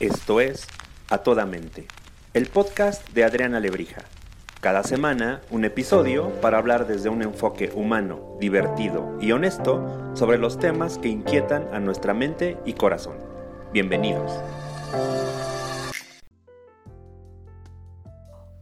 Esto 0.00 0.40
es 0.40 0.66
A 1.10 1.18
Toda 1.18 1.44
Mente, 1.44 1.86
el 2.32 2.46
podcast 2.46 3.06
de 3.10 3.22
Adriana 3.22 3.60
Lebrija. 3.60 4.06
Cada 4.62 4.82
semana 4.82 5.42
un 5.50 5.66
episodio 5.66 6.30
para 6.40 6.56
hablar 6.56 6.86
desde 6.86 7.10
un 7.10 7.20
enfoque 7.20 7.70
humano, 7.74 8.38
divertido 8.40 9.18
y 9.20 9.32
honesto 9.32 10.10
sobre 10.14 10.38
los 10.38 10.58
temas 10.58 10.96
que 10.96 11.08
inquietan 11.08 11.68
a 11.74 11.80
nuestra 11.80 12.14
mente 12.14 12.56
y 12.64 12.72
corazón. 12.72 13.18
Bienvenidos. 13.74 14.32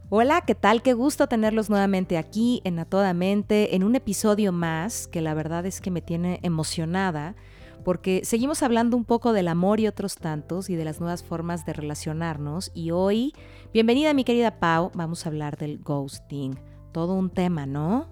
Hola, 0.09 0.41
¿qué 0.45 0.55
tal? 0.55 0.81
Qué 0.81 0.91
gusto 0.91 1.27
tenerlos 1.27 1.69
nuevamente 1.69 2.17
aquí 2.17 2.59
en 2.65 2.79
A 2.79 2.83
Toda 2.83 3.13
Mente, 3.13 3.77
en 3.77 3.85
un 3.85 3.95
episodio 3.95 4.51
más 4.51 5.07
que 5.07 5.21
la 5.21 5.33
verdad 5.33 5.65
es 5.65 5.79
que 5.79 5.89
me 5.89 6.01
tiene 6.01 6.41
emocionada 6.43 7.37
porque 7.83 8.21
seguimos 8.23 8.63
hablando 8.63 8.97
un 8.97 9.05
poco 9.05 9.33
del 9.33 9.47
amor 9.47 9.79
y 9.79 9.87
otros 9.87 10.15
tantos 10.15 10.69
y 10.69 10.75
de 10.75 10.85
las 10.85 10.99
nuevas 10.99 11.23
formas 11.23 11.65
de 11.65 11.73
relacionarnos 11.73 12.71
y 12.73 12.91
hoy, 12.91 13.33
bienvenida 13.73 14.13
mi 14.13 14.23
querida 14.23 14.59
Pau, 14.59 14.91
vamos 14.93 15.25
a 15.25 15.29
hablar 15.29 15.57
del 15.57 15.79
ghosting. 15.79 16.59
Todo 16.91 17.15
un 17.15 17.29
tema, 17.29 17.65
¿no? 17.65 18.07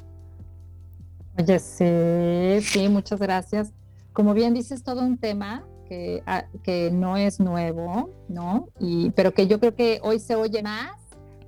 Oye, 1.38 1.60
sí, 1.60 2.62
sí, 2.62 2.90
muchas 2.90 3.20
gracias. 3.20 3.74
Como 4.14 4.34
bien 4.34 4.54
dices, 4.54 4.84
todo 4.84 5.02
un 5.02 5.18
tema 5.18 5.64
que, 5.88 6.24
ah, 6.26 6.46
que 6.64 6.92
no 6.92 7.18
es 7.18 7.40
nuevo, 7.40 8.12
¿no? 8.28 8.70
Y, 8.80 9.12
pero 9.12 9.34
que 9.34 9.48
yo 9.48 9.60
creo 9.60 9.76
que 9.76 10.00
hoy 10.04 10.20
se 10.20 10.36
oye 10.36 10.64
más 10.64 10.92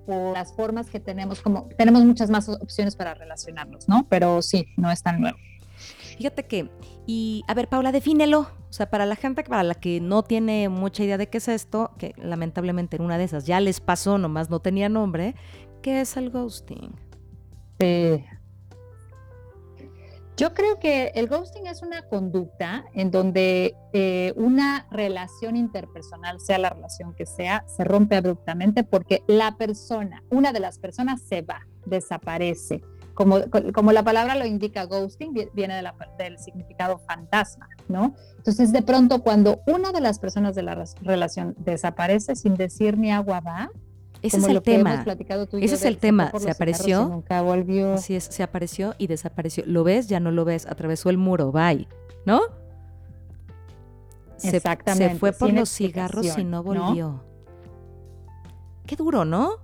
por 0.05 0.33
las 0.33 0.53
formas 0.53 0.89
que 0.89 0.99
tenemos, 0.99 1.41
como 1.41 1.69
tenemos 1.77 2.03
muchas 2.03 2.29
más 2.29 2.49
opciones 2.49 2.95
para 2.95 3.13
relacionarnos, 3.13 3.87
¿no? 3.87 4.07
Pero 4.09 4.41
sí, 4.41 4.67
no 4.77 4.91
es 4.91 5.03
tan 5.03 5.21
nuevo. 5.21 5.37
Fíjate 6.19 6.47
que, 6.47 6.69
y 7.07 7.45
a 7.47 7.53
ver, 7.53 7.69
Paula, 7.69 7.93
defínelo. 7.93 8.41
O 8.41 8.73
sea, 8.73 8.89
para 8.89 9.05
la 9.05 9.15
gente 9.15 9.41
para 9.45 9.63
la 9.63 9.73
que 9.73 10.01
no 10.01 10.21
tiene 10.21 10.67
mucha 10.67 11.01
idea 11.01 11.17
de 11.17 11.29
qué 11.29 11.37
es 11.37 11.47
esto, 11.47 11.91
que 11.97 12.13
lamentablemente 12.17 12.97
en 12.97 13.03
una 13.03 13.17
de 13.17 13.23
esas 13.23 13.45
ya 13.45 13.61
les 13.61 13.79
pasó, 13.79 14.17
nomás 14.17 14.49
no 14.49 14.59
tenía 14.59 14.89
nombre, 14.89 15.33
¿qué 15.81 16.01
es 16.01 16.17
el 16.17 16.29
ghosting? 16.29 16.93
Eh, 17.79 18.25
yo 20.35 20.53
creo 20.53 20.77
que 20.77 21.13
el 21.15 21.29
ghosting 21.29 21.67
es 21.67 21.81
una 21.83 22.01
conducta 22.01 22.83
en 22.93 23.11
donde 23.11 23.77
eh, 23.93 24.33
una 24.35 24.87
relación 24.91 25.55
interpersonal, 25.55 26.41
sea 26.41 26.57
la 26.57 26.71
relación 26.71 27.15
que 27.15 27.25
sea, 27.25 27.63
se 27.65 27.85
rompe 27.85 28.17
abruptamente 28.17 28.83
porque 28.83 29.23
la 29.25 29.55
persona, 29.55 30.21
una 30.29 30.51
de 30.51 30.59
las 30.59 30.79
personas 30.79 31.21
se 31.21 31.43
va, 31.43 31.65
desaparece 31.85 32.81
como, 33.19 33.91
la 33.91 34.03
palabra 34.03 34.35
lo 34.35 34.45
indica, 34.45 34.85
ghosting 34.85 35.33
viene 35.53 35.83
del 36.17 36.39
significado 36.39 36.99
fantasma, 36.99 37.67
¿no? 37.89 38.15
Entonces, 38.37 38.71
de 38.71 38.81
pronto, 38.81 39.21
cuando 39.21 39.61
una 39.67 39.91
de 39.91 39.99
las 39.99 40.19
personas 40.19 40.55
de 40.55 40.63
la 40.63 40.85
relación 41.01 41.53
desaparece 41.57 42.37
sin 42.37 42.55
decir 42.55 42.97
ni 42.97 43.11
agua 43.11 43.41
va, 43.41 43.71
ese 44.21 44.37
es 44.37 44.47
el 44.47 44.61
tema. 44.61 45.05
Ese 45.51 45.75
es 45.75 45.83
el 45.83 45.97
tema. 45.97 46.31
Se 46.37 46.49
apareció. 46.49 47.09
Nunca 47.09 47.41
volvió. 47.41 47.95
Así 47.95 48.15
es, 48.15 48.23
se 48.23 48.41
apareció 48.41 48.95
y 48.97 49.07
desapareció. 49.07 49.65
Lo 49.65 49.83
ves, 49.83 50.07
ya 50.07 50.21
no 50.21 50.31
lo 50.31 50.45
ves. 50.45 50.65
Atravesó 50.65 51.09
el 51.09 51.17
muro, 51.17 51.51
bye. 51.51 51.89
¿No? 52.25 52.41
Exactamente. 54.41 55.13
Se 55.15 55.19
fue 55.19 55.33
por 55.33 55.51
los 55.51 55.69
cigarros 55.69 56.37
y 56.37 56.43
no 56.45 56.63
volvió. 56.63 57.21
Qué 58.85 58.95
duro, 58.95 59.25
¿no? 59.25 59.57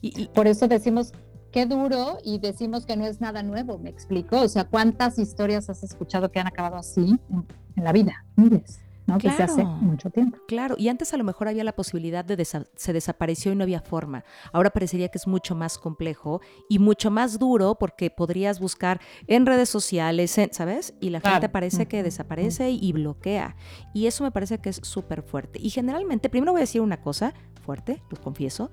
y, 0.00 0.28
por 0.28 0.46
eso 0.46 0.68
decimos 0.68 1.12
qué 1.50 1.66
duro 1.66 2.18
y 2.24 2.38
decimos 2.38 2.86
que 2.86 2.96
no 2.96 3.06
es 3.06 3.20
nada 3.20 3.42
nuevo, 3.42 3.78
me 3.78 3.90
explico. 3.90 4.40
O 4.40 4.48
sea, 4.48 4.64
¿cuántas 4.64 5.18
historias 5.18 5.68
has 5.70 5.82
escuchado 5.82 6.30
que 6.30 6.40
han 6.40 6.46
acabado 6.46 6.76
así 6.76 7.18
en, 7.30 7.84
la 7.84 7.92
vida? 7.92 8.24
Miles. 8.36 8.80
¿no? 9.06 9.18
que 9.18 9.30
se 9.30 9.42
hace 9.42 9.64
mucho 9.64 10.08
tiempo. 10.10 10.38
Claro, 10.46 10.76
y 10.78 10.88
antes 10.88 11.12
a 11.12 11.16
lo 11.16 11.24
mejor 11.24 11.48
había 11.48 11.64
la 11.64 11.72
posibilidad 11.72 12.24
de 12.24 12.44
se 12.44 12.92
desapareció 12.92 13.50
y 13.50 13.56
no 13.56 13.64
había 13.64 13.80
forma. 13.80 14.24
Ahora 14.52 14.70
parecería 14.70 15.08
que 15.08 15.18
es 15.18 15.26
mucho 15.26 15.56
más 15.56 15.78
complejo 15.78 16.40
y 16.68 16.78
mucho 16.78 17.10
más 17.10 17.38
duro 17.38 17.74
porque 17.74 18.10
podrías 18.10 18.60
buscar 18.60 19.00
en 19.26 19.46
redes 19.46 19.68
sociales, 19.68 20.38
¿sabes? 20.52 20.94
Y 21.00 21.10
la 21.10 21.20
gente 21.20 21.48
parece 21.48 21.86
que 21.86 22.04
desaparece 22.04 22.70
y 22.70 22.92
bloquea. 22.92 23.56
Y 23.94 24.06
eso 24.06 24.22
me 24.22 24.30
parece 24.30 24.58
que 24.58 24.68
es 24.68 24.80
súper 24.84 25.22
fuerte. 25.22 25.58
Y 25.60 25.70
generalmente, 25.70 26.28
primero 26.28 26.52
voy 26.52 26.60
a 26.60 26.62
decir 26.62 26.80
una 26.80 27.00
cosa 27.00 27.34
fuerte, 27.64 28.00
lo 28.10 28.20
confieso, 28.20 28.70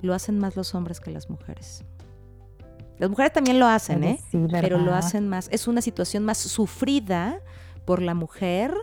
lo 0.00 0.14
hacen 0.14 0.38
más 0.38 0.56
los 0.56 0.74
hombres 0.74 1.00
que 1.00 1.10
las 1.10 1.28
mujeres. 1.28 1.84
Las 2.98 3.10
mujeres 3.10 3.32
también 3.32 3.58
lo 3.58 3.66
hacen, 3.66 4.04
¿eh? 4.04 4.20
Pero 4.50 4.78
lo 4.78 4.94
hacen 4.94 5.28
más. 5.28 5.48
Es 5.52 5.68
una 5.68 5.82
situación 5.82 6.24
más 6.24 6.38
sufrida 6.38 7.40
por 7.84 8.00
la 8.02 8.14
mujer 8.14 8.74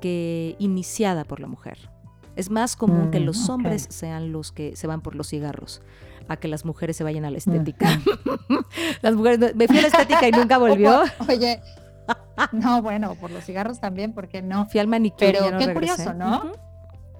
que 0.00 0.56
iniciada 0.58 1.24
por 1.24 1.40
la 1.40 1.46
mujer. 1.46 1.90
Es 2.36 2.50
más 2.50 2.76
común 2.76 3.10
que 3.10 3.18
mm, 3.18 3.24
los 3.24 3.48
hombres 3.48 3.86
sean 3.88 4.30
los 4.30 4.52
que 4.52 4.76
se 4.76 4.86
van 4.86 5.00
por 5.00 5.14
los 5.14 5.28
cigarros 5.28 5.82
a 6.28 6.36
que 6.36 6.48
las 6.48 6.64
mujeres 6.64 6.96
se 6.96 7.04
vayan 7.04 7.24
a 7.24 7.30
la 7.30 7.38
estética. 7.38 8.00
las 9.02 9.14
mujeres, 9.14 9.54
me 9.54 9.66
fui 9.66 9.78
a 9.78 9.82
la 9.82 9.88
estética 9.88 10.28
y 10.28 10.32
nunca 10.32 10.58
volvió. 10.58 11.02
Oye, 11.28 11.60
no, 12.52 12.82
bueno, 12.82 13.14
por 13.14 13.30
los 13.30 13.44
cigarros 13.44 13.80
también, 13.80 14.12
porque 14.12 14.42
no. 14.42 14.66
Fui 14.66 14.80
al 14.80 14.88
manicure. 14.88 15.32
Pero 15.32 15.58
qué 15.58 15.72
curioso, 15.72 16.14
¿no? 16.14 16.52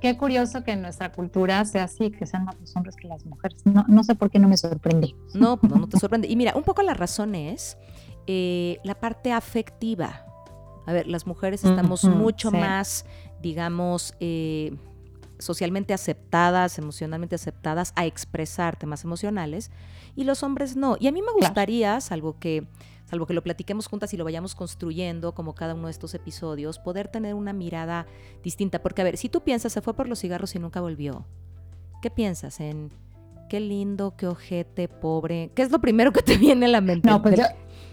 Qué 0.01 0.17
curioso 0.17 0.63
que 0.63 0.73
en 0.73 0.83
nuestra 0.83 1.13
cultura 1.13 1.65
sea 1.65 1.85
así, 1.85 2.11
que 2.11 2.27
sean 2.27 2.45
más 2.45 2.59
los 2.61 2.77
hombres 2.77 2.97
que 2.97 3.09
las 3.09 3.25
mujeres. 3.25 3.65
No, 3.65 3.85
no 3.89 4.05
sé 4.05 4.15
por 4.15 4.31
qué 4.31 4.39
no 4.39 4.49
me 4.49 4.57
sorprendí. 4.57 5.17
No, 5.35 5.57
pues 5.57 5.75
no, 5.75 5.89
te 5.89 5.99
sorprende. 5.99 6.29
Y 6.29 6.37
mira, 6.37 6.53
un 6.55 6.63
poco 6.63 6.83
la 6.83 6.95
razón 6.95 7.35
es 7.35 7.79
eh, 8.27 8.79
la 8.85 8.95
parte 8.95 9.33
afectiva. 9.33 10.27
A 10.87 10.93
ver, 10.93 11.07
las 11.07 11.27
mujeres 11.27 11.65
estamos 11.65 12.05
mucho 12.05 12.53
más, 12.53 13.07
digamos, 13.41 14.15
eh, 14.21 14.77
socialmente 15.39 15.93
aceptadas, 15.93 16.79
emocionalmente 16.79 17.35
aceptadas 17.35 17.93
a 17.97 18.07
expresar 18.07 18.77
temas 18.77 19.05
emocionales 19.05 19.71
y 20.15 20.25
los 20.25 20.43
hombres 20.43 20.77
no. 20.77 20.97
Y 21.01 21.09
a 21.09 21.13
mí 21.13 21.23
me 21.23 21.33
gustaría, 21.33 22.01
salvo 22.01 22.39
que 22.39 22.67
salvo 23.07 23.27
que 23.27 23.35
lo 23.35 23.43
platiquemos 23.43 23.87
juntas 23.87 24.13
y 24.13 24.17
lo 24.17 24.25
vayamos 24.25 24.55
construyendo 24.55 25.33
como 25.33 25.55
cada 25.55 25.75
uno 25.75 25.87
de 25.87 25.93
estos 25.93 26.15
episodios, 26.15 26.79
poder 26.79 27.09
tener 27.09 27.35
una 27.35 27.53
mirada 27.53 28.07
distinta. 28.43 28.83
Porque, 28.83 29.01
a 29.01 29.05
ver, 29.05 29.17
si 29.17 29.29
tú 29.29 29.43
piensas, 29.43 29.73
se 29.73 29.81
fue 29.81 29.95
por 29.95 30.09
los 30.09 30.21
cigarros 30.21 30.55
y 30.55 30.59
nunca 30.59 30.81
volvió, 30.81 31.25
¿qué 32.03 32.11
piensas 32.11 32.61
en 32.61 32.91
qué 33.49 33.61
lindo, 33.61 34.15
qué 34.17 34.27
ojete, 34.27 34.89
pobre? 34.89 35.51
¿Qué 35.55 35.63
es 35.63 35.71
lo 35.71 35.81
primero 35.81 36.13
que 36.13 36.23
te 36.23 36.37
viene 36.39 36.67
a 36.67 36.69
la 36.69 36.81
mente? 36.81 37.09
No, 37.09 37.23
pues 37.23 37.39
yo, 37.39 37.45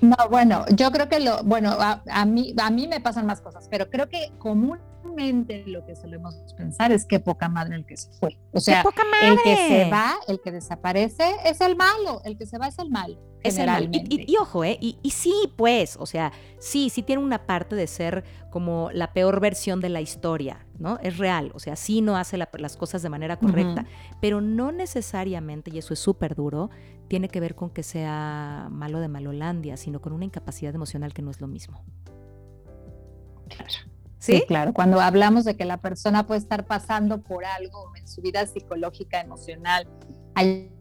no, 0.03 0.17
bueno, 0.29 0.65
yo 0.75 0.91
creo 0.91 1.07
que 1.07 1.21
lo, 1.21 1.43
bueno, 1.43 1.75
a, 1.79 2.25
mí, 2.25 2.53
a 2.61 2.69
mí 2.69 2.87
me 2.89 2.99
pasan 2.99 3.25
más 3.25 3.39
cosas, 3.39 3.67
pero 3.71 3.89
creo 3.89 4.09
que 4.09 4.33
comúnmente 4.37 5.63
lo 5.65 5.85
que 5.85 5.95
solemos 5.95 6.35
pensar 6.57 6.91
es 6.91 7.05
que 7.05 7.21
poca 7.21 7.47
madre 7.47 7.77
el 7.77 7.85
que 7.85 7.95
se 7.95 8.11
fue. 8.19 8.37
O 8.51 8.59
sea, 8.59 8.83
el 9.21 9.37
que 9.41 9.55
se 9.55 9.89
va, 9.89 10.15
el 10.27 10.41
que 10.41 10.51
desaparece 10.51 11.23
es 11.45 11.61
el 11.61 11.77
malo, 11.77 12.21
el 12.25 12.37
que 12.37 12.45
se 12.45 12.57
va 12.57 12.67
es 12.67 12.79
el 12.79 12.89
malo. 12.89 13.17
Es 13.43 13.57
el 13.57 13.67
malo. 13.67 13.87
Y, 13.91 14.35
ojo, 14.37 14.65
¿eh? 14.65 14.77
Y, 14.81 14.97
y, 15.01 15.11
sí, 15.11 15.33
pues, 15.55 15.95
o 15.97 16.05
sea, 16.05 16.33
sí, 16.59 16.89
sí 16.89 17.01
tiene 17.01 17.21
una 17.21 17.45
parte 17.45 17.75
de 17.75 17.87
ser 17.87 18.25
como 18.49 18.89
la 18.91 19.13
peor 19.13 19.39
versión 19.39 19.79
de 19.79 19.89
la 19.89 20.01
historia, 20.01 20.65
¿no? 20.79 20.99
Es 21.01 21.17
real, 21.17 21.51
o 21.55 21.59
sea, 21.59 21.75
sí 21.75 22.01
no 22.01 22.17
hace 22.17 22.37
las 22.37 22.77
cosas 22.77 23.01
de 23.01 23.09
manera 23.09 23.37
correcta, 23.37 23.85
pero 24.21 24.41
no 24.41 24.71
necesariamente, 24.71 25.71
y 25.73 25.77
eso 25.77 25.93
es 25.93 25.99
súper 25.99 26.35
duro, 26.35 26.69
tiene 27.13 27.29
que 27.29 27.39
ver 27.39 27.53
con 27.53 27.69
que 27.69 27.83
sea 27.83 28.69
malo 28.71 28.99
de 28.99 29.07
Malolandia, 29.07 29.77
sino 29.77 30.01
con 30.01 30.13
una 30.13 30.25
incapacidad 30.25 30.73
emocional 30.73 31.13
que 31.13 31.21
no 31.21 31.29
es 31.29 31.41
lo 31.41 31.47
mismo. 31.47 31.79
Claro. 33.49 33.71
¿Sí? 34.17 34.43
claro. 34.47 34.73
Cuando 34.73 34.99
hablamos 34.99 35.45
de 35.45 35.55
que 35.55 35.63
la 35.63 35.77
persona 35.77 36.25
puede 36.25 36.39
estar 36.39 36.65
pasando 36.65 37.21
por 37.21 37.45
algo 37.45 37.95
en 37.95 38.07
su 38.07 38.23
vida 38.23 38.47
psicológica, 38.47 39.21
emocional, 39.21 39.87
hay 40.33 40.71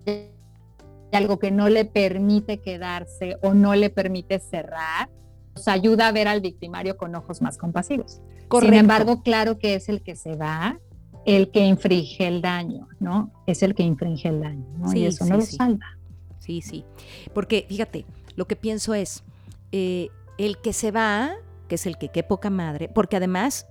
algo 1.13 1.39
que 1.39 1.51
no 1.51 1.69
le 1.69 1.85
permite 1.85 2.63
quedarse 2.63 3.37
o 3.43 3.53
no 3.53 3.75
le 3.75 3.91
permite 3.91 4.39
cerrar, 4.39 5.11
nos 5.55 5.69
ayuda 5.69 6.09
a 6.09 6.13
ver 6.13 6.29
al 6.29 6.41
victimario 6.41 6.97
con 6.97 7.15
ojos 7.15 7.43
más 7.43 7.59
compasivos. 7.59 8.23
Sin 8.59 8.73
embargo, 8.73 9.23
claro 9.23 9.59
que 9.59 9.75
es 9.75 9.91
el 9.91 10.01
que 10.01 10.17
se 10.17 10.35
va, 10.35 10.81
el 11.27 11.51
que 11.51 11.61
infringe 11.61 12.27
el 12.27 12.41
daño, 12.41 12.89
¿no? 13.01 13.31
Es 13.47 13.63
el 13.63 13.75
que 13.75 13.83
infringe 13.83 14.31
el 14.31 14.41
daño, 14.41 14.65
¿no? 14.79 14.95
y 14.95 15.05
eso 15.05 15.27
no 15.27 15.37
lo 15.37 15.43
salva. 15.43 15.99
Sí, 16.43 16.61
sí. 16.61 16.85
Porque 17.33 17.67
fíjate, 17.69 18.05
lo 18.35 18.47
que 18.47 18.57
pienso 18.57 18.95
es, 18.95 19.23
eh, 19.71 20.09
el 20.39 20.59
que 20.59 20.73
se 20.73 20.91
va, 20.91 21.35
que 21.69 21.77
es 21.77 21.87
el 21.87 21.99
que 21.99 22.09
qué 22.09 22.23
poca 22.23 22.51
madre, 22.51 22.89
porque 22.89 23.17
además, 23.17 23.67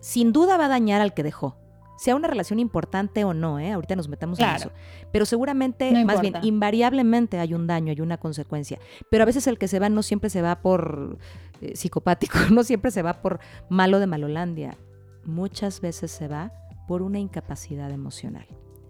sin 0.00 0.32
duda 0.32 0.56
va 0.56 0.66
a 0.66 0.68
dañar 0.68 1.00
al 1.00 1.14
que 1.14 1.22
dejó 1.22 1.56
sea 2.00 2.16
una 2.16 2.28
relación 2.28 2.58
importante 2.58 3.24
o 3.24 3.34
no, 3.34 3.58
¿eh? 3.58 3.72
ahorita 3.72 3.94
nos 3.94 4.08
metamos 4.08 4.38
en 4.40 4.48
eso. 4.48 4.72
Pero 5.12 5.26
seguramente, 5.26 6.02
más 6.06 6.22
bien, 6.22 6.34
invariablemente 6.40 7.38
hay 7.38 7.52
un 7.52 7.66
daño, 7.66 7.90
hay 7.90 8.00
una 8.00 8.16
consecuencia. 8.16 8.78
Pero 9.10 9.22
a 9.22 9.26
veces 9.26 9.46
el 9.46 9.58
que 9.58 9.68
se 9.68 9.78
va 9.78 9.90
no 9.90 10.02
siempre 10.02 10.30
se 10.30 10.40
va 10.40 10.62
por 10.62 11.18
eh, 11.60 11.76
psicopático, 11.76 12.38
no 12.50 12.64
siempre 12.64 12.90
se 12.90 13.02
va 13.02 13.20
por 13.20 13.40
malo 13.68 13.98
de 13.98 14.06
Malolandia. 14.06 14.78
Muchas 15.26 15.82
veces 15.82 16.10
se 16.10 16.26
va 16.26 16.54
por 16.88 17.02
una 17.02 17.18
incapacidad 17.18 17.90
emocional. 17.90 18.46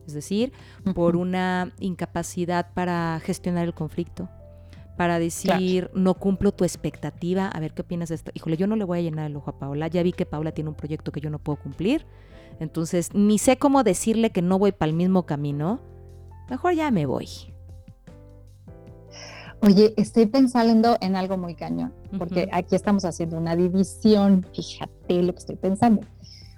Es 0.07 0.15
decir, 0.15 0.53
por 0.95 1.17
una 1.17 1.73
incapacidad 1.79 2.73
para 2.75 3.21
gestionar 3.25 3.65
el 3.65 3.75
conflicto, 3.75 4.29
para 4.97 5.19
decir, 5.19 5.91
no 5.95 6.15
cumplo 6.15 6.53
tu 6.53 6.65
expectativa, 6.65 7.49
a 7.49 7.61
ver 7.61 7.73
qué 7.73 7.83
opinas 7.83 8.11
de 8.11 8.17
esto. 8.17 8.33
Híjole, 8.35 8.57
yo 8.57 8.67
no 8.67 8.77
le 8.77 8.85
voy 8.85 8.99
a 8.99 9.03
llenar 9.03 9.31
el 9.31 9.37
ojo 9.37 9.51
a 9.51 9.59
Paula, 9.59 9.89
ya 9.89 10.03
vi 10.03 10.13
que 10.13 10.27
Paula 10.27 10.53
tiene 10.53 10.69
un 10.71 10.77
proyecto 10.77 11.11
que 11.11 11.21
yo 11.21 11.31
no 11.31 11.39
puedo 11.39 11.59
cumplir, 11.59 12.05
entonces 12.59 13.15
ni 13.15 13.39
sé 13.39 13.57
cómo 13.57 13.83
decirle 13.83 14.31
que 14.31 14.43
no 14.43 14.59
voy 14.59 14.73
para 14.73 14.91
el 14.91 14.97
mismo 14.97 15.25
camino, 15.25 15.81
mejor 16.51 16.75
ya 16.75 16.91
me 16.91 17.07
voy. 17.07 17.29
Oye, 19.63 19.95
estoy 19.97 20.27
pensando 20.27 20.97
en 21.01 21.17
algo 21.17 21.37
muy 21.37 21.55
cañón, 21.55 21.95
porque 22.19 22.49
aquí 22.53 22.75
estamos 22.75 23.05
haciendo 23.05 23.37
una 23.37 23.57
división, 23.57 24.47
fíjate 24.55 25.23
lo 25.23 25.33
que 25.33 25.39
estoy 25.39 25.57
pensando. 25.57 26.03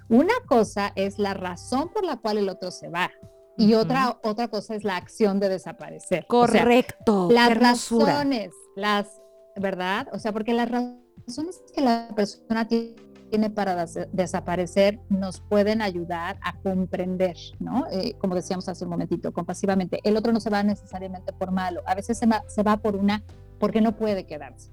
Una 0.09 0.33
cosa 0.47 0.91
es 0.95 1.17
la 1.17 1.33
razón 1.33 1.89
por 1.93 2.03
la 2.03 2.17
cual 2.17 2.37
el 2.37 2.49
otro 2.49 2.71
se 2.71 2.89
va, 2.89 3.09
y 3.57 3.73
otra, 3.75 4.19
otra 4.23 4.47
cosa 4.47 4.75
es 4.75 4.83
la 4.83 4.97
acción 4.97 5.39
de 5.39 5.49
desaparecer. 5.49 6.25
Correcto. 6.27 7.29
las 7.31 7.55
razones, 7.57 8.51
las, 8.75 9.07
¿verdad? 9.55 10.07
O 10.11 10.19
sea, 10.19 10.31
porque 10.31 10.53
las 10.53 10.69
razones 10.69 11.61
que 11.73 11.81
la 11.81 12.09
persona 12.15 12.67
tiene 12.67 13.49
para 13.49 13.85
desaparecer 14.11 14.99
nos 15.09 15.41
pueden 15.41 15.81
ayudar 15.81 16.37
a 16.41 16.59
comprender, 16.61 17.37
¿no? 17.59 17.85
Eh, 17.91 18.15
como 18.19 18.35
decíamos 18.35 18.67
hace 18.69 18.83
un 18.83 18.91
momentito, 18.91 19.31
compasivamente. 19.31 19.99
El 20.03 20.17
otro 20.17 20.33
no 20.33 20.39
se 20.39 20.49
va 20.49 20.63
necesariamente 20.63 21.33
por 21.33 21.51
malo, 21.51 21.81
a 21.85 21.95
veces 21.95 22.17
se 22.17 22.25
va, 22.25 22.43
se 22.47 22.63
va 22.63 22.77
por 22.77 22.95
una, 22.95 23.23
porque 23.59 23.81
no 23.81 23.95
puede 23.95 24.25
quedarse. 24.25 24.72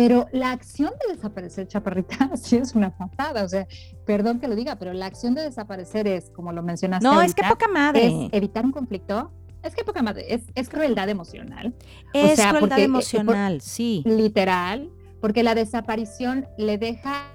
Pero 0.00 0.28
la 0.32 0.52
acción 0.52 0.92
de 1.06 1.14
desaparecer, 1.14 1.68
chaparrita, 1.68 2.30
sí 2.36 2.56
es 2.56 2.74
una 2.74 2.96
patada. 2.96 3.44
O 3.44 3.48
sea, 3.48 3.66
perdón 4.06 4.40
que 4.40 4.48
lo 4.48 4.56
diga, 4.56 4.76
pero 4.76 4.94
la 4.94 5.04
acción 5.04 5.34
de 5.34 5.42
desaparecer 5.42 6.08
es, 6.08 6.30
como 6.30 6.52
lo 6.52 6.62
mencionaste. 6.62 7.06
No, 7.06 7.20
es 7.20 7.34
que 7.34 7.42
poca 7.46 7.68
madre. 7.68 8.06
Es 8.06 8.32
evitar 8.32 8.64
un 8.64 8.72
conflicto. 8.72 9.30
Es 9.62 9.74
que 9.74 9.84
poca 9.84 10.00
madre. 10.00 10.24
Es, 10.32 10.44
es 10.54 10.70
crueldad 10.70 11.10
emocional. 11.10 11.74
Es 12.14 12.40
crueldad 12.40 12.78
eh, 12.78 12.84
emocional, 12.84 13.60
sí. 13.60 14.02
Literal, 14.06 14.90
porque 15.20 15.42
la 15.42 15.54
desaparición 15.54 16.46
le 16.56 16.78
deja 16.78 17.26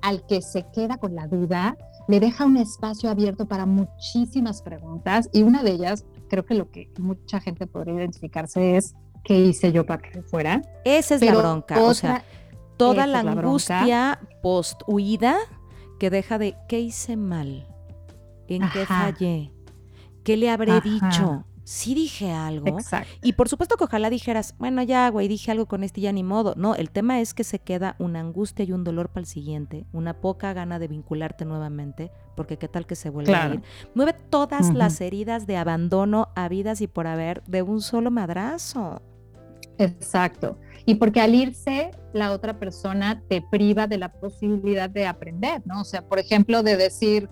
al 0.00 0.24
que 0.24 0.40
se 0.40 0.66
queda 0.72 0.98
con 0.98 1.16
la 1.16 1.26
duda, 1.26 1.76
le 2.06 2.20
deja 2.20 2.46
un 2.46 2.58
espacio 2.58 3.10
abierto 3.10 3.48
para 3.48 3.66
muchísimas 3.66 4.62
preguntas 4.62 5.28
y 5.32 5.42
una 5.42 5.64
de 5.64 5.72
ellas, 5.72 6.06
creo 6.28 6.44
que 6.46 6.54
lo 6.54 6.70
que 6.70 6.92
mucha 6.96 7.40
gente 7.40 7.66
podría 7.66 7.96
identificarse 7.96 8.76
es 8.76 8.94
¿qué 9.28 9.38
hice 9.38 9.72
yo 9.72 9.84
para 9.84 10.00
que 10.00 10.22
fuera? 10.22 10.62
Esa 10.86 11.16
es 11.16 11.22
la 11.22 11.34
bronca, 11.34 11.82
o 11.82 11.92
sea, 11.92 12.24
toda 12.78 13.06
la 13.06 13.20
angustia 13.20 14.18
post 14.42 14.80
huida 14.86 15.36
que 16.00 16.08
deja 16.08 16.38
de 16.38 16.56
¿qué 16.66 16.80
hice 16.80 17.18
mal? 17.18 17.66
¿En 18.46 18.62
qué 18.70 18.86
fallé? 18.86 19.52
¿Qué 20.24 20.38
le 20.38 20.48
habré 20.48 20.80
dicho? 20.80 21.44
sí 21.68 21.94
dije 21.94 22.32
algo. 22.32 22.78
Y 23.22 23.34
por 23.34 23.50
supuesto 23.50 23.76
que 23.76 23.84
ojalá 23.84 24.08
dijeras, 24.08 24.54
bueno, 24.58 24.82
ya, 24.82 25.06
güey, 25.10 25.28
dije 25.28 25.50
algo 25.50 25.66
con 25.66 25.84
este 25.84 26.00
ya 26.00 26.12
ni 26.12 26.22
modo. 26.22 26.54
No, 26.56 26.74
el 26.74 26.88
tema 26.88 27.20
es 27.20 27.34
que 27.34 27.44
se 27.44 27.58
queda 27.58 27.94
una 27.98 28.20
angustia 28.20 28.64
y 28.64 28.72
un 28.72 28.84
dolor 28.84 29.10
para 29.10 29.20
el 29.20 29.26
siguiente, 29.26 29.84
una 29.92 30.14
poca 30.14 30.54
gana 30.54 30.78
de 30.78 30.88
vincularte 30.88 31.44
nuevamente, 31.44 32.10
porque 32.36 32.56
qué 32.56 32.68
tal 32.68 32.86
que 32.86 32.94
se 32.94 33.10
vuelve 33.10 33.34
a 33.34 33.52
ir. 33.52 33.62
Mueve 33.94 34.14
todas 34.14 34.72
las 34.72 35.02
heridas 35.02 35.46
de 35.46 35.58
abandono 35.58 36.28
habidas 36.34 36.80
y 36.80 36.86
por 36.86 37.06
haber 37.06 37.42
de 37.44 37.60
un 37.60 37.82
solo 37.82 38.10
madrazo. 38.10 39.02
Exacto. 39.78 40.58
Y 40.86 40.94
porque 40.96 41.20
al 41.20 41.34
irse, 41.34 41.90
la 42.12 42.32
otra 42.32 42.58
persona 42.58 43.22
te 43.28 43.42
priva 43.42 43.86
de 43.86 43.98
la 43.98 44.10
posibilidad 44.10 44.88
de 44.88 45.06
aprender, 45.06 45.62
¿no? 45.66 45.82
O 45.82 45.84
sea, 45.84 46.02
por 46.02 46.18
ejemplo, 46.18 46.62
de 46.62 46.76
decir, 46.76 47.28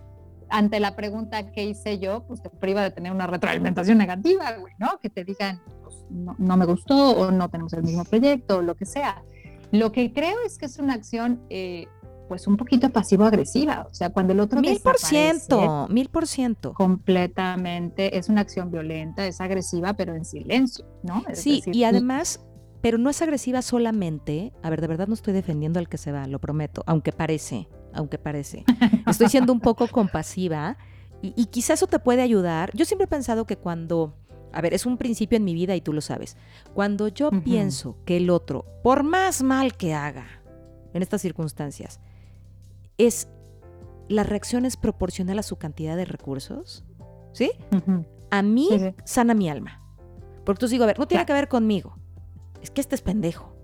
ante 0.48 0.78
la 0.78 0.94
pregunta 0.94 1.50
¿qué 1.52 1.64
hice 1.64 1.98
yo? 1.98 2.24
Pues 2.26 2.42
te 2.42 2.50
priva 2.50 2.82
de 2.82 2.90
tener 2.90 3.12
una 3.12 3.26
retroalimentación 3.26 3.98
negativa, 3.98 4.52
güey, 4.58 4.74
¿no? 4.78 4.98
Que 5.00 5.10
te 5.10 5.24
digan, 5.24 5.60
pues, 5.82 5.96
no, 6.10 6.56
me 6.56 6.66
gustó 6.66 7.12
o 7.12 7.30
no 7.30 7.48
tenemos 7.48 7.72
el 7.72 7.82
mismo 7.82 8.04
proyecto 8.04 8.58
o 8.58 8.62
lo 8.62 8.74
que 8.74 8.86
sea. 8.86 9.22
Lo 9.72 9.90
que 9.90 10.12
creo 10.12 10.36
es 10.44 10.58
que 10.58 10.66
es 10.66 10.78
una 10.78 10.94
acción, 10.94 11.40
eh, 11.50 11.86
pues 12.28 12.46
un 12.46 12.56
poquito 12.56 12.90
pasivo-agresiva, 12.90 13.86
o 13.90 13.94
sea, 13.94 14.10
cuando 14.10 14.32
el 14.32 14.40
otro 14.40 14.60
Mil 14.60 14.80
por 14.80 14.98
ciento, 14.98 15.86
mil 15.90 16.08
por 16.08 16.26
ciento. 16.26 16.74
Completamente, 16.74 18.18
es 18.18 18.28
una 18.28 18.40
acción 18.40 18.70
violenta, 18.70 19.26
es 19.26 19.40
agresiva, 19.40 19.94
pero 19.94 20.14
en 20.14 20.24
silencio, 20.24 20.86
¿no? 21.02 21.22
sí, 21.32 21.62
y 21.66 21.84
además 21.84 22.40
pero 22.82 22.98
no 22.98 23.10
es 23.10 23.20
agresiva 23.20 23.62
solamente. 23.62 24.52
A 24.62 24.70
ver, 24.70 24.80
de 24.80 24.86
verdad 24.86 25.08
no 25.08 25.14
estoy 25.14 25.34
defendiendo 25.34 25.80
al 25.80 25.88
que 25.88 25.98
se 25.98 26.12
va, 26.12 26.28
lo 26.28 26.38
prometo, 26.38 26.84
aunque 26.86 27.10
parece 27.10 27.68
aunque 27.96 28.18
parece. 28.18 28.64
Estoy 29.06 29.28
siendo 29.28 29.52
un 29.52 29.60
poco 29.60 29.88
compasiva 29.88 30.76
y, 31.22 31.46
quizás 31.46 31.78
eso 31.78 31.86
te 31.86 31.98
puede 31.98 32.22
ayudar. 32.22 32.70
Yo 32.74 32.84
siempre 32.84 33.06
he 33.06 33.08
pensado 33.08 33.46
que 33.46 33.56
cuando, 33.56 34.14
a 34.52 34.60
ver, 34.60 34.74
es 34.74 34.86
un 34.86 34.98
principio 34.98 35.36
en 35.36 35.44
mi 35.44 35.54
vida 35.54 35.74
y 35.74 35.80
tú 35.80 35.92
lo 35.92 36.00
sabes, 36.00 36.36
cuando 36.74 37.08
yo 37.08 37.30
pienso 37.42 37.96
que 38.04 38.18
el 38.18 38.30
otro, 38.30 38.64
por 38.82 39.02
más 39.02 39.42
mal 39.42 39.76
que 39.76 39.94
haga 39.94 40.26
en 40.92 41.02
estas 41.02 41.22
circunstancias, 41.22 42.00
es 42.98 43.28
la 44.08 44.22
reacción 44.22 44.64
es 44.64 44.76
proporcional 44.76 45.38
a 45.38 45.42
su 45.42 45.56
cantidad 45.56 45.96
de 45.96 46.04
recursos, 46.04 46.84
¿sí? 47.32 47.50
A 48.30 48.42
mí 48.42 48.68
sana 49.04 49.34
mi 49.34 49.48
alma. 49.48 49.82
Porque 50.44 50.60
tú 50.60 50.68
digo, 50.68 50.84
a 50.84 50.86
ver, 50.86 50.98
no 50.98 51.08
tiene 51.08 51.26
que 51.26 51.32
ver 51.32 51.48
conmigo. 51.48 51.96
Es 52.62 52.70
que 52.70 52.80
este 52.80 52.94
es 52.94 53.02
pendejo. 53.02 53.56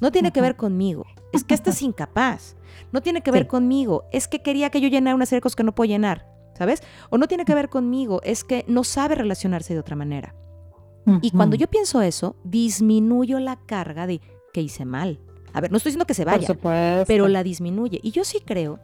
No 0.00 0.12
tiene 0.12 0.32
que 0.32 0.40
ver 0.40 0.56
conmigo. 0.56 1.04
Es 1.32 1.44
que 1.44 1.54
este 1.54 1.70
es 1.70 1.82
incapaz. 1.82 2.56
No 2.92 3.02
tiene 3.02 3.22
que 3.22 3.30
ver 3.30 3.46
conmigo, 3.46 4.04
es 4.12 4.28
que 4.28 4.42
quería 4.42 4.70
que 4.70 4.80
yo 4.80 4.88
llenara 4.88 5.14
una 5.14 5.26
serie 5.26 5.38
de 5.38 5.42
cosas 5.42 5.56
que 5.56 5.64
no 5.64 5.74
puedo 5.74 5.88
llenar, 5.88 6.26
¿sabes? 6.54 6.82
O 7.10 7.18
no 7.18 7.28
tiene 7.28 7.44
que 7.44 7.54
ver 7.54 7.68
conmigo, 7.68 8.20
es 8.22 8.44
que 8.44 8.64
no 8.68 8.84
sabe 8.84 9.16
relacionarse 9.16 9.74
de 9.74 9.80
otra 9.80 9.96
manera. 9.96 10.34
Y 11.22 11.32
cuando 11.32 11.56
yo 11.56 11.66
pienso 11.66 12.02
eso, 12.02 12.36
disminuyo 12.44 13.40
la 13.40 13.56
carga 13.56 14.06
de 14.06 14.20
que 14.52 14.60
hice 14.60 14.84
mal. 14.84 15.18
A 15.52 15.60
ver, 15.60 15.70
no 15.70 15.76
estoy 15.76 15.90
diciendo 15.90 16.06
que 16.06 16.14
se 16.14 16.24
vaya, 16.24 16.48
pero 17.06 17.28
la 17.28 17.42
disminuye. 17.42 18.00
Y 18.02 18.10
yo 18.10 18.24
sí 18.24 18.40
creo 18.44 18.78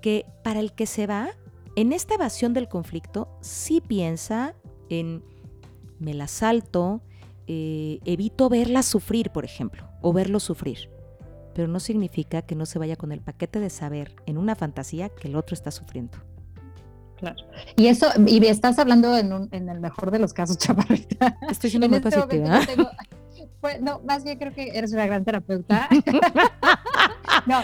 que 0.00 0.26
para 0.42 0.60
el 0.60 0.72
que 0.72 0.86
se 0.86 1.06
va, 1.06 1.30
en 1.76 1.92
esta 1.92 2.14
evasión 2.14 2.52
del 2.52 2.68
conflicto, 2.68 3.28
sí 3.40 3.80
piensa 3.80 4.54
en 4.88 5.22
me 5.98 6.14
la 6.14 6.26
salto, 6.26 7.00
eh, 7.46 8.00
evito 8.04 8.48
verla 8.48 8.82
sufrir, 8.82 9.30
por 9.30 9.44
ejemplo, 9.44 9.88
o 10.00 10.12
verlo 10.12 10.40
sufrir 10.40 10.90
pero 11.54 11.68
no 11.68 11.80
significa 11.80 12.42
que 12.42 12.54
no 12.54 12.66
se 12.66 12.78
vaya 12.78 12.96
con 12.96 13.12
el 13.12 13.20
paquete 13.20 13.60
de 13.60 13.70
saber 13.70 14.14
en 14.26 14.38
una 14.38 14.54
fantasía 14.54 15.08
que 15.08 15.28
el 15.28 15.36
otro 15.36 15.54
está 15.54 15.70
sufriendo. 15.70 16.18
Claro. 17.16 17.36
Y 17.76 17.86
eso, 17.86 18.08
y 18.26 18.44
estás 18.46 18.78
hablando 18.78 19.16
en, 19.16 19.48
en 19.52 19.68
el 19.68 19.80
mejor 19.80 20.10
de 20.10 20.18
los 20.18 20.32
casos, 20.32 20.58
chaparrita. 20.58 21.38
Estoy 21.48 21.70
siendo 21.70 21.88
muy 21.88 21.98
este 21.98 22.10
positiva. 22.10 22.60
Pues, 23.62 23.80
no, 23.80 24.00
más 24.00 24.24
bien 24.24 24.38
creo 24.38 24.52
que 24.52 24.76
eres 24.76 24.92
una 24.92 25.06
gran 25.06 25.24
terapeuta. 25.24 25.88
no, 27.46 27.60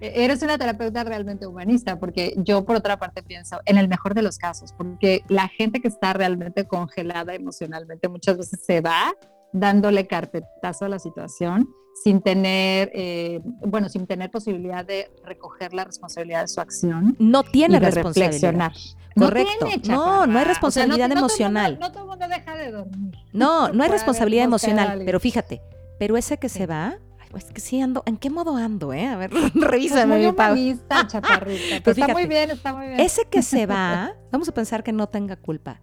eres 0.00 0.40
una 0.42 0.56
terapeuta 0.56 1.02
realmente 1.02 1.48
humanista, 1.48 1.98
porque 1.98 2.32
yo 2.36 2.64
por 2.64 2.76
otra 2.76 2.96
parte 2.96 3.24
pienso 3.24 3.60
en 3.64 3.76
el 3.76 3.88
mejor 3.88 4.14
de 4.14 4.22
los 4.22 4.38
casos, 4.38 4.72
porque 4.72 5.22
la 5.28 5.48
gente 5.48 5.80
que 5.80 5.88
está 5.88 6.12
realmente 6.12 6.64
congelada 6.68 7.34
emocionalmente 7.34 8.08
muchas 8.08 8.38
veces 8.38 8.60
se 8.64 8.80
va 8.80 9.12
dándole 9.52 10.06
carpetazo 10.06 10.84
a 10.84 10.88
la 10.88 11.00
situación 11.00 11.68
sin 11.94 12.20
tener, 12.20 12.90
eh, 12.94 13.40
bueno, 13.66 13.88
sin 13.88 14.06
tener 14.06 14.30
posibilidad 14.30 14.84
de 14.84 15.10
recoger 15.24 15.72
la 15.74 15.84
responsabilidad 15.84 16.42
de 16.42 16.48
su 16.48 16.60
acción. 16.60 17.16
No 17.18 17.42
tiene 17.42 17.78
responsabilidad. 17.78 18.72
Correcto. 19.14 19.66
No, 19.88 20.26
no, 20.26 20.38
hay 20.38 20.44
responsabilidad 20.44 21.10
emocional. 21.12 21.78
No, 21.80 21.92
todo 21.92 22.04
el 22.04 22.08
mundo 22.08 22.26
deja 22.28 22.54
de 22.56 22.70
dormir. 22.70 23.14
No, 23.32 23.68
no 23.68 23.84
hay 23.84 23.90
responsabilidad 23.90 24.44
emocional, 24.44 25.02
pero 25.04 25.20
fíjate, 25.20 25.62
pero 25.98 26.16
ese 26.16 26.38
que 26.38 26.48
se 26.48 26.66
va, 26.66 26.98
es 27.36 27.44
que 27.44 27.60
sí 27.60 27.80
ando, 27.80 28.02
¿en 28.06 28.16
qué 28.16 28.30
modo 28.30 28.56
ando, 28.56 28.92
eh? 28.92 29.06
A 29.06 29.16
ver, 29.16 29.30
revísame 29.54 30.18
mi 30.18 30.78
chaparrita. 31.06 31.90
está 31.90 32.08
muy 32.08 32.26
bien, 32.26 32.50
está 32.50 32.74
muy 32.74 32.88
bien. 32.88 33.00
Ese 33.00 33.24
que 33.26 33.42
se 33.42 33.66
va, 33.66 34.14
vamos 34.30 34.48
a 34.48 34.52
pensar 34.52 34.82
que 34.82 34.92
no 34.92 35.08
tenga 35.08 35.36
culpa 35.36 35.80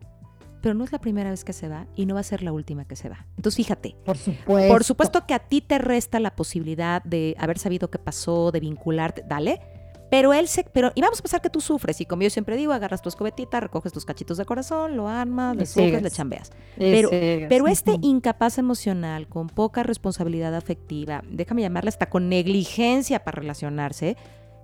pero 0.61 0.75
no 0.75 0.83
es 0.83 0.91
la 0.91 0.99
primera 0.99 1.29
vez 1.29 1.43
que 1.43 1.53
se 1.53 1.67
va 1.67 1.87
y 1.95 2.05
no 2.05 2.15
va 2.15 2.21
a 2.21 2.23
ser 2.23 2.43
la 2.43 2.51
última 2.51 2.85
que 2.85 2.95
se 2.95 3.09
va. 3.09 3.25
Entonces, 3.37 3.55
fíjate. 3.55 3.95
Por 4.05 4.17
supuesto. 4.17 4.73
Por 4.73 4.83
supuesto 4.83 5.25
que 5.27 5.33
a 5.33 5.39
ti 5.39 5.61
te 5.61 5.77
resta 5.77 6.19
la 6.19 6.35
posibilidad 6.35 7.03
de 7.03 7.35
haber 7.39 7.59
sabido 7.59 7.89
qué 7.89 7.99
pasó, 7.99 8.51
de 8.51 8.59
vincularte, 8.59 9.23
dale. 9.27 9.61
Pero 10.09 10.33
él 10.33 10.47
se, 10.47 10.63
pero, 10.63 10.91
y 10.95 11.01
vamos 11.01 11.19
a 11.19 11.21
pensar 11.21 11.41
que 11.41 11.51
tú 11.51 11.61
sufres, 11.61 12.01
y 12.01 12.05
como 12.05 12.23
yo 12.23 12.31
siempre 12.31 12.57
digo, 12.57 12.73
agarras 12.73 13.01
tu 13.01 13.09
escobetita, 13.09 13.59
recoges 13.59 13.93
tus 13.93 14.05
cachitos 14.05 14.37
de 14.37 14.45
corazón, 14.45 14.97
lo 14.97 15.07
armas, 15.07 15.55
le 15.55 15.67
sufres, 15.67 16.01
le 16.01 16.09
chambeas. 16.09 16.49
Pero, 16.77 17.09
pero 17.11 17.67
este 17.67 17.99
incapaz 18.01 18.57
emocional, 18.57 19.27
con 19.27 19.47
poca 19.47 19.83
responsabilidad 19.83 20.55
afectiva, 20.55 21.23
déjame 21.29 21.61
llamarle 21.61 21.89
hasta 21.89 22.09
con 22.09 22.27
negligencia 22.27 23.23
para 23.23 23.35
relacionarse, 23.39 24.17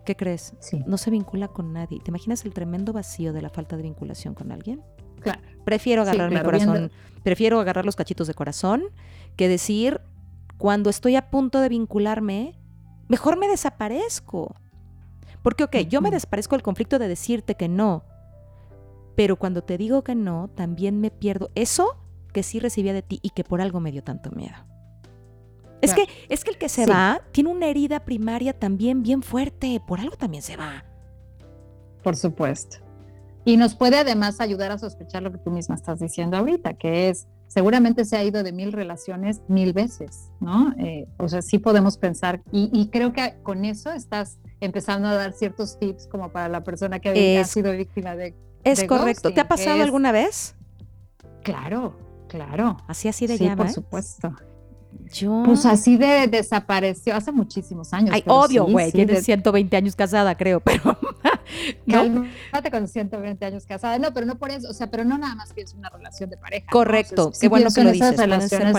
¿qué 0.03 0.15
crees? 0.15 0.55
No 0.87 0.97
se 0.97 1.11
vincula 1.11 1.47
con 1.47 1.73
nadie. 1.73 1.99
¿Te 1.99 2.09
imaginas 2.09 2.43
el 2.45 2.53
tremendo 2.53 2.91
vacío 2.91 3.31
de 3.31 3.43
la 3.43 3.49
falta 3.49 3.77
de 3.77 3.83
vinculación 3.83 4.33
con 4.33 4.51
alguien? 4.51 4.81
Prefiero 5.65 6.03
agarrar 6.03 6.31
mi 6.31 6.39
corazón, 6.39 6.91
prefiero 7.23 7.59
agarrar 7.59 7.85
los 7.85 7.95
cachitos 7.95 8.27
de 8.27 8.33
corazón 8.33 8.83
que 9.35 9.49
decir, 9.49 9.99
cuando 10.57 10.89
estoy 10.89 11.15
a 11.15 11.29
punto 11.29 11.59
de 11.59 11.69
vincularme, 11.69 12.57
mejor 13.07 13.37
me 13.37 13.47
desaparezco. 13.47 14.55
Porque, 15.41 15.63
ok, 15.63 15.75
yo 15.89 16.01
me 16.01 16.11
desaparezco 16.11 16.55
del 16.55 16.63
conflicto 16.63 16.99
de 16.99 17.07
decirte 17.07 17.55
que 17.55 17.67
no, 17.67 18.03
pero 19.15 19.37
cuando 19.37 19.63
te 19.63 19.77
digo 19.77 20.03
que 20.03 20.15
no, 20.15 20.49
también 20.55 20.99
me 20.99 21.11
pierdo 21.11 21.49
eso 21.55 21.97
que 22.33 22.43
sí 22.43 22.59
recibía 22.59 22.93
de 22.93 23.01
ti 23.01 23.19
y 23.21 23.29
que 23.29 23.43
por 23.43 23.61
algo 23.61 23.79
me 23.79 23.91
dio 23.91 24.03
tanto 24.03 24.29
miedo. 24.31 24.55
Es 25.81 25.93
que, 25.93 26.07
es 26.29 26.43
que 26.43 26.51
el 26.51 26.57
que 26.57 26.67
se 26.67 26.85
va 26.85 27.21
tiene 27.31 27.49
una 27.49 27.67
herida 27.67 28.05
primaria 28.05 28.53
también 28.53 29.03
bien 29.03 29.21
fuerte, 29.21 29.81
por 29.85 29.99
algo 29.99 30.15
también 30.17 30.41
se 30.41 30.57
va. 30.57 30.83
Por 32.01 32.15
supuesto. 32.15 32.84
Y 33.45 33.57
nos 33.57 33.75
puede 33.75 33.99
además 33.99 34.41
ayudar 34.41 34.71
a 34.71 34.79
sospechar 34.79 35.21
lo 35.21 35.31
que 35.31 35.37
tú 35.37 35.51
misma 35.51 35.75
estás 35.75 35.99
diciendo 35.99 36.35
ahorita, 36.35 36.73
que 36.73 37.09
es, 37.09 37.27
seguramente 37.47 38.03
se 38.03 38.17
ha 38.17 38.23
ido 38.23 38.41
de 38.41 38.51
mil 38.51 38.73
relaciones 38.73 39.43
mil 39.47 39.71
veces, 39.71 40.31
¿no? 40.39 40.73
Eh, 40.79 41.07
o 41.17 41.29
sea, 41.29 41.43
sí 41.43 41.59
podemos 41.59 41.97
pensar, 41.97 42.41
y, 42.51 42.89
creo 42.89 43.13
que 43.13 43.35
con 43.43 43.63
eso 43.63 43.91
estás 43.91 44.39
empezando 44.61 45.07
a 45.07 45.13
dar 45.13 45.33
ciertos 45.33 45.77
tips 45.77 46.07
como 46.07 46.31
para 46.31 46.49
la 46.49 46.63
persona 46.63 46.99
que 46.99 47.37
ha 47.37 47.45
sido 47.45 47.71
víctima 47.71 48.15
de... 48.15 48.33
Es 48.63 48.83
correcto. 48.83 49.31
¿Te 49.31 49.41
ha 49.41 49.47
pasado 49.47 49.83
alguna 49.83 50.11
vez? 50.11 50.55
Claro, 51.43 51.95
claro. 52.27 52.77
Así, 52.87 53.07
así 53.07 53.27
de 53.27 53.37
sí, 53.37 53.47
por 53.55 53.69
supuesto. 53.69 54.33
Yo... 55.11 55.43
Pues 55.45 55.65
así 55.65 55.97
de 55.97 56.27
desapareció 56.27 57.15
hace 57.15 57.31
muchísimos 57.31 57.93
años. 57.93 58.11
Ay, 58.13 58.23
obvio, 58.27 58.65
güey, 58.65 58.91
tienes 58.91 59.23
120 59.23 59.77
años 59.77 59.95
casada, 59.95 60.35
creo, 60.35 60.59
pero... 60.59 60.81
¿no? 61.85 62.25
con 62.71 62.87
120 62.87 63.45
años 63.45 63.65
casada. 63.65 63.99
No, 63.99 64.13
pero 64.13 64.25
no 64.25 64.37
por 64.37 64.51
eso, 64.51 64.69
o 64.69 64.73
sea, 64.73 64.89
pero 64.89 65.03
no 65.05 65.17
nada 65.17 65.35
más 65.35 65.53
pienso 65.53 65.73
en 65.73 65.79
una 65.79 65.89
relación 65.89 66.29
de 66.29 66.37
pareja. 66.37 66.67
Correcto, 66.71 67.31
qué 67.39 67.47
bueno 67.47 67.69
que 67.73 67.83
lo 67.83 67.91
dices. 67.91 68.17
Relaciones 68.17 68.75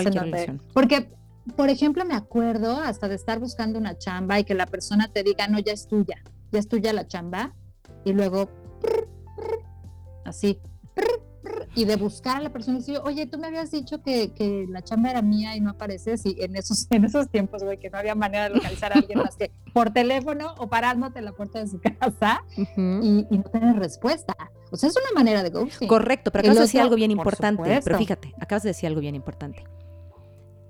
porque, 0.73 1.09
por 1.55 1.69
ejemplo, 1.69 2.05
me 2.05 2.15
acuerdo 2.15 2.77
hasta 2.77 3.07
de 3.07 3.15
estar 3.15 3.39
buscando 3.39 3.79
una 3.79 3.97
chamba 3.97 4.39
y 4.39 4.43
que 4.43 4.53
la 4.53 4.65
persona 4.65 5.11
te 5.11 5.23
diga, 5.23 5.47
no, 5.47 5.59
ya 5.59 5.73
es 5.73 5.87
tuya, 5.87 6.17
ya 6.51 6.59
es 6.59 6.67
tuya 6.67 6.93
la 6.93 7.07
chamba, 7.07 7.53
y 8.03 8.13
luego, 8.13 8.49
así, 10.25 10.59
y 11.75 11.85
de 11.85 11.95
buscar 11.95 12.37
a 12.37 12.41
la 12.41 12.51
persona 12.51 12.77
y 12.77 12.79
decir, 12.79 12.99
oye, 13.03 13.25
tú 13.25 13.37
me 13.37 13.47
habías 13.47 13.71
dicho 13.71 14.01
que, 14.01 14.33
que, 14.33 14.65
la 14.69 14.81
chamba 14.81 15.11
era 15.11 15.21
mía 15.21 15.55
y 15.55 15.61
no 15.61 15.71
apareces, 15.71 16.25
y 16.25 16.35
en 16.39 16.55
esos, 16.55 16.87
en 16.91 17.05
esos 17.05 17.29
tiempos, 17.29 17.63
güey, 17.63 17.77
que 17.77 17.89
no 17.89 17.97
había 17.97 18.15
manera 18.15 18.49
de 18.49 18.55
localizar 18.55 18.93
a 18.93 18.95
alguien 18.95 19.19
más 19.19 19.35
que 19.35 19.51
por 19.73 19.91
teléfono 19.91 20.55
o 20.57 20.67
parándote 20.67 21.19
en 21.19 21.25
la 21.25 21.33
puerta 21.33 21.59
de 21.59 21.67
su 21.67 21.79
casa 21.99 22.43
y, 22.55 23.25
no 23.29 23.43
tener 23.43 23.77
respuesta. 23.77 24.35
O 24.71 24.75
sea, 24.77 24.89
es 24.89 24.95
una 24.97 25.19
manera 25.19 25.43
de 25.43 25.49
ghosting. 25.49 25.87
Correcto, 25.87 26.31
pero 26.31 26.41
acabas 26.41 26.57
de 26.57 26.61
decir 26.63 26.81
algo 26.81 26.95
bien 26.95 27.11
importante. 27.11 27.81
Pero 27.83 27.97
fíjate, 27.97 28.33
acabas 28.39 28.63
de 28.63 28.69
decir 28.69 28.87
algo 28.87 28.99
bien 28.99 29.15
importante. 29.15 29.63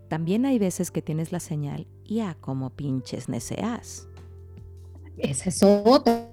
También 0.07 0.45
hay 0.45 0.59
veces 0.59 0.91
que 0.91 1.01
tienes 1.01 1.31
la 1.31 1.39
señal 1.39 1.87
y 2.03 2.21
a 2.21 2.35
como 2.35 2.69
pinches 2.69 3.27
neceas. 3.27 4.07
Esa 5.17 5.49
es 5.49 5.63
otra 5.63 6.29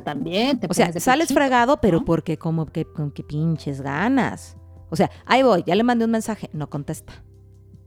también. 0.00 0.60
Te 0.60 0.68
o 0.70 0.74
sea, 0.74 0.92
sales 0.92 1.34
fregado, 1.34 1.80
pero 1.80 2.04
porque 2.04 2.38
como 2.38 2.66
que 2.66 2.84
con 2.84 3.10
qué 3.10 3.24
pinches 3.24 3.80
ganas. 3.80 4.56
O 4.90 4.96
sea, 4.96 5.10
ahí 5.26 5.42
voy, 5.42 5.64
ya 5.66 5.74
le 5.74 5.82
mandé 5.82 6.04
un 6.04 6.10
mensaje, 6.12 6.48
no 6.52 6.70
contesta. 6.70 7.24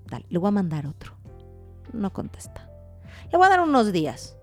Dale, 0.10 0.26
le 0.30 0.38
voy 0.40 0.50
a 0.50 0.52
mandar 0.52 0.86
otro. 0.86 1.14
No 1.94 2.12
contesta. 2.12 2.70
Le 3.32 3.38
voy 3.38 3.48
a 3.48 3.50
dar 3.50 3.62
unos 3.62 3.92
días. 3.92 4.38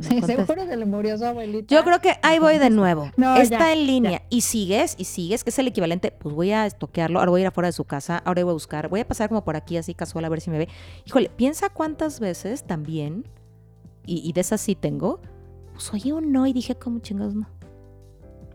sí, 0.00 0.20
seguro 0.22 0.66
se 0.66 0.76
le 0.76 0.86
murió 0.86 1.16
su 1.18 1.24
abuelita. 1.24 1.74
Yo 1.74 1.84
creo 1.84 2.00
que 2.00 2.14
ahí 2.22 2.38
voy 2.38 2.58
de 2.58 2.70
nuevo. 2.70 3.10
Está 3.36 3.72
en 3.72 3.86
línea 3.86 4.22
y 4.28 4.40
sigues 4.42 4.94
y 4.98 5.04
sigues, 5.04 5.44
que 5.44 5.50
es 5.50 5.58
el 5.58 5.68
equivalente. 5.68 6.10
Pues 6.10 6.34
voy 6.34 6.52
a 6.52 6.66
estoquearlo, 6.66 7.18
ahora 7.18 7.30
voy 7.30 7.40
a 7.40 7.42
ir 7.42 7.46
afuera 7.48 7.68
de 7.68 7.72
su 7.72 7.84
casa, 7.84 8.18
ahora 8.18 8.42
voy 8.44 8.50
a 8.50 8.54
buscar, 8.54 8.88
voy 8.88 9.00
a 9.00 9.08
pasar 9.08 9.28
como 9.28 9.44
por 9.44 9.56
aquí 9.56 9.76
así 9.76 9.94
casual 9.94 10.24
a 10.24 10.28
ver 10.28 10.40
si 10.40 10.50
me 10.50 10.58
ve. 10.58 10.68
Híjole, 11.04 11.30
piensa 11.30 11.68
cuántas 11.68 12.20
veces 12.20 12.64
también, 12.64 13.28
y, 14.06 14.28
y 14.28 14.32
de 14.32 14.40
esas 14.40 14.60
sí 14.60 14.74
tengo, 14.74 15.20
pues 15.74 15.92
oye 15.92 16.12
un 16.12 16.32
no 16.32 16.46
y 16.46 16.52
dije, 16.52 16.76
¿cómo 16.76 17.00
chingados 17.00 17.34
no? 17.34 17.46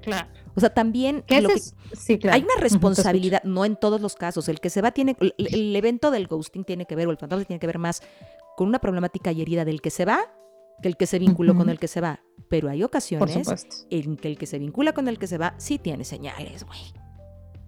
Claro. 0.01 0.27
O 0.55 0.59
sea, 0.59 0.73
también 0.73 1.23
sí, 1.93 2.17
claro. 2.17 2.35
hay 2.35 2.43
una 2.43 2.55
responsabilidad, 2.59 3.43
no 3.43 3.65
en 3.65 3.75
todos 3.75 4.01
los 4.01 4.15
casos. 4.15 4.49
El 4.49 4.59
que 4.59 4.69
se 4.69 4.81
va 4.81 4.91
tiene, 4.91 5.15
el, 5.19 5.75
evento 5.75 6.09
del 6.09 6.27
ghosting 6.27 6.63
tiene 6.63 6.85
que 6.85 6.95
ver, 6.95 7.07
o 7.07 7.11
el 7.11 7.17
fantasma 7.17 7.45
tiene 7.45 7.59
que 7.59 7.67
ver 7.67 7.79
más 7.79 8.01
con 8.57 8.67
una 8.67 8.79
problemática 8.79 9.31
y 9.31 9.41
herida 9.41 9.65
del 9.65 9.81
que 9.81 9.89
se 9.89 10.05
va 10.05 10.19
que 10.81 10.87
el 10.87 10.97
que 10.97 11.07
se 11.07 11.19
vinculó 11.19 11.55
con 11.55 11.69
el 11.69 11.77
que 11.77 11.89
se 11.89 11.99
va. 12.01 12.21
Pero 12.49 12.69
hay 12.69 12.83
ocasiones 12.83 13.67
en 13.89 14.15
que 14.15 14.29
el 14.29 14.37
que 14.37 14.45
se 14.45 14.59
vincula 14.59 14.93
con 14.93 15.07
el 15.09 15.19
que 15.19 15.27
se 15.27 15.37
va 15.37 15.53
sí 15.57 15.77
tiene 15.77 16.05
señales, 16.05 16.65
güey. 16.65 16.79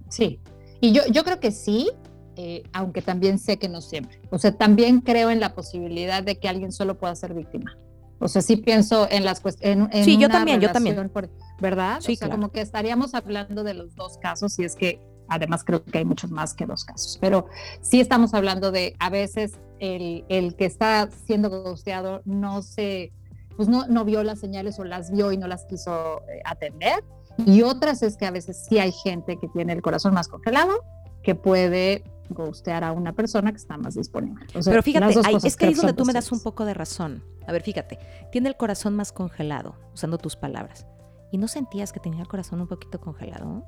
Sí. 0.10 0.40
Y 0.80 0.94
yo, 0.94 1.04
yo 1.12 1.24
creo 1.26 1.40
que 1.40 1.52
sí, 1.52 1.92
eh, 2.38 2.64
aunque 2.74 3.02
también 3.02 3.38
sé 3.38 3.58
que 3.58 3.70
no 3.70 3.82
siempre. 3.82 4.22
O 4.30 4.40
sea, 4.40 4.54
también 4.54 5.02
creo 5.02 5.30
en 5.30 5.40
la 5.40 5.54
posibilidad 5.54 6.24
de 6.24 6.40
que 6.40 6.48
alguien 6.48 6.72
solo 6.72 6.98
pueda 6.98 7.16
ser 7.16 7.34
víctima. 7.34 7.78
O 8.22 8.28
sea, 8.28 8.42
sí 8.42 8.56
pienso 8.56 9.08
en 9.10 9.26
las 9.26 9.40
cuestiones. 9.40 10.06
Sí, 10.06 10.18
yo 10.18 10.30
también, 10.30 10.62
yo 10.62 10.72
también. 10.72 11.12
¿Verdad? 11.60 12.00
Sí, 12.02 12.14
o 12.14 12.16
sea, 12.16 12.30
como 12.30 12.52
que 12.52 12.62
estaríamos 12.62 13.14
hablando 13.14 13.64
de 13.64 13.74
los 13.74 13.96
dos 13.96 14.18
casos, 14.20 14.58
y 14.60 14.64
es 14.64 14.76
que 14.76 15.02
además 15.28 15.64
creo 15.64 15.84
que 15.84 16.00
hay 16.00 16.06
muchos 16.06 16.30
más 16.30 16.54
que 16.54 16.66
dos 16.66 16.84
casos, 16.84 17.18
pero 17.22 17.48
sí 17.82 18.00
estamos 18.02 18.34
hablando 18.34 18.72
de 18.72 18.96
a 19.00 19.10
veces 19.10 19.54
el, 19.80 20.26
el 20.30 20.56
que 20.56 20.66
está 20.66 21.10
siendo 21.26 21.50
ghosteado 21.50 22.22
no 22.26 22.62
se, 22.62 23.14
pues 23.56 23.70
no, 23.70 23.88
no 23.88 24.06
vio 24.06 24.24
las 24.24 24.40
señales 24.40 24.78
o 24.80 24.84
las 24.84 25.12
vio 25.12 25.32
y 25.32 25.38
no 25.38 25.48
las 25.48 25.66
quiso 25.66 26.22
eh, 26.28 26.42
atender. 26.46 27.04
Y 27.46 27.62
otras 27.62 28.04
es 28.04 28.18
que 28.18 28.26
a 28.26 28.32
veces 28.32 28.66
sí 28.68 28.78
hay 28.78 28.92
gente 28.92 29.38
que 29.38 29.48
tiene 29.48 29.74
el 29.74 29.82
corazón 29.82 30.14
más 30.14 30.28
congelado, 30.28 30.84
que 31.24 31.34
puede 31.34 32.04
gustear 32.34 32.84
a 32.84 32.92
una 32.92 33.14
persona 33.14 33.52
que 33.52 33.58
está 33.58 33.78
más 33.78 33.96
disponible. 33.96 34.46
Pero 34.54 34.84
fíjate, 34.84 35.20
es 35.44 35.56
que 35.56 35.66
ahí 35.66 35.74
es 35.74 35.78
donde 35.78 35.94
tú 35.94 36.06
me 36.06 36.14
das 36.14 36.32
un 36.32 36.42
poco 36.42 36.66
de 36.66 36.74
razón. 36.74 37.24
A 37.48 37.52
ver, 37.52 37.64
fíjate, 37.64 38.00
tiene 38.32 38.50
el 38.50 38.58
corazón 38.58 38.96
más 38.96 39.12
congelado, 39.12 39.76
usando 39.94 40.18
tus 40.18 40.36
palabras. 40.36 40.86
¿Y 41.32 41.38
no 41.38 41.48
sentías 41.48 41.92
que 41.94 42.00
tenía 42.00 42.22
el 42.22 42.28
corazón 42.28 42.62
un 42.62 42.68
poquito 42.68 43.00
congelado? 43.00 43.64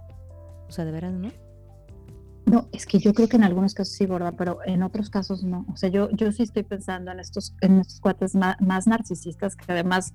O 0.68 0.72
sea, 0.72 0.86
de 0.86 0.92
veras, 0.92 1.14
¿no? 1.14 1.32
No, 2.46 2.68
es 2.74 2.86
que 2.86 3.00
yo 3.00 3.14
creo 3.14 3.30
que 3.30 3.38
en 3.38 3.44
algunos 3.44 3.74
casos 3.74 3.94
sí, 3.94 4.06
¿verdad? 4.06 4.34
Pero 4.38 4.60
en 4.66 4.84
otros 4.84 5.10
casos 5.10 5.44
no. 5.44 5.66
O 5.72 5.78
sea, 5.78 5.90
yo, 5.90 6.10
yo 6.12 6.32
sí 6.32 6.44
estoy 6.44 6.64
pensando 6.64 7.12
en 7.12 7.20
estos, 7.20 7.56
en 7.62 7.80
estos 7.80 8.02
cuates 8.02 8.36
más 8.36 8.86
narcisistas 8.86 9.56
que 9.56 9.72
además 9.72 10.14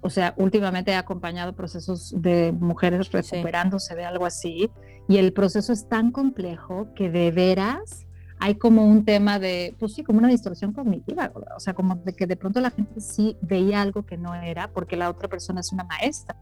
o 0.00 0.10
sea, 0.10 0.34
últimamente 0.36 0.92
he 0.92 0.96
acompañado 0.96 1.54
procesos 1.54 2.14
de 2.16 2.52
mujeres 2.52 3.10
recuperándose 3.10 3.94
de 3.94 4.04
algo 4.04 4.26
así 4.26 4.70
y 5.08 5.16
el 5.16 5.32
proceso 5.32 5.72
es 5.72 5.88
tan 5.88 6.12
complejo 6.12 6.88
que 6.94 7.10
de 7.10 7.30
veras 7.30 8.06
hay 8.40 8.54
como 8.54 8.84
un 8.84 9.04
tema 9.04 9.38
de, 9.38 9.74
pues 9.78 9.94
sí, 9.94 10.04
como 10.04 10.20
una 10.20 10.28
distorsión 10.28 10.72
cognitiva, 10.72 11.32
o 11.56 11.60
sea, 11.60 11.74
como 11.74 11.96
de 11.96 12.12
que 12.12 12.26
de 12.26 12.36
pronto 12.36 12.60
la 12.60 12.70
gente 12.70 13.00
sí 13.00 13.36
veía 13.40 13.82
algo 13.82 14.06
que 14.06 14.16
no 14.16 14.34
era 14.34 14.70
porque 14.72 14.96
la 14.96 15.10
otra 15.10 15.28
persona 15.28 15.60
es 15.60 15.72
una 15.72 15.84
maestra. 15.84 16.36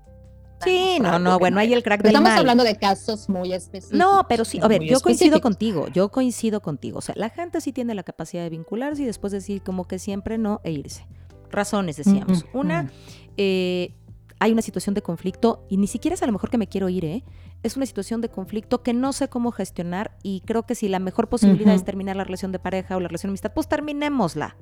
Sí, 0.62 0.98
no, 1.00 1.18
no, 1.18 1.38
bueno, 1.38 1.58
hay 1.60 1.72
el 1.74 1.82
crack 1.82 2.02
del 2.02 2.14
Estamos 2.14 2.30
hablando 2.30 2.64
de 2.64 2.76
casos 2.76 3.28
muy 3.28 3.52
específicos. 3.52 3.98
No, 3.98 4.26
pero 4.28 4.44
sí, 4.44 4.58
a 4.62 4.68
ver, 4.68 4.82
yo 4.82 5.00
coincido 5.00 5.40
contigo, 5.40 5.88
yo 5.88 6.10
coincido 6.10 6.60
contigo. 6.60 6.98
O 6.98 7.02
sea, 7.02 7.14
la 7.16 7.28
gente 7.28 7.60
sí 7.60 7.72
tiene 7.72 7.94
la 7.94 8.02
capacidad 8.02 8.42
de 8.42 8.50
vincularse 8.50 9.02
y 9.02 9.06
después 9.06 9.32
decir 9.32 9.62
como 9.62 9.86
que 9.86 9.98
siempre 9.98 10.38
no 10.38 10.60
e 10.64 10.72
irse. 10.72 11.06
Razones, 11.50 11.96
decíamos. 11.96 12.44
Una, 12.52 12.90
eh, 13.36 13.94
hay 14.38 14.52
una 14.52 14.62
situación 14.62 14.94
de 14.94 15.02
conflicto 15.02 15.66
y 15.68 15.76
ni 15.76 15.86
siquiera 15.86 16.14
es 16.14 16.22
a 16.22 16.26
lo 16.26 16.32
mejor 16.32 16.50
que 16.50 16.58
me 16.58 16.66
quiero 16.66 16.88
ir, 16.88 17.04
¿eh? 17.04 17.24
Es 17.62 17.76
una 17.76 17.86
situación 17.86 18.20
de 18.20 18.28
conflicto 18.28 18.82
que 18.82 18.92
no 18.92 19.12
sé 19.12 19.28
cómo 19.28 19.50
gestionar 19.50 20.16
y 20.22 20.42
creo 20.42 20.64
que 20.64 20.74
si 20.74 20.88
la 20.88 20.98
mejor 20.98 21.28
posibilidad 21.28 21.74
es 21.74 21.84
terminar 21.84 22.16
la 22.16 22.24
relación 22.24 22.52
de 22.52 22.58
pareja 22.58 22.96
o 22.96 23.00
la 23.00 23.08
relación 23.08 23.30
de 23.30 23.32
amistad, 23.32 23.52
pues 23.54 23.68
terminémosla. 23.68 24.56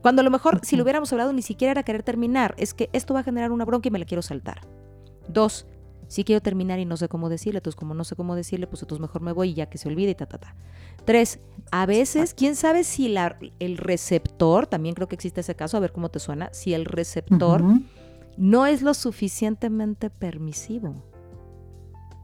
Cuando 0.00 0.20
a 0.20 0.24
lo 0.24 0.30
mejor 0.30 0.60
si 0.64 0.76
lo 0.76 0.84
hubiéramos 0.84 1.12
hablado 1.12 1.32
ni 1.32 1.42
siquiera 1.42 1.72
era 1.72 1.82
querer 1.82 2.02
terminar, 2.02 2.54
es 2.56 2.72
que 2.72 2.88
esto 2.92 3.14
va 3.14 3.20
a 3.20 3.24
generar 3.24 3.52
una 3.52 3.64
bronca 3.64 3.88
y 3.88 3.90
me 3.90 3.98
la 3.98 4.04
quiero 4.04 4.22
saltar. 4.22 4.60
Dos, 5.28 5.66
si 6.12 6.24
quiero 6.24 6.42
terminar 6.42 6.78
y 6.78 6.84
no 6.84 6.98
sé 6.98 7.08
cómo 7.08 7.30
decirle, 7.30 7.60
entonces 7.60 7.74
como 7.74 7.94
no 7.94 8.04
sé 8.04 8.16
cómo 8.16 8.36
decirle, 8.36 8.66
pues 8.66 8.82
entonces 8.82 9.00
mejor 9.00 9.22
me 9.22 9.32
voy 9.32 9.48
y 9.48 9.54
ya 9.54 9.70
que 9.70 9.78
se 9.78 9.88
olvide 9.88 10.10
y 10.10 10.14
ta, 10.14 10.26
ta, 10.26 10.36
ta. 10.36 10.54
Tres, 11.06 11.40
a 11.70 11.86
veces, 11.86 12.34
quién 12.34 12.54
sabe 12.54 12.84
si 12.84 13.08
la, 13.08 13.38
el 13.60 13.78
receptor, 13.78 14.66
también 14.66 14.94
creo 14.94 15.08
que 15.08 15.14
existe 15.14 15.40
ese 15.40 15.54
caso, 15.54 15.78
a 15.78 15.80
ver 15.80 15.90
cómo 15.90 16.10
te 16.10 16.18
suena, 16.18 16.50
si 16.52 16.74
el 16.74 16.84
receptor 16.84 17.64
no 18.36 18.66
es 18.66 18.82
lo 18.82 18.92
suficientemente 18.92 20.10
permisivo. 20.10 21.02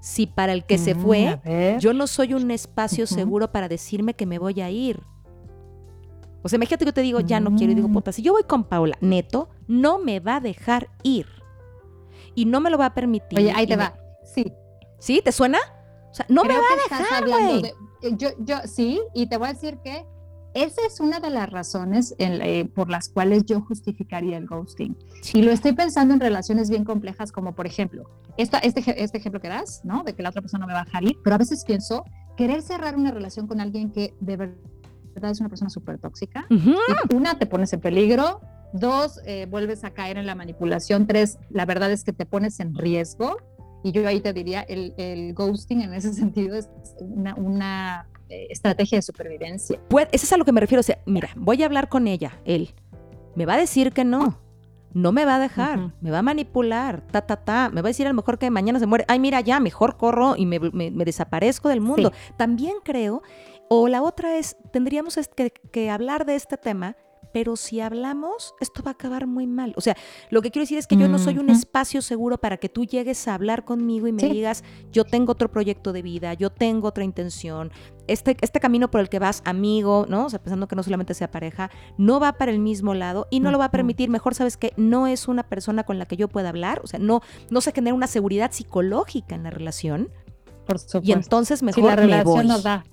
Si 0.02 0.26
para 0.26 0.52
el 0.52 0.66
que 0.66 0.76
se 0.76 0.95
mm, 0.95 1.00
fue, 1.00 1.78
yo 1.80 1.95
no 1.95 2.09
soy 2.09 2.35
un 2.35 2.50
espacio 2.50 3.07
seguro 3.07 3.52
para 3.52 3.68
decirme 3.68 4.12
que 4.12 4.26
me 4.26 4.38
voy 4.38 4.61
a 4.61 4.71
ir. 4.71 5.00
O 6.42 6.50
sea, 6.50 6.59
imagínate 6.59 6.85
que 6.85 6.90
yo 6.90 6.95
te 6.95 7.00
digo, 7.00 7.21
ya 7.21 7.40
no 7.40 7.57
quiero, 7.57 7.73
y 7.73 7.75
digo, 7.75 7.88
mm. 7.88 7.92
puta, 7.95 8.12
si 8.12 8.21
yo 8.21 8.35
voy 8.35 8.42
con 8.42 8.64
Paula, 8.64 8.99
neto, 9.00 9.49
no 9.66 9.99
me 9.99 10.21
va 10.21 10.37
a 10.37 10.40
dejar 10.40 10.90
ir. 11.02 11.38
Y 12.38 12.45
no 12.45 12.61
me 12.61 12.71
lo 12.71 12.78
va 12.78 12.87
a 12.87 12.95
permitir. 12.95 13.37
Oye, 13.37 13.50
ahí 13.52 13.66
te 13.66 13.75
va. 13.75 13.95
Sí. 14.23 14.52
¿Sí? 15.00 15.21
¿Te 15.25 15.33
suena? 15.33 15.59
O 16.09 16.14
sea, 16.14 16.25
no 16.28 16.45
me 16.45 16.54
va 16.54 16.61
a 16.61 16.99
dejar, 16.99 17.28
güey. 17.28 17.75
Eh, 18.02 18.14
yo, 18.16 18.28
yo, 18.38 18.59
sí, 18.64 19.00
y 19.12 19.26
te 19.28 19.37
voy 19.38 19.49
a 19.49 19.52
decir 19.54 19.78
que 19.78 20.07
esa 20.54 20.80
es 20.87 21.00
una 21.00 21.18
de 21.18 21.30
las 21.30 21.50
razones 21.50 22.14
eh, 22.18 22.64
por 22.76 22.90
las 22.90 23.09
cuales 23.09 23.45
yo 23.45 23.61
justificaría 23.62 24.37
el 24.37 24.47
ghosting. 24.47 24.97
Y 25.35 25.42
lo 25.42 25.50
estoy 25.50 25.73
pensando 25.73 26.14
en 26.14 26.21
relaciones 26.21 26.71
bien 26.71 26.85
complejas, 26.85 27.33
como 27.33 27.57
por 27.57 27.66
ejemplo, 27.66 28.09
esta, 28.37 28.59
este, 28.59 29.02
este 29.02 29.18
ejemplo 29.18 29.40
que 29.40 29.49
das, 29.49 29.80
¿no? 29.83 30.04
De 30.04 30.14
que 30.14 30.23
la 30.23 30.28
otra 30.28 30.40
persona 30.40 30.64
me 30.64 30.75
va 30.75 30.83
a 30.83 30.85
dejar 30.85 31.02
ir, 31.02 31.16
pero 31.25 31.35
a 31.35 31.38
veces 31.38 31.64
pienso, 31.64 32.04
querer 32.37 32.62
cerrar 32.62 32.95
una 32.95 33.11
relación 33.11 33.49
con 33.49 33.61
alguien 33.61 33.90
que 33.90 34.14
de 34.21 34.37
verdad 34.37 35.30
es 35.33 35.40
una 35.40 35.49
persona 35.49 35.71
súper 35.71 35.99
tóxica. 35.99 36.47
Una, 37.12 37.37
te 37.37 37.47
pones 37.47 37.73
en 37.73 37.80
peligro. 37.80 38.40
Dos, 38.73 39.21
eh, 39.25 39.47
vuelves 39.49 39.85
a 39.85 39.91
caer 39.91 40.19
en 40.19 40.27
la 40.27 40.35
manipulación. 40.35 41.07
Tres, 41.07 41.39
la 41.51 41.65
verdad 41.65 41.91
es 41.91 42.05
que 42.05 42.13
te 42.13 42.27
pones 42.27 42.61
en 42.61 42.75
riesgo. 42.75 43.39
Y 43.83 43.93
yo 43.93 44.07
ahí 44.07 44.21
te 44.21 44.33
diría, 44.33 44.63
el, 44.63 44.95
el 44.99 45.35
ghosting 45.35 45.83
en 45.83 45.95
ese 45.95 46.13
sentido 46.15 46.57
es 46.57 46.69
una, 47.01 47.35
una 47.35 48.09
eh, 48.29 48.49
estrategia 48.51 48.99
de 48.99 49.03
supervivencia. 49.03 49.81
Pues, 49.89 50.09
eso 50.13 50.27
es 50.27 50.33
a 50.33 50.37
lo 50.37 50.45
que 50.45 50.53
me 50.53 50.61
refiero. 50.61 50.81
O 50.81 50.85
sea, 50.85 50.99
mira, 51.07 51.31
voy 51.37 51.63
a 51.63 51.67
hablar 51.67 51.89
con 51.89 52.07
ella, 52.07 52.41
él. 52.45 52.75
Me 53.35 53.47
va 53.47 53.55
a 53.55 53.59
decir 53.59 53.93
que 53.93 54.05
no. 54.05 54.41
No 54.95 55.13
me 55.13 55.27
va 55.27 55.37
a 55.37 55.39
dejar, 55.39 55.93
me 56.01 56.11
va 56.11 56.21
a 56.21 56.23
manipular, 56.23 57.07
ta, 57.09 57.21
ta, 57.21 57.37
ta. 57.37 57.69
Me 57.69 57.83
va 57.83 57.89
a 57.89 57.91
decir 57.91 58.07
a 58.07 58.11
lo 58.11 58.15
mejor 58.15 58.39
que 58.39 58.51
mañana 58.51 58.79
se 58.79 58.87
muere. 58.87 59.05
Ay, 59.07 59.21
mira, 59.21 59.41
ya, 59.43 59.61
mejor 59.61 59.99
corro 59.99 60.35
y 60.35 60.47
me, 60.47 60.59
desaparezco 60.59 61.69
del 61.69 61.83
mundo. 61.83 62.11
También 62.39 62.77
creo, 62.83 63.23
o 63.69 63.87
la 63.87 64.03
otra 64.03 64.39
es, 64.39 64.57
tendríamos 64.73 65.19
que 65.71 65.91
hablar 65.91 66.25
de 66.25 66.37
este 66.37 66.57
tema 66.57 66.97
pero 67.32 67.56
si 67.56 67.80
hablamos, 67.80 68.54
esto 68.61 68.82
va 68.82 68.90
a 68.90 68.94
acabar 68.94 69.26
muy 69.26 69.47
mal. 69.47 69.73
O 69.76 69.80
sea, 69.80 69.97
lo 70.30 70.42
que 70.42 70.50
quiero 70.50 70.64
decir 70.64 70.78
es 70.78 70.87
que 70.87 70.97
yo 70.97 71.08
no 71.08 71.18
soy 71.18 71.38
un 71.38 71.50
espacio 71.50 72.02
seguro 72.02 72.38
para 72.38 72.56
que 72.56 72.68
tú 72.68 72.85
llegues 72.85 73.28
a 73.28 73.35
hablar 73.35 73.64
conmigo 73.64 74.06
y 74.06 74.12
me 74.12 74.28
digas, 74.28 74.64
yo 74.92 75.04
tengo 75.04 75.32
otro 75.32 75.50
proyecto 75.50 75.92
de 75.92 76.02
vida, 76.02 76.35
yo 76.35 76.50
tengo 76.50 76.88
otra 76.88 77.04
intención, 77.04 77.70
este, 78.06 78.37
este 78.40 78.61
camino 78.61 78.90
por 78.90 79.00
el 79.00 79.08
que 79.08 79.18
vas, 79.18 79.42
amigo, 79.44 80.06
¿no? 80.08 80.26
O 80.26 80.30
sea, 80.30 80.42
pensando 80.42 80.68
que 80.68 80.76
no 80.76 80.82
solamente 80.82 81.14
sea 81.14 81.30
pareja, 81.30 81.70
no 81.97 82.20
va 82.20 82.32
para 82.32 82.50
el 82.50 82.58
mismo 82.58 82.94
lado 82.94 83.26
y 83.30 83.40
no 83.40 83.50
lo 83.50 83.58
va 83.58 83.66
a 83.66 83.70
permitir. 83.70 84.08
Mejor 84.08 84.35
sabes 84.35 84.56
que 84.56 84.73
no 84.76 85.06
es 85.06 85.28
una 85.28 85.42
persona 85.42 85.85
con 85.85 85.99
la 85.99 86.06
que 86.06 86.16
yo 86.16 86.28
pueda 86.28 86.49
hablar, 86.49 86.80
o 86.82 86.87
sea, 86.87 86.99
no, 86.99 87.20
no 87.50 87.61
se 87.61 87.73
genera 87.73 87.94
una 87.94 88.06
seguridad 88.06 88.52
psicológica 88.52 89.35
en 89.35 89.42
la 89.42 89.50
relación. 89.50 90.11
Por 90.66 90.78
supuesto. 90.78 91.00
Y 91.02 91.12
entonces 91.12 91.62
mejor 91.62 91.85
la 91.85 91.97
relación 91.97 92.47
me 92.49 92.61
da 92.61 92.85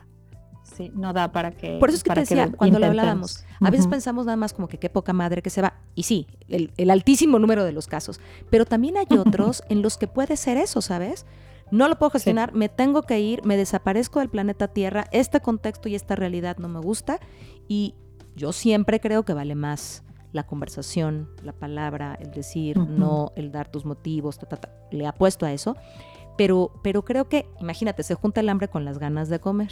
sí, 0.75 0.91
no 0.93 1.13
da 1.13 1.31
para 1.31 1.51
que. 1.51 1.77
Por 1.79 1.89
eso 1.89 1.97
es 1.97 2.03
que 2.03 2.13
te 2.13 2.19
decía, 2.21 2.51
cuando 2.51 2.79
lo 2.79 2.85
hablábamos, 2.85 3.45
a 3.59 3.69
veces 3.69 3.87
pensamos 3.87 4.25
nada 4.25 4.35
más 4.35 4.53
como 4.53 4.67
que 4.67 4.77
qué 4.77 4.89
poca 4.89 5.13
madre 5.13 5.41
que 5.41 5.49
se 5.49 5.61
va. 5.61 5.75
Y 5.95 6.03
sí, 6.03 6.27
el, 6.47 6.89
altísimo 6.89 7.39
número 7.39 7.63
de 7.63 7.71
los 7.71 7.87
casos. 7.87 8.19
Pero 8.49 8.65
también 8.65 8.95
hay 8.97 9.07
otros 9.17 9.63
en 9.69 9.81
los 9.81 9.97
que 9.97 10.07
puede 10.07 10.37
ser 10.37 10.57
eso, 10.57 10.81
¿sabes? 10.81 11.25
No 11.71 11.87
lo 11.87 11.97
puedo 11.97 12.11
gestionar, 12.11 12.53
me 12.53 12.69
tengo 12.69 13.03
que 13.03 13.19
ir, 13.19 13.43
me 13.43 13.57
desaparezco 13.57 14.19
del 14.19 14.29
planeta 14.29 14.67
Tierra, 14.67 15.05
este 15.11 15.39
contexto 15.39 15.89
y 15.89 15.95
esta 15.95 16.15
realidad 16.15 16.57
no 16.57 16.67
me 16.67 16.79
gusta. 16.79 17.19
Y 17.67 17.95
yo 18.35 18.51
siempre 18.51 18.99
creo 18.99 19.23
que 19.23 19.33
vale 19.33 19.55
más 19.55 20.03
la 20.31 20.45
conversación, 20.45 21.29
la 21.43 21.53
palabra, 21.53 22.17
el 22.19 22.31
decir 22.31 22.77
no, 22.77 23.31
el 23.35 23.51
dar 23.51 23.69
tus 23.69 23.85
motivos, 23.85 24.37
le 24.91 25.07
apuesto 25.07 25.45
a 25.45 25.53
eso. 25.53 25.75
Pero, 26.37 26.71
pero 26.83 27.05
creo 27.05 27.29
que, 27.29 27.47
imagínate, 27.61 28.03
se 28.03 28.15
junta 28.15 28.41
el 28.41 28.49
hambre 28.49 28.67
con 28.67 28.83
las 28.83 28.99
ganas 28.99 29.29
de 29.29 29.39
comer 29.39 29.71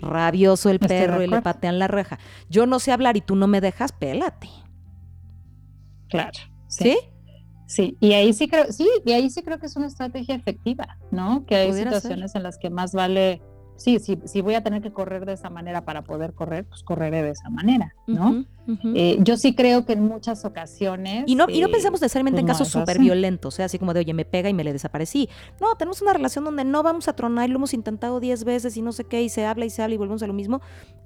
rabioso 0.00 0.70
el 0.70 0.78
perro 0.78 1.22
y 1.22 1.26
le 1.26 1.42
patean 1.42 1.78
la 1.78 1.88
reja. 1.88 2.18
Yo 2.48 2.66
no 2.66 2.78
sé 2.78 2.92
hablar 2.92 3.16
y 3.16 3.20
tú 3.20 3.36
no 3.36 3.46
me 3.46 3.60
dejas, 3.60 3.92
pélate. 3.92 4.48
Claro. 6.08 6.38
¿Sí? 6.66 6.96
Sí, 7.66 7.96
y 8.00 8.14
ahí 8.14 8.32
sí 8.32 8.48
creo, 8.48 8.72
sí, 8.72 8.88
y 9.04 9.12
ahí 9.12 9.30
sí 9.30 9.42
creo 9.44 9.60
que 9.60 9.66
es 9.66 9.76
una 9.76 9.86
estrategia 9.86 10.34
efectiva, 10.34 10.98
¿no? 11.12 11.46
Que 11.46 11.54
hay 11.54 11.72
situaciones 11.72 12.34
en 12.34 12.42
las 12.42 12.58
que 12.58 12.68
más 12.68 12.92
vale 12.92 13.40
sí, 13.80 13.98
si 13.98 14.40
voy 14.42 14.54
a 14.54 14.62
tener 14.62 14.82
que 14.82 14.92
correr 14.92 15.24
de 15.24 15.32
esa 15.32 15.48
manera 15.48 15.84
para 15.84 16.02
poder 16.02 16.34
correr, 16.34 16.64
pues 16.66 16.82
correré 16.82 17.22
de 17.22 17.30
esa 17.30 17.48
manera, 17.48 17.94
¿no? 18.06 18.44
Eh, 18.94 19.16
yo 19.20 19.36
sí 19.36 19.54
creo 19.54 19.84
que 19.84 19.94
en 19.94 20.04
muchas 20.04 20.44
ocasiones... 20.44 21.24
Y 21.26 21.34
no, 21.34 21.46
y 21.48 21.60
no 21.60 21.68
eh, 21.68 21.72
pensamos 21.72 22.00
necesariamente 22.00 22.40
en 22.40 22.46
pues, 22.46 22.58
casos 22.58 22.68
súper 22.68 22.98
violentos, 22.98 23.58
así 23.58 23.78
como 23.78 23.94
de, 23.94 24.00
oye, 24.00 24.14
me 24.14 24.24
pega 24.24 24.48
y 24.48 24.54
me 24.54 24.62
le 24.62 24.72
desaparecí. 24.72 25.28
No, 25.60 25.74
tenemos 25.76 26.02
una 26.02 26.12
relación 26.12 26.44
donde 26.44 26.64
no 26.64 26.82
vamos 26.82 27.08
a 27.08 27.14
tronar 27.14 27.48
y 27.48 27.52
lo 27.52 27.56
hemos 27.56 27.74
intentado 27.74 28.20
diez 28.20 28.44
veces 28.44 28.76
y 28.76 28.82
no 28.82 28.92
sé 28.92 29.04
qué, 29.04 29.22
y 29.22 29.28
se 29.28 29.46
habla 29.46 29.64
y 29.64 29.70
se 29.70 29.82
habla 29.82 29.94
y 29.94 29.98
volvemos 29.98 30.22
a 30.22 30.26
lo 30.26 30.34
mismo. 30.34 30.60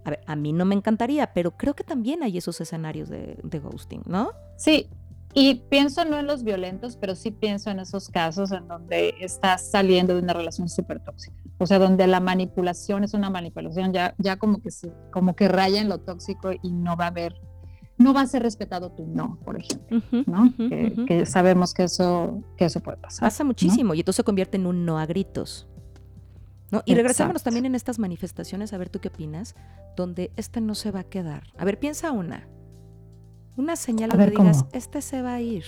A 0.05 0.11
ver, 0.11 0.21
a 0.27 0.37
mí 0.37 0.53
no 0.53 0.65
me 0.65 0.75
encantaría, 0.75 1.33
pero 1.33 1.53
creo 1.53 1.75
que 1.75 1.85
también 1.85 2.23
hay 2.23 2.37
esos 2.37 2.61
escenarios 2.61 3.09
de, 3.09 3.39
de 3.43 3.59
ghosting, 3.61 4.03
¿no? 4.07 4.33
Sí, 4.57 4.89
y 5.35 5.57
pienso 5.69 6.05
no 6.05 6.19
en 6.19 6.27
los 6.27 6.45
violentos, 6.45 6.97
pero 6.97 7.17
sí 7.17 7.33
pienso 7.33 7.71
en 7.71 7.81
esos 7.81 8.09
casos 8.09 8.53
en 8.53 8.69
donde 8.69 9.15
estás 9.21 9.69
saliendo 9.69 10.15
de 10.15 10.23
una 10.23 10.33
relación 10.33 10.69
súper 10.69 11.01
tóxica. 11.01 11.37
O 11.59 11.67
sea, 11.67 11.81
donde 11.81 12.07
la 12.07 12.21
manipulación 12.21 13.03
es 13.03 13.15
una 13.15 13.31
manipulación 13.31 13.93
ya, 13.93 14.15
ya 14.19 14.37
como 14.37 14.61
que 14.61 14.71
como 15.13 15.35
que 15.35 15.49
raya 15.49 15.81
en 15.81 15.89
lo 15.89 15.99
tóxico 15.99 16.53
y 16.63 16.71
no 16.73 16.97
va 16.97 17.07
a 17.07 17.09
haber, 17.09 17.35
no 17.99 18.15
va 18.15 18.21
a 18.21 18.27
ser 18.27 18.43
respetado 18.43 18.93
tu 18.93 19.07
no, 19.07 19.41
por 19.45 19.57
ejemplo, 19.59 20.01
¿no? 20.27 20.55
que, 20.57 21.27
sabemos 21.27 21.75
que 21.75 21.85
eso, 21.85 22.41
que 22.57 22.67
eso 22.67 22.81
puede 22.81 22.99
pasar. 22.99 23.27
Pasa 23.27 23.43
muchísimo 23.43 23.95
y 23.95 24.01
entonces 24.01 24.19
se 24.19 24.25
convierte 24.25 24.57
en 24.57 24.67
un 24.67 24.85
no 24.85 24.99
a 24.99 25.07
gritos. 25.07 25.67
¿no? 26.71 26.83
Y 26.87 26.95
regresémonos 26.95 27.43
también 27.43 27.67
en 27.67 27.75
estas 27.75 27.99
manifestaciones, 27.99 28.73
a 28.73 28.79
ver 28.79 28.89
tú 28.89 29.01
qué 29.01 29.09
opinas, 29.09 29.57
donde 29.97 30.31
este 30.37 30.61
no 30.61 30.77
se 30.77 30.93
va 30.93 31.01
a 31.01 31.05
quedar. 31.05 31.45
A 31.57 31.65
ver, 31.65 31.79
piensa 31.79 32.13
una. 32.13 32.49
Una 33.57 33.77
señal 33.77 34.11
donde 34.11 34.31
digas, 34.31 34.65
este 34.73 35.01
se 35.01 35.23
va 35.23 35.35
a 35.35 35.41
ir. 35.41 35.65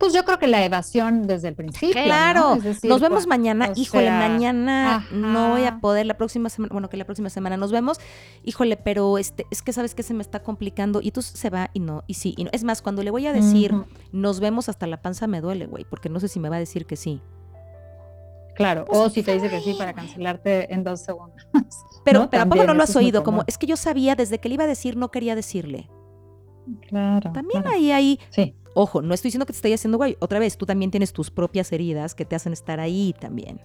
Pues 0.00 0.14
yo 0.14 0.24
creo 0.24 0.38
que 0.38 0.46
la 0.46 0.64
evasión 0.64 1.26
desde 1.26 1.48
el 1.48 1.54
principio. 1.54 2.02
Claro, 2.02 2.56
nos 2.84 3.00
vemos 3.02 3.26
mañana. 3.26 3.70
Híjole, 3.76 4.10
mañana 4.10 5.06
no 5.12 5.50
voy 5.50 5.64
a 5.64 5.78
poder, 5.78 6.06
la 6.06 6.16
próxima 6.16 6.48
semana, 6.48 6.72
bueno, 6.72 6.88
que 6.88 6.96
la 6.96 7.04
próxima 7.04 7.28
semana 7.28 7.58
nos 7.58 7.70
vemos. 7.70 7.98
Híjole, 8.42 8.78
pero 8.78 9.18
este, 9.18 9.44
es 9.50 9.60
que 9.60 9.74
sabes 9.74 9.94
que 9.94 10.02
se 10.02 10.14
me 10.14 10.22
está 10.22 10.42
complicando. 10.42 11.00
Y 11.02 11.10
tú 11.10 11.20
se 11.20 11.50
va 11.50 11.68
y 11.74 11.80
no, 11.80 12.02
y 12.06 12.14
sí, 12.14 12.34
y 12.38 12.44
no. 12.44 12.50
Es 12.54 12.64
más, 12.64 12.80
cuando 12.80 13.02
le 13.02 13.10
voy 13.10 13.26
a 13.26 13.34
decir, 13.34 13.74
nos 14.10 14.40
vemos 14.40 14.70
hasta 14.70 14.86
la 14.86 15.02
panza 15.02 15.26
me 15.26 15.42
duele, 15.42 15.66
güey, 15.66 15.84
porque 15.84 16.08
no 16.08 16.18
sé 16.18 16.28
si 16.28 16.40
me 16.40 16.48
va 16.48 16.56
a 16.56 16.60
decir 16.60 16.86
que 16.86 16.96
sí. 16.96 17.20
Claro, 18.54 18.86
pues 18.86 18.98
o 18.98 19.10
si 19.10 19.22
te 19.22 19.34
dice 19.34 19.50
que 19.50 19.60
sí 19.60 19.74
para 19.74 19.92
cancelarte 19.92 20.72
en 20.72 20.82
dos 20.82 21.00
segundos. 21.00 21.46
Pero, 22.06 22.28
pero 22.30 22.42
¿a 22.44 22.46
poco 22.46 22.64
no 22.64 22.72
lo 22.72 22.82
has 22.82 22.96
oído? 22.96 23.22
Como, 23.22 23.44
es 23.46 23.58
que 23.58 23.66
yo 23.66 23.76
sabía 23.76 24.14
desde 24.14 24.38
que 24.38 24.48
le 24.48 24.54
iba 24.54 24.64
a 24.64 24.66
decir, 24.66 24.96
no 24.96 25.10
quería 25.10 25.34
decirle. 25.34 25.90
Claro. 26.88 27.32
También 27.32 27.66
ahí, 27.66 27.92
ahí. 27.92 28.18
Sí. 28.30 28.54
Ojo, 28.74 29.02
no 29.02 29.14
estoy 29.14 29.28
diciendo 29.28 29.46
que 29.46 29.52
te 29.52 29.56
esté 29.56 29.74
haciendo 29.74 29.98
guay. 29.98 30.16
Otra 30.20 30.38
vez, 30.38 30.56
tú 30.56 30.66
también 30.66 30.90
tienes 30.90 31.12
tus 31.12 31.30
propias 31.30 31.72
heridas 31.72 32.14
que 32.14 32.24
te 32.24 32.36
hacen 32.36 32.52
estar 32.52 32.80
ahí 32.80 33.14
también. 33.18 33.60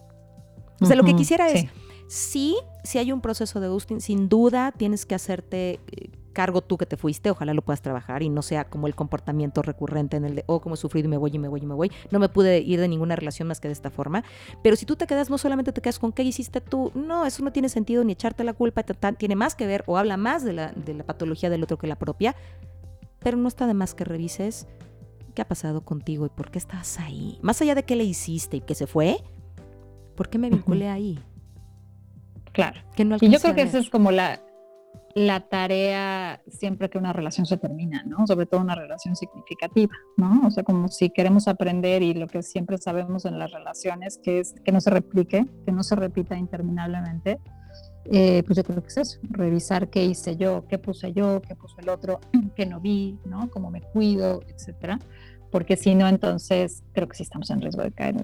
O 0.81 0.85
sea, 0.85 0.95
lo 0.95 1.03
que 1.03 1.15
quisiera 1.15 1.49
es, 1.49 1.67
sí. 2.07 2.57
si 2.83 2.97
hay 2.97 3.11
un 3.11 3.21
proceso 3.21 3.59
de 3.59 3.67
ghosting, 3.67 4.01
sin 4.01 4.27
duda 4.27 4.73
tienes 4.73 5.05
que 5.05 5.15
hacerte 5.15 5.79
eh, 5.91 6.09
cargo 6.35 6.61
tú 6.61 6.77
que 6.77 6.85
te 6.85 6.97
fuiste, 6.97 7.31
ojalá 7.31 7.55
lo 7.55 7.63
puedas 7.63 7.81
trabajar 7.81 8.21
y 8.21 8.29
no 8.29 8.43
sea 8.43 8.65
como 8.65 8.85
el 8.85 8.93
comportamiento 8.93 9.63
recurrente 9.63 10.17
en 10.17 10.25
el 10.25 10.35
de, 10.35 10.43
oh, 10.45 10.61
como 10.61 10.75
he 10.75 10.77
sufrido 10.77 11.07
y 11.07 11.09
me 11.09 11.17
voy 11.17 11.31
y 11.33 11.39
me 11.39 11.47
voy 11.47 11.61
y 11.61 11.65
me 11.65 11.73
voy. 11.73 11.91
No 12.11 12.19
me 12.19 12.29
pude 12.29 12.59
ir 12.59 12.79
de 12.79 12.87
ninguna 12.87 13.15
relación 13.15 13.47
más 13.47 13.59
que 13.59 13.69
de 13.69 13.71
esta 13.71 13.89
forma. 13.89 14.23
Pero 14.61 14.75
si 14.75 14.85
tú 14.85 14.95
te 14.95 15.07
quedas, 15.07 15.31
no 15.31 15.39
solamente 15.39 15.71
te 15.71 15.81
quedas 15.81 15.97
con 15.97 16.11
qué 16.11 16.21
hiciste 16.21 16.61
tú, 16.61 16.91
no, 16.93 17.25
eso 17.25 17.43
no 17.43 17.51
tiene 17.51 17.69
sentido 17.69 18.03
ni 18.03 18.11
echarte 18.11 18.43
la 18.43 18.53
culpa, 18.53 18.83
tiene 18.83 19.35
más 19.35 19.55
que 19.55 19.65
ver 19.65 19.83
o 19.87 19.97
habla 19.97 20.17
más 20.17 20.43
de 20.43 20.53
la, 20.53 20.73
de 20.73 20.93
la 20.93 21.05
patología 21.05 21.49
del 21.49 21.63
otro 21.63 21.77
que 21.77 21.87
la 21.87 21.95
propia 21.95 22.35
pero 23.25 23.37
no 23.37 23.47
está 23.47 23.65
de 23.65 23.73
más 23.73 23.95
que 23.95 24.03
revises 24.03 24.67
qué 25.33 25.41
ha 25.41 25.47
pasado 25.47 25.81
contigo 25.81 26.27
y 26.27 26.29
por 26.29 26.51
qué 26.51 26.59
estás 26.59 26.99
ahí. 26.99 27.39
Más 27.41 27.59
allá 27.59 27.73
de 27.73 27.81
qué 27.81 27.95
le 27.95 28.03
hiciste 28.03 28.57
y 28.57 28.61
que 28.61 28.75
se 28.75 28.85
fue, 28.85 29.17
¿por 30.15 30.29
qué 30.29 30.37
me 30.37 30.47
vinculé 30.47 30.89
ahí? 30.89 31.17
Claro. 32.51 32.79
y 33.19 33.29
yo 33.31 33.39
creo 33.39 33.55
que 33.55 33.63
esa 33.63 33.79
es 33.79 33.89
como 33.89 34.11
la, 34.11 34.43
la 35.15 35.39
tarea 35.39 36.39
siempre 36.47 36.91
que 36.91 36.99
una 36.99 37.13
relación 37.13 37.47
se 37.47 37.57
termina, 37.57 38.03
¿no? 38.03 38.27
Sobre 38.27 38.45
todo 38.45 38.61
una 38.61 38.75
relación 38.75 39.15
significativa, 39.15 39.95
¿no? 40.17 40.45
O 40.45 40.51
sea, 40.51 40.61
como 40.61 40.87
si 40.89 41.09
queremos 41.09 41.47
aprender 41.47 42.03
y 42.03 42.13
lo 42.13 42.27
que 42.27 42.43
siempre 42.43 42.77
sabemos 42.77 43.25
en 43.25 43.39
las 43.39 43.51
relaciones, 43.51 44.19
que 44.19 44.39
es 44.39 44.53
que 44.63 44.71
no 44.71 44.81
se 44.81 44.91
replique, 44.91 45.47
que 45.65 45.71
no 45.71 45.81
se 45.81 45.95
repita 45.95 46.37
interminablemente, 46.37 47.39
eh, 48.11 48.43
pues 48.45 48.57
yo 48.57 48.63
creo 48.63 48.81
que 48.81 48.87
es 48.87 48.97
eso, 48.97 49.19
revisar 49.29 49.89
qué 49.89 50.05
hice 50.05 50.35
yo, 50.37 50.65
qué 50.67 50.77
puse 50.77 51.11
yo, 51.13 51.41
qué 51.41 51.55
puso 51.55 51.77
el 51.79 51.89
otro, 51.89 52.19
qué 52.55 52.65
no 52.65 52.79
vi, 52.79 53.17
¿no? 53.25 53.49
Cómo 53.49 53.71
me 53.71 53.81
cuido, 53.81 54.41
etcétera. 54.47 54.99
Porque 55.51 55.77
si 55.77 55.95
no, 55.95 56.07
entonces 56.07 56.83
creo 56.93 57.07
que 57.07 57.15
sí 57.15 57.23
estamos 57.23 57.49
en 57.49 57.61
riesgo 57.61 57.81
de 57.81 57.91
caer 57.91 58.15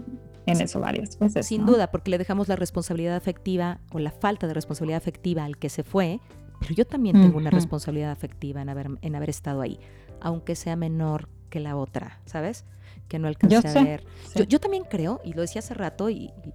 en, 0.45 0.61
eso 0.61 0.79
varias 0.79 1.17
veces. 1.17 1.45
Sin 1.45 1.65
duda, 1.65 1.89
porque 1.89 2.11
le 2.11 2.17
dejamos 2.17 2.47
la 2.47 2.55
responsabilidad 2.55 3.15
afectiva 3.15 3.79
o 3.91 3.99
la 3.99 4.11
falta 4.11 4.47
de 4.47 4.53
responsabilidad 4.53 4.97
afectiva 4.97 5.45
al 5.45 5.57
que 5.57 5.69
se 5.69 5.83
fue, 5.83 6.19
pero 6.59 6.73
yo 6.75 6.85
también 6.85 7.19
tengo 7.21 7.37
una 7.37 7.49
responsabilidad 7.49 8.11
afectiva 8.11 8.61
en 8.61 8.69
haber, 8.69 8.89
en 9.01 9.15
haber 9.15 9.29
estado 9.29 9.61
ahí, 9.61 9.79
aunque 10.19 10.55
sea 10.55 10.75
menor 10.75 11.29
que 11.49 11.59
la 11.59 11.75
otra, 11.75 12.19
¿sabes? 12.25 12.65
Que 13.07 13.17
no 13.17 13.27
alcance 13.27 13.79
a 13.79 13.83
ver. 13.83 14.03
Yo, 14.35 14.43
yo, 14.43 14.59
también 14.59 14.83
creo, 14.83 15.21
y 15.23 15.33
lo 15.33 15.41
decía 15.41 15.59
hace 15.59 15.73
rato, 15.73 16.09
y, 16.09 16.31
y, 16.43 16.53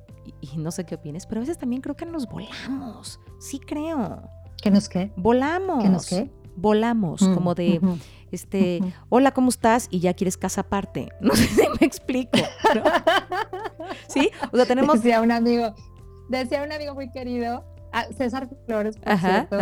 no 0.57 0.71
sé 0.71 0.85
qué 0.85 0.95
opines, 0.95 1.27
pero 1.27 1.41
a 1.41 1.43
veces 1.43 1.59
también 1.59 1.83
creo 1.83 1.97
que 1.97 2.07
nos 2.07 2.27
volamos. 2.27 3.21
Sí 3.39 3.59
creo. 3.59 4.29
¿Qué 4.63 4.71
nos 4.71 4.89
qué? 4.89 5.13
Volamos. 5.17 5.83
¿Qué 5.83 5.89
nos 5.89 6.07
qué? 6.07 6.31
Volamos, 6.57 7.21
mm, 7.21 7.35
como 7.35 7.55
de, 7.55 7.81
este, 8.31 8.81
hola, 9.11 9.33
¿cómo 9.33 9.51
estás? 9.51 9.89
Y 9.91 10.01
ya 10.01 10.15
quieres 10.15 10.39
casa 10.39 10.63
aparte. 10.63 11.11
No 11.21 11.35
sé 11.35 11.47
si 11.49 11.63
me 11.81 11.87
explico. 11.87 12.39
¿Sí? 14.09 14.31
O 14.53 14.57
sea, 14.57 14.65
tenemos... 14.65 14.97
Decía 14.97 15.21
un 15.21 15.33
amigo, 15.33 15.75
decía 16.29 16.63
un 16.63 16.73
amigo 16.73 16.95
muy 16.95 17.11
querido, 17.11 17.65
Ah, 17.99 18.05
César 18.15 18.47
Flores, 18.67 18.99
por 18.99 19.17
cierto, 19.17 19.57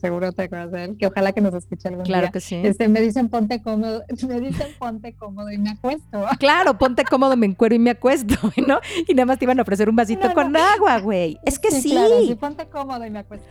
seguro 0.00 0.30
te 0.30 0.42
acuerdas 0.44 0.70
de 0.70 0.84
él, 0.84 0.96
que 0.96 1.08
ojalá 1.08 1.32
que 1.32 1.40
nos 1.40 1.52
escuche 1.52 1.88
algún 1.88 2.04
claro 2.04 2.26
día. 2.26 2.30
que 2.30 2.38
sí. 2.40 2.54
Este, 2.62 2.86
me 2.86 3.00
dicen 3.00 3.28
ponte 3.28 3.60
cómodo, 3.60 4.04
me 4.28 4.40
dicen 4.40 4.68
ponte 4.78 5.14
cómodo 5.14 5.50
y 5.50 5.58
me 5.58 5.70
acuesto. 5.70 6.24
Claro, 6.38 6.78
ponte 6.78 7.02
cómodo, 7.04 7.36
me 7.36 7.46
encuero 7.46 7.74
y 7.74 7.80
me 7.80 7.90
acuesto, 7.90 8.36
¿no? 8.68 8.78
Y 9.08 9.14
nada 9.14 9.26
más 9.26 9.38
te 9.40 9.46
iban 9.46 9.58
a 9.58 9.62
ofrecer 9.62 9.88
un 9.88 9.96
vasito 9.96 10.32
con 10.32 10.56
agua, 10.56 11.00
güey. 11.00 11.40
Es 11.44 11.58
que 11.58 11.72
sí. 11.72 11.92
sí. 12.28 12.34
ponte 12.36 12.68
cómodo 12.68 13.04
y 13.04 13.10
me 13.10 13.18
acuesto. 13.18 13.48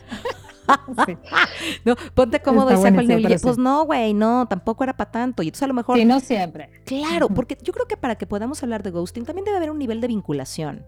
No, 1.84 1.96
ponte 2.16 2.42
cómodo 2.42 2.72
y 2.72 2.78
saco 2.78 3.02
el 3.02 3.08
negro. 3.10 3.36
Pues 3.42 3.58
no, 3.58 3.84
güey, 3.84 4.14
no, 4.14 4.48
tampoco 4.48 4.86
era 4.86 4.96
para 4.96 5.12
tanto. 5.12 5.44
Y 5.44 5.48
entonces 5.48 5.64
a 5.64 5.68
lo 5.68 5.74
mejor. 5.74 5.98
Sí, 5.98 6.06
no 6.06 6.22
siempre. 6.22 6.70
Claro, 6.86 7.28
porque 7.28 7.58
yo 7.62 7.74
creo 7.74 7.86
que 7.86 7.98
para 7.98 8.16
que 8.16 8.26
podamos 8.26 8.64
hablar 8.64 8.82
de 8.82 8.92
ghosting 8.92 9.26
también 9.26 9.44
debe 9.44 9.58
haber 9.58 9.72
un 9.72 9.80
nivel 9.80 10.00
de 10.00 10.08
vinculación. 10.08 10.86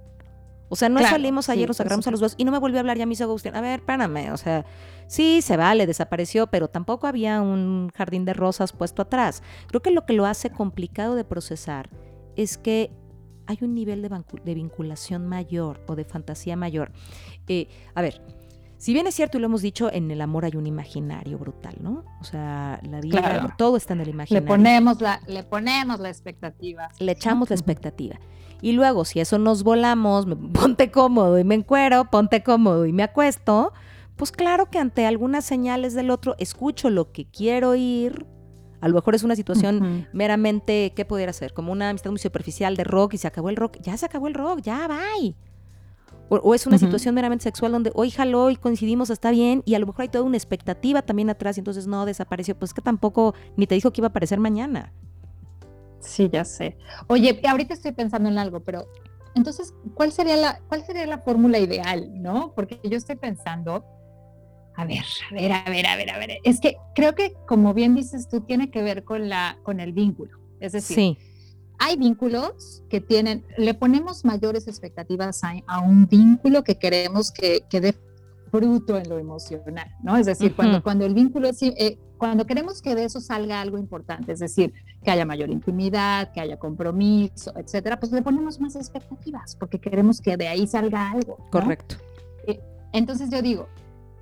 O 0.74 0.76
sea, 0.76 0.90
no 0.90 1.00
salimos 1.02 1.50
ayer, 1.50 1.68
nos 1.68 1.80
agarramos 1.80 2.08
a 2.08 2.10
los 2.10 2.20
dos 2.20 2.34
y 2.36 2.46
no 2.46 2.52
me 2.52 2.58
volvió 2.58 2.78
a 2.78 2.80
hablar, 2.80 2.98
ya 2.98 3.06
me 3.06 3.14
hizo 3.14 3.26
Agustín. 3.26 3.56
A 3.56 3.62
ver, 3.62 3.82
espérame, 3.82 4.32
o 4.34 4.38
sea, 4.38 4.66
sí, 5.06 5.44
se 5.44 5.56
vale, 5.56 5.86
desapareció, 5.86 6.48
pero 6.48 6.68
tampoco 6.68 7.06
había 7.06 7.44
un 7.44 7.92
jardín 7.94 8.26
de 8.26 8.34
rosas 8.34 8.74
puesto 8.74 9.04
atrás. 9.04 9.44
Creo 9.68 9.84
que 9.84 9.92
lo 9.92 10.08
que 10.08 10.14
lo 10.14 10.26
hace 10.26 10.50
complicado 10.50 11.14
de 11.14 11.26
procesar 11.26 11.92
es 12.36 12.58
que 12.58 12.90
hay 13.46 13.60
un 13.62 13.76
nivel 13.76 14.02
de, 14.02 14.56
vinculación 14.56 15.28
mayor 15.28 15.80
o 15.86 15.96
de 15.96 16.06
fantasía 16.06 16.56
mayor. 16.56 16.92
Eh, 17.48 17.68
a 17.94 18.02
ver, 18.02 18.20
si 18.80 18.94
bien 18.94 19.06
es 19.06 19.14
cierto 19.14 19.38
y 19.38 19.42
lo 19.42 19.46
hemos 19.46 19.62
dicho, 19.62 19.94
en 19.94 20.10
el 20.10 20.22
amor 20.22 20.44
hay 20.44 20.56
un 20.56 20.66
imaginario 20.66 21.38
brutal, 21.38 21.76
¿no? 21.82 22.04
O 22.20 22.24
sea, 22.24 22.80
la 22.82 23.00
vida, 23.00 23.54
todo 23.60 23.78
está 23.78 23.94
en 23.94 24.02
el 24.02 24.10
imaginario. 24.10 24.42
Le 24.42 24.48
ponemos 24.48 25.02
la, 25.02 25.22
le 25.28 25.44
ponemos 25.44 26.00
la 26.00 26.10
expectativa. 26.10 26.90
Le 26.98 27.12
echamos 27.12 27.52
la 27.52 27.58
expectativa. 27.58 28.18
Y 28.64 28.72
luego, 28.72 29.04
si 29.04 29.20
eso 29.20 29.38
nos 29.38 29.64
volamos, 29.64 30.26
ponte 30.54 30.90
cómodo 30.90 31.38
y 31.38 31.44
me 31.44 31.54
encuero, 31.54 32.10
ponte 32.10 32.44
cómodo 32.44 32.86
y 32.86 32.94
me 32.94 33.04
acuesto, 33.04 33.74
pues 34.16 34.32
claro 34.32 34.70
que 34.70 34.80
ante 34.80 35.06
algunas 35.06 35.44
señales 35.44 35.94
del 35.94 36.10
otro 36.10 36.36
escucho 36.40 36.90
lo 36.90 37.12
que 37.12 37.26
quiero 37.26 37.72
oír, 37.72 38.26
a 38.80 38.88
lo 38.88 38.96
mejor 38.96 39.16
es 39.16 39.24
una 39.24 39.36
situación 39.36 40.08
meramente, 40.14 40.94
¿qué 40.96 41.04
pudiera 41.04 41.34
ser? 41.34 41.54
Como 41.54 41.74
una 41.74 41.90
amistad 41.90 42.12
muy 42.12 42.20
superficial 42.20 42.78
de 42.78 42.86
rock 42.86 43.16
y 43.16 43.18
se 43.18 43.28
acabó 43.28 43.50
el 43.50 43.58
rock. 43.58 43.80
Ya 43.82 43.98
se 43.98 44.06
acabó 44.06 44.30
el 44.30 44.34
rock, 44.34 44.62
ya, 44.62 44.88
bye. 44.88 45.36
O, 46.30 46.56
es 46.56 46.66
una 46.66 46.78
situación 46.78 47.14
meramente 47.14 47.44
sexual 47.44 47.74
donde 47.74 47.92
hoy 47.96 48.12
jaló 48.12 48.50
y 48.50 48.56
coincidimos, 48.56 49.10
está 49.10 49.32
bien, 49.32 49.62
y 49.66 49.76
a 49.76 49.80
lo 49.80 49.88
mejor 49.88 50.04
hay 50.04 50.10
toda 50.10 50.24
una 50.24 50.38
expectativa 50.38 51.02
también 51.02 51.30
atrás 51.30 51.58
y 51.58 51.60
entonces 51.60 51.86
no 51.86 52.06
desapareció. 52.06 52.58
Pues 52.58 52.74
que 52.74 52.82
tampoco 52.82 53.36
ni 53.58 53.68
te 53.68 53.76
dijo 53.76 53.92
que 53.92 54.00
iba 54.00 54.08
a 54.08 54.10
aparecer 54.10 54.40
mañana. 54.40 54.94
Sí, 56.04 56.30
ya 56.32 56.46
sé. 56.46 56.78
Oye, 57.08 57.42
ahorita 57.48 57.74
estoy 57.74 57.92
pensando 57.92 58.30
en 58.30 58.38
algo, 58.38 58.60
pero 58.62 58.88
entonces, 59.36 59.74
¿cuál 59.96 60.12
sería 60.12 60.38
la, 60.38 60.60
cuál 60.68 60.86
sería 60.86 61.06
la 61.08 61.20
fórmula 61.20 61.58
ideal, 61.60 62.22
no? 62.22 62.54
Porque 62.56 62.80
yo 62.84 62.98
estoy 62.98 63.16
pensando, 63.16 63.84
a 64.76 64.86
ver, 64.86 65.04
a 65.32 65.34
ver, 65.34 65.52
a 65.52 65.64
ver, 65.70 65.86
a 65.88 65.96
ver, 65.96 66.10
a 66.12 66.18
ver. 66.20 66.38
Es 66.44 66.60
que 66.60 66.78
creo 66.94 67.16
que, 67.16 67.34
como 67.48 67.74
bien 67.74 67.96
dices 67.96 68.28
tú, 68.30 68.42
tiene 68.42 68.70
que 68.70 68.84
ver 68.84 69.04
con, 69.04 69.30
la, 69.30 69.58
con 69.64 69.80
el 69.80 69.94
vínculo. 69.94 70.40
Es 70.60 70.74
decir, 70.74 71.18
hay 71.80 71.98
vínculos 71.98 72.84
que 72.90 73.02
tienen, 73.02 73.46
le 73.58 73.74
ponemos 73.74 74.24
mayores 74.24 74.68
expectativas 74.68 75.42
a, 75.68 75.80
un 75.80 76.08
vínculo 76.08 76.64
que 76.64 76.78
queremos 76.78 77.32
que, 77.32 77.66
que 77.70 77.82
dé 77.82 77.96
fruto 78.52 78.98
en 78.98 79.10
lo 79.10 79.18
emocional, 79.18 79.90
¿no? 80.04 80.16
Es 80.16 80.28
decir, 80.28 80.56
cuando, 80.56 80.84
cuando 80.84 81.06
el 81.06 81.16
vínculo 81.16 81.50
es, 81.50 81.62
eh, 81.64 81.98
cuando 82.24 82.48
queremos 82.48 82.82
que 82.82 82.96
de 82.96 83.04
eso 83.04 83.20
salga 83.20 83.60
algo 83.60 83.78
importante, 83.78 84.32
es 84.32 84.40
decir, 84.40 84.74
que 85.04 85.12
haya 85.12 85.26
mayor 85.26 85.50
intimidad, 85.50 86.32
que 86.32 86.40
haya 86.40 86.58
compromiso, 86.58 87.52
etcétera, 87.58 88.00
pues 88.00 88.14
le 88.14 88.22
ponemos 88.22 88.62
más 88.62 88.78
expectativas 88.78 89.58
porque 89.58 89.78
queremos 89.78 90.22
que 90.22 90.38
de 90.38 90.48
ahí 90.48 90.66
salga 90.66 91.12
algo. 91.12 91.36
Correcto. 91.52 91.98
Eh, 92.48 92.62
entonces 92.94 93.30
yo 93.30 93.42
digo, 93.42 93.68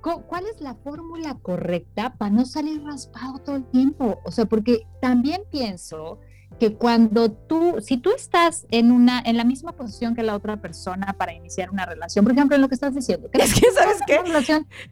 ¿cuál 0.00 0.46
es 0.52 0.60
la 0.60 0.74
fórmula 0.74 1.38
correcta 1.42 2.14
para 2.18 2.32
no 2.32 2.44
salir 2.44 2.82
raspado 2.82 3.38
todo 3.38 3.54
el 3.54 3.66
tiempo? 3.66 4.18
O 4.24 4.32
sea, 4.32 4.46
porque 4.46 4.84
también 5.00 5.42
pienso 5.48 6.18
que 6.58 6.74
cuando 6.74 7.30
tú, 7.30 7.76
si 7.80 7.96
tú 7.96 8.10
estás 8.10 8.66
en 8.70 8.92
una, 8.92 9.22
en 9.24 9.36
la 9.36 9.44
misma 9.44 9.72
posición 9.72 10.14
que 10.14 10.22
la 10.22 10.34
otra 10.34 10.60
persona 10.60 11.14
para 11.18 11.32
iniciar 11.32 11.70
una 11.70 11.86
relación, 11.86 12.24
por 12.24 12.32
ejemplo, 12.32 12.56
en 12.56 12.62
lo 12.62 12.68
que 12.68 12.74
estás 12.74 12.94
diciendo, 12.94 13.28
es 13.32 13.54
que 13.54 13.70
sabes 13.74 13.98
qué, 14.06 14.20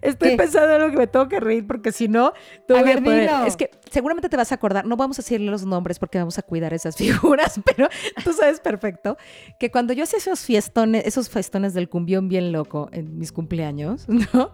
estoy 0.03 0.37
pensando 0.37 0.75
en 0.75 0.83
algo 0.83 0.93
que 0.93 0.99
me 0.99 1.07
tengo 1.07 1.29
que 1.29 1.41
reír 1.41 1.67
porque 1.67 1.93
si 1.93 2.09
no, 2.09 2.33
es 2.69 3.57
que 3.57 3.71
seguramente 3.91 4.29
te 4.29 4.37
vas 4.37 4.53
a 4.53 4.57
acordar, 4.57 4.87
no 4.87 4.97
vamos 4.97 5.19
a 5.19 5.23
decirle 5.23 5.51
los 5.51 5.65
nombres 5.65 5.99
porque 5.99 6.19
vamos 6.19 6.39
a 6.39 6.43
cuidar 6.43 6.75
esas 6.75 6.97
figuras, 6.97 7.61
pero 7.65 7.89
tú 8.25 8.33
sabes 8.33 8.61
perfecto 8.61 9.17
que 9.59 9.71
cuando 9.71 9.93
yo 9.93 10.05
hacía 10.05 10.19
esos 10.19 10.41
fiestones, 10.41 11.07
esos 11.07 11.29
festones 11.29 11.75
del 11.75 11.89
cumbión 11.89 12.29
bien 12.29 12.53
loco 12.53 12.89
en 12.93 13.19
mis 13.19 13.33
cumpleaños, 13.33 14.09
¿no? 14.33 14.53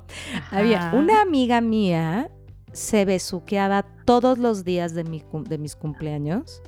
Había 0.50 0.92
una 0.94 1.20
amiga 1.20 1.60
mía 1.60 2.30
se 2.72 3.06
besuqueaba 3.06 3.86
todos 4.04 4.36
los 4.38 4.64
días 4.64 4.94
de, 4.94 5.04
mi, 5.04 5.24
de 5.48 5.58
mis 5.58 5.76
cumpleaños 5.76 6.62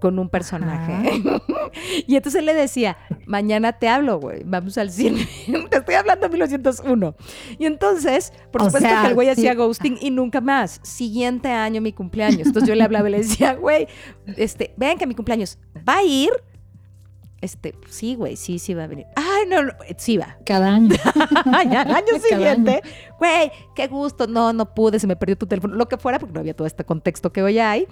con 0.00 0.18
un 0.18 0.28
personaje. 0.28 1.22
y 2.06 2.16
entonces 2.16 2.42
le 2.42 2.54
decía, 2.54 2.96
mañana 3.26 3.72
te 3.72 3.88
hablo, 3.88 4.20
güey, 4.20 4.42
vamos 4.44 4.76
al 4.78 4.90
cine. 4.90 5.26
te 5.70 5.78
estoy 5.78 5.94
hablando 5.94 6.26
de 6.26 6.32
1901. 6.32 7.16
Y 7.58 7.66
entonces, 7.66 8.32
por 8.50 8.64
supuesto 8.64 8.88
que 8.88 9.08
el 9.08 9.14
güey 9.14 9.28
hacía 9.28 9.54
ghosting 9.54 9.98
y 10.00 10.10
nunca 10.10 10.40
más. 10.40 10.80
Siguiente 10.82 11.48
año 11.48 11.80
mi 11.80 11.92
cumpleaños. 11.92 12.46
Entonces 12.46 12.68
yo 12.68 12.74
le 12.74 12.84
hablaba 12.84 13.08
y 13.08 13.12
le 13.12 13.18
decía, 13.18 13.54
güey, 13.60 13.88
este, 14.36 14.74
vean 14.76 14.98
que 14.98 15.06
mi 15.06 15.14
cumpleaños 15.14 15.58
va 15.88 15.98
a 15.98 16.04
ir. 16.04 16.30
Este, 17.42 17.74
sí, 17.90 18.14
güey, 18.14 18.34
sí, 18.34 18.58
sí 18.58 18.74
va 18.74 18.84
a 18.84 18.86
venir. 18.86 19.06
Ay, 19.14 19.44
no, 19.48 19.62
no 19.62 19.72
sí 19.98 20.16
va. 20.16 20.38
Cada 20.46 20.74
año. 20.74 20.96
ya, 21.70 21.82
el 21.82 21.94
año 21.94 22.18
siguiente, 22.20 22.80
güey, 23.18 23.52
qué 23.74 23.86
gusto. 23.88 24.26
No, 24.26 24.52
no 24.52 24.74
pude, 24.74 24.98
se 24.98 25.06
me 25.06 25.16
perdió 25.16 25.36
tu 25.36 25.46
teléfono, 25.46 25.74
lo 25.74 25.86
que 25.86 25.98
fuera, 25.98 26.18
porque 26.18 26.32
no 26.32 26.40
había 26.40 26.54
todo 26.54 26.66
este 26.66 26.84
contexto 26.84 27.32
que 27.32 27.42
hoy 27.42 27.58
hay 27.58 27.86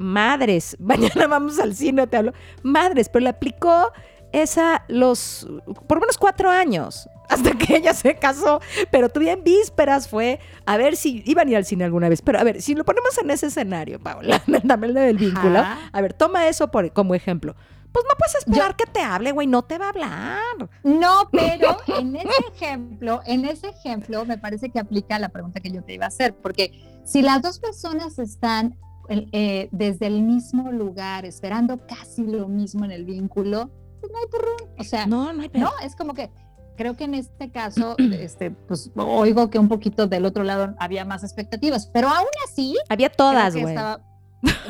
madres, 0.00 0.76
mañana 0.80 1.26
vamos 1.26 1.58
al 1.58 1.74
cine, 1.76 2.06
te 2.06 2.16
hablo, 2.16 2.32
madres, 2.62 3.08
pero 3.08 3.22
le 3.22 3.30
aplicó 3.30 3.92
esa 4.32 4.84
los, 4.88 5.46
por 5.86 5.98
lo 5.98 6.00
menos 6.00 6.16
cuatro 6.16 6.50
años, 6.50 7.08
hasta 7.28 7.52
que 7.52 7.76
ella 7.76 7.94
se 7.94 8.14
casó, 8.16 8.60
pero 8.90 9.08
todavía 9.08 9.32
en 9.32 9.44
vísperas 9.44 10.08
fue 10.08 10.40
a 10.66 10.76
ver 10.76 10.96
si 10.96 11.22
iban 11.26 11.48
a 11.48 11.50
ir 11.50 11.56
al 11.56 11.64
cine 11.64 11.84
alguna 11.84 12.08
vez, 12.08 12.22
pero 12.22 12.38
a 12.38 12.44
ver, 12.44 12.62
si 12.62 12.74
lo 12.74 12.84
ponemos 12.84 13.16
en 13.18 13.30
ese 13.30 13.46
escenario, 13.46 14.00
Paola, 14.00 14.42
también 14.68 14.94
del 14.94 15.16
vínculo, 15.16 15.60
a 15.60 16.00
ver, 16.00 16.12
toma 16.12 16.48
eso 16.48 16.70
por, 16.70 16.92
como 16.92 17.14
ejemplo. 17.14 17.54
Pues 17.92 18.04
no 18.08 18.16
puedes 18.16 18.36
esperar 18.36 18.76
que 18.76 18.86
te 18.86 19.00
hable, 19.00 19.32
güey, 19.32 19.48
no 19.48 19.62
te 19.62 19.76
va 19.76 19.86
a 19.86 19.88
hablar. 19.88 20.70
No, 20.84 21.28
pero 21.32 21.76
en 21.88 22.14
ese 22.14 22.44
ejemplo, 22.54 23.20
en 23.26 23.44
ese 23.44 23.70
ejemplo 23.70 24.24
me 24.24 24.38
parece 24.38 24.70
que 24.70 24.78
aplica 24.78 25.18
la 25.18 25.30
pregunta 25.30 25.58
que 25.60 25.72
yo 25.72 25.82
te 25.82 25.94
iba 25.94 26.04
a 26.04 26.08
hacer, 26.08 26.34
porque 26.34 26.72
si 27.04 27.20
las 27.20 27.42
dos 27.42 27.58
personas 27.58 28.20
están 28.20 28.76
eh, 29.10 29.68
desde 29.72 30.06
el 30.06 30.22
mismo 30.22 30.70
lugar, 30.70 31.24
esperando 31.24 31.84
casi 31.86 32.24
lo 32.24 32.48
mismo 32.48 32.84
en 32.84 32.92
el 32.92 33.04
vínculo, 33.04 33.70
pues 34.00 34.12
no 34.12 34.18
hay 34.18 34.26
porrón. 34.30 34.70
O 34.78 34.84
sea, 34.84 35.06
no, 35.06 35.32
no, 35.32 35.42
hay 35.42 35.50
no 35.54 35.70
es 35.82 35.96
como 35.96 36.14
que 36.14 36.30
creo 36.76 36.96
que 36.96 37.04
en 37.04 37.14
este 37.14 37.50
caso, 37.50 37.94
este, 38.12 38.50
pues 38.50 38.90
oigo 38.94 39.50
que 39.50 39.58
un 39.58 39.68
poquito 39.68 40.06
del 40.06 40.24
otro 40.24 40.44
lado 40.44 40.74
había 40.78 41.04
más 41.04 41.22
expectativas, 41.24 41.86
pero 41.92 42.08
aún 42.08 42.28
así. 42.48 42.74
Había 42.88 43.10
todas, 43.10 43.54
güey. 43.54 43.76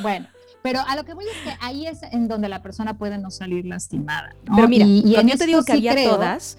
Bueno. 0.02 0.26
Pero 0.62 0.80
a 0.86 0.94
lo 0.96 1.04
que 1.04 1.14
voy 1.14 1.24
es 1.24 1.36
que 1.42 1.56
ahí 1.60 1.86
es 1.86 2.02
en 2.02 2.28
donde 2.28 2.48
la 2.48 2.60
persona 2.60 2.98
puede 2.98 3.16
no 3.16 3.30
salir 3.30 3.64
lastimada. 3.64 4.34
Pero 4.54 4.68
mira, 4.68 4.84
y, 4.86 5.02
yo 5.10 5.38
te 5.38 5.46
digo 5.46 5.62
que 5.62 5.72
había 5.72 5.94
todas, 6.04 6.58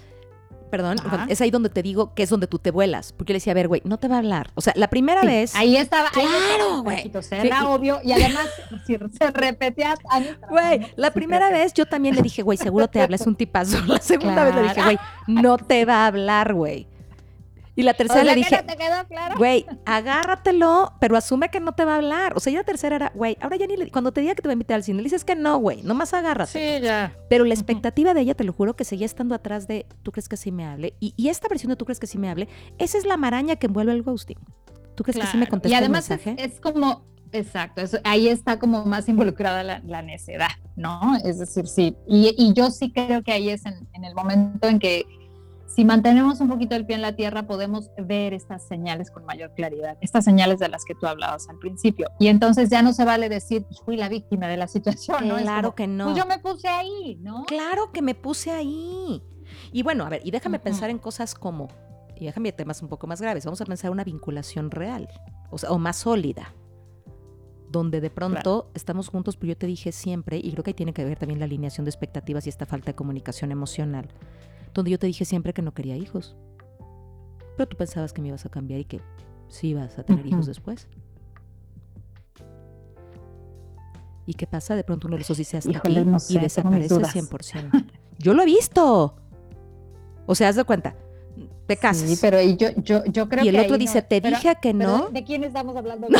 perdón, 0.72 0.96
es 1.28 1.38
ahí 1.42 1.50
donde 1.50 1.68
te 1.68 1.82
digo 1.82 2.14
que 2.14 2.22
es 2.22 2.30
donde 2.30 2.46
tú 2.46 2.58
te 2.58 2.70
vuelas. 2.70 3.12
Porque 3.12 3.34
le 3.34 3.36
decía, 3.36 3.50
a 3.50 3.54
ver, 3.54 3.68
güey, 3.68 3.82
no 3.84 3.98
te 3.98 4.08
va 4.08 4.14
a 4.14 4.18
hablar. 4.20 4.50
O 4.54 4.62
sea, 4.62 4.72
la 4.74 4.88
primera 4.88 5.20
vez. 5.20 5.54
Ahí 5.54 5.76
estaba. 5.76 6.08
Claro, 6.08 6.82
güey. 6.82 7.12
Era 7.30 7.68
obvio. 7.68 8.00
Y 8.02 8.12
además, 8.12 8.48
si 8.86 8.96
se 8.96 9.30
repetía. 9.32 9.96
Güey, 10.48 10.80
la 10.96 11.10
primera 11.10 11.50
vez 11.50 11.74
yo 11.74 11.84
también 11.84 12.14
le 12.14 12.22
dije, 12.22 12.40
güey, 12.40 12.56
seguro 12.56 12.88
te 12.88 13.02
habla, 13.02 13.16
es 13.16 13.26
un 13.26 13.36
tipazo. 13.36 13.84
La 13.86 14.00
segunda 14.00 14.44
vez 14.44 14.54
le 14.54 14.62
dije, 14.62 14.82
güey, 14.82 14.98
no 15.26 15.58
te 15.58 15.84
va 15.84 16.04
a 16.04 16.06
hablar, 16.06 16.54
güey. 16.54 16.88
Y 17.74 17.82
la 17.82 17.94
tercera 17.94 18.24
le 18.24 18.34
dije, 18.34 18.64
güey, 19.38 19.64
agárratelo, 19.86 20.92
pero 21.00 21.16
asume 21.16 21.48
que 21.48 21.58
no 21.58 21.72
te 21.72 21.84
va 21.86 21.94
a 21.94 21.96
hablar. 21.96 22.34
O 22.36 22.40
sea, 22.40 22.52
ya 22.52 22.58
la 22.58 22.64
tercera 22.64 22.96
era, 22.96 23.12
güey, 23.14 23.38
ahora 23.40 23.56
ya 23.56 23.66
ni 23.66 23.76
le, 23.76 23.90
cuando 23.90 24.12
te 24.12 24.20
diga 24.20 24.34
que 24.34 24.42
te 24.42 24.48
va 24.48 24.52
a 24.52 24.54
invitar 24.54 24.76
al 24.76 24.84
cine, 24.84 24.98
le 24.98 25.04
dices 25.04 25.24
que 25.24 25.36
no, 25.36 25.56
güey, 25.58 25.82
nomás 25.82 26.12
agárrate. 26.12 26.52
Sí, 26.52 26.84
ya. 26.84 27.16
Pero 27.30 27.44
la 27.44 27.54
expectativa 27.54 28.12
de 28.12 28.20
ella, 28.20 28.34
te 28.34 28.44
lo 28.44 28.52
juro, 28.52 28.76
que 28.76 28.84
seguía 28.84 29.06
estando 29.06 29.34
atrás 29.34 29.66
de, 29.68 29.86
¿tú 30.02 30.12
crees 30.12 30.28
que 30.28 30.36
sí 30.36 30.52
me 30.52 30.66
hable? 30.66 30.94
Y, 31.00 31.28
esta 31.32 31.48
versión 31.48 31.70
de 31.70 31.76
¿tú 31.76 31.86
crees 31.86 31.98
que 31.98 32.06
sí 32.06 32.18
me 32.18 32.28
hable? 32.28 32.46
Esa 32.78 32.98
es 32.98 33.06
la 33.06 33.16
maraña 33.16 33.56
que 33.56 33.68
envuelve 33.68 33.92
el 33.92 34.02
ghosting. 34.02 34.38
¿Tú 34.94 35.02
crees 35.02 35.18
que 35.18 35.26
sí 35.26 35.38
me 35.38 35.46
contesta 35.46 35.74
Y 35.74 35.78
además 35.78 36.10
el 36.10 36.18
mensaje? 36.18 36.44
Es, 36.44 36.60
como, 36.60 37.06
exacto, 37.32 37.80
ahí 38.04 38.28
está 38.28 38.58
como 38.58 38.84
más 38.84 39.08
involucrada 39.08 39.62
la, 39.62 40.02
necedad, 40.02 40.50
¿no? 40.76 41.16
Es 41.24 41.38
decir, 41.38 41.66
sí. 41.66 41.96
Y, 42.06 42.34
y, 42.36 42.52
yo 42.52 42.70
sí 42.70 42.92
creo 42.92 43.22
que 43.22 43.32
ahí 43.32 43.48
es 43.48 43.64
en 43.64 44.04
el 44.04 44.14
momento 44.14 44.68
en 44.68 44.78
que 44.78 45.06
si 45.74 45.86
mantenemos 45.86 46.38
un 46.40 46.48
poquito 46.48 46.76
el 46.76 46.84
pie 46.84 46.96
en 46.96 47.02
la 47.02 47.16
tierra, 47.16 47.46
podemos 47.46 47.90
ver 47.96 48.34
estas 48.34 48.66
señales 48.66 49.10
con 49.10 49.24
mayor 49.24 49.54
claridad, 49.54 49.96
estas 50.02 50.24
señales 50.24 50.58
de 50.58 50.68
las 50.68 50.84
que 50.84 50.94
tú 50.94 51.06
hablabas 51.06 51.48
al 51.48 51.58
principio. 51.58 52.10
Y 52.18 52.28
entonces 52.28 52.68
ya 52.68 52.82
no 52.82 52.92
se 52.92 53.06
vale 53.06 53.30
decir, 53.30 53.64
pues, 53.64 53.80
fui 53.80 53.96
la 53.96 54.10
víctima 54.10 54.48
de 54.48 54.58
la 54.58 54.68
situación, 54.68 55.28
¿no? 55.28 55.36
Claro 55.36 55.74
que 55.74 55.86
no. 55.86 56.06
Pues 56.06 56.18
yo 56.18 56.26
me 56.26 56.38
puse 56.38 56.68
ahí, 56.68 57.16
¿no? 57.22 57.44
Claro 57.44 57.90
que 57.90 58.02
me 58.02 58.14
puse 58.14 58.50
ahí. 58.50 59.22
Y 59.72 59.82
bueno, 59.82 60.04
a 60.04 60.10
ver, 60.10 60.20
y 60.24 60.30
déjame 60.30 60.58
pensar 60.58 60.90
en 60.90 60.98
cosas 60.98 61.34
como, 61.34 61.68
y 62.16 62.26
déjame 62.26 62.52
temas 62.52 62.82
un 62.82 62.88
poco 62.88 63.06
más 63.06 63.22
graves, 63.22 63.46
vamos 63.46 63.62
a 63.62 63.64
pensar 63.64 63.90
una 63.90 64.04
vinculación 64.04 64.70
real, 64.70 65.08
o, 65.50 65.56
sea, 65.56 65.70
o 65.70 65.78
más 65.78 65.96
sólida 65.96 66.54
donde 67.70 68.02
de 68.02 68.10
pronto 68.10 68.70
estamos 68.74 69.08
juntos, 69.08 69.38
pero 69.38 69.54
yo 69.54 69.56
te 69.56 69.66
dije 69.66 69.92
siempre, 69.92 70.36
y 70.36 70.52
creo 70.52 70.62
que 70.62 70.70
ahí 70.70 70.74
tiene 70.74 70.92
que 70.92 71.06
ver 71.06 71.18
también 71.18 71.38
la 71.38 71.46
alineación 71.46 71.86
de 71.86 71.90
expectativas 71.90 72.44
y 72.44 72.50
esta 72.50 72.66
falta 72.66 72.88
de 72.88 72.94
comunicación 72.94 73.50
emocional 73.50 74.10
donde 74.74 74.90
yo 74.90 74.98
te 74.98 75.06
dije 75.06 75.24
siempre 75.24 75.52
que 75.52 75.62
no 75.62 75.72
quería 75.72 75.96
hijos. 75.96 76.36
Pero 77.56 77.68
tú 77.68 77.76
pensabas 77.76 78.12
que 78.12 78.22
me 78.22 78.28
ibas 78.28 78.46
a 78.46 78.48
cambiar 78.48 78.80
y 78.80 78.84
que 78.84 79.00
sí 79.48 79.68
ibas 79.68 79.98
a 79.98 80.04
tener 80.04 80.26
hijos 80.26 80.46
después. 80.46 80.88
¿Y 84.26 84.34
qué 84.34 84.46
pasa? 84.46 84.76
De 84.76 84.84
pronto 84.84 85.08
uno 85.08 85.16
de 85.16 85.22
esos 85.22 85.36
dice 85.36 85.56
hasta 85.56 85.78
aquí 85.78 86.04
y 86.28 86.38
desaparece 86.38 86.94
100%. 86.94 87.86
Yo 88.18 88.34
lo 88.34 88.42
he 88.42 88.46
visto. 88.46 89.16
O 90.26 90.34
sea, 90.34 90.48
haz 90.48 90.56
de 90.56 90.64
cuenta, 90.64 90.94
te 91.66 91.76
casas. 91.76 92.08
Sí, 92.08 92.18
pero 92.20 92.40
yo, 92.40 92.70
yo, 92.76 93.04
yo 93.06 93.28
creo 93.28 93.42
que. 93.42 93.50
Y 93.50 93.54
el 93.54 93.58
otro 93.58 93.78
dice, 93.78 94.00
te 94.02 94.20
dije 94.20 94.56
que 94.62 94.72
no. 94.72 95.08
¿De 95.10 95.24
quién 95.24 95.44
estamos 95.44 95.76
hablando? 95.76 96.08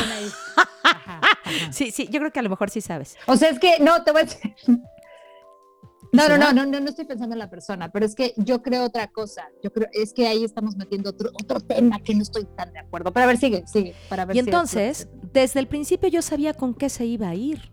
Sí, 1.70 1.90
sí, 1.90 2.08
yo 2.10 2.18
creo 2.20 2.32
que 2.32 2.40
a 2.40 2.42
lo 2.42 2.48
mejor 2.48 2.70
sí 2.70 2.80
sabes. 2.80 3.16
O 3.26 3.36
sea, 3.36 3.50
es 3.50 3.58
que, 3.58 3.78
no, 3.78 4.02
te 4.04 4.12
voy 4.12 4.22
a 4.22 4.24
decir. 4.24 4.54
No, 6.12 6.28
no, 6.28 6.36
no, 6.36 6.52
no, 6.52 6.66
no, 6.66 6.78
no 6.78 6.90
estoy 6.90 7.06
pensando 7.06 7.34
en 7.34 7.38
la 7.38 7.48
persona, 7.48 7.90
pero 7.90 8.04
es 8.04 8.14
que 8.14 8.34
yo 8.36 8.62
creo 8.62 8.84
otra 8.84 9.08
cosa. 9.08 9.48
Yo 9.62 9.72
creo, 9.72 9.88
es 9.92 10.12
que 10.12 10.26
ahí 10.26 10.44
estamos 10.44 10.76
metiendo 10.76 11.08
otro, 11.08 11.30
otro 11.42 11.58
tema 11.58 12.00
que 12.00 12.14
no 12.14 12.20
estoy 12.20 12.44
tan 12.54 12.70
de 12.74 12.80
acuerdo. 12.80 13.14
Pero 13.14 13.24
a 13.24 13.26
ver, 13.28 13.38
sigue, 13.38 13.64
sigue. 13.66 13.94
Para 14.10 14.26
ver 14.26 14.36
y 14.36 14.40
entonces, 14.40 15.08
desde 15.32 15.58
el 15.58 15.68
principio 15.68 16.10
yo 16.10 16.20
sabía 16.20 16.52
con 16.52 16.74
qué 16.74 16.90
se 16.90 17.06
iba 17.06 17.30
a 17.30 17.34
ir. 17.34 17.72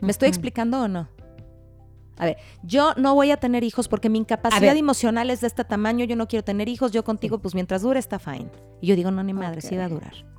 ¿Me 0.00 0.12
estoy 0.12 0.28
explicando 0.28 0.80
o 0.82 0.86
no? 0.86 1.08
A 2.18 2.26
ver, 2.26 2.36
yo 2.62 2.94
no 2.96 3.16
voy 3.16 3.32
a 3.32 3.36
tener 3.36 3.64
hijos 3.64 3.88
porque 3.88 4.08
mi 4.08 4.18
incapacidad 4.18 4.76
emocional 4.76 5.28
es 5.30 5.40
de 5.40 5.48
este 5.48 5.64
tamaño, 5.64 6.04
yo 6.04 6.14
no 6.14 6.28
quiero 6.28 6.44
tener 6.44 6.68
hijos, 6.68 6.92
yo 6.92 7.02
contigo, 7.02 7.40
pues 7.40 7.56
mientras 7.56 7.82
dure 7.82 7.98
está 7.98 8.20
fine. 8.20 8.48
Y 8.80 8.86
yo 8.86 8.94
digo, 8.94 9.10
no, 9.10 9.24
ni 9.24 9.32
madre, 9.32 9.60
sí 9.60 9.76
va 9.76 9.86
a 9.86 9.88
durar 9.88 10.37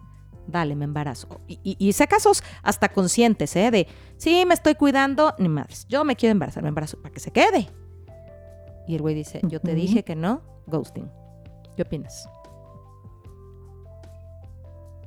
dale, 0.51 0.75
me 0.75 0.85
embarazo. 0.85 1.41
Y, 1.47 1.59
y, 1.63 1.87
hice 1.87 2.07
casos 2.07 2.43
hasta 2.63 2.89
conscientes, 2.89 3.55
¿eh? 3.55 3.71
De, 3.71 3.87
sí, 4.17 4.43
me 4.45 4.53
estoy 4.53 4.75
cuidando, 4.75 5.33
ni 5.37 5.49
madres, 5.49 5.85
yo 5.87 6.03
me 6.03 6.15
quiero 6.15 6.31
embarazar, 6.31 6.63
me 6.63 6.69
embarazo 6.69 7.01
para 7.01 7.13
que 7.13 7.19
se 7.19 7.31
quede. 7.31 7.69
Y 8.87 8.95
el 8.95 9.01
güey 9.01 9.15
dice, 9.15 9.39
yo 9.43 9.59
te 9.59 9.75
dije 9.75 10.03
que 10.03 10.15
no, 10.15 10.41
ghosting. 10.65 11.09
¿Qué 11.75 11.83
opinas? 11.83 12.27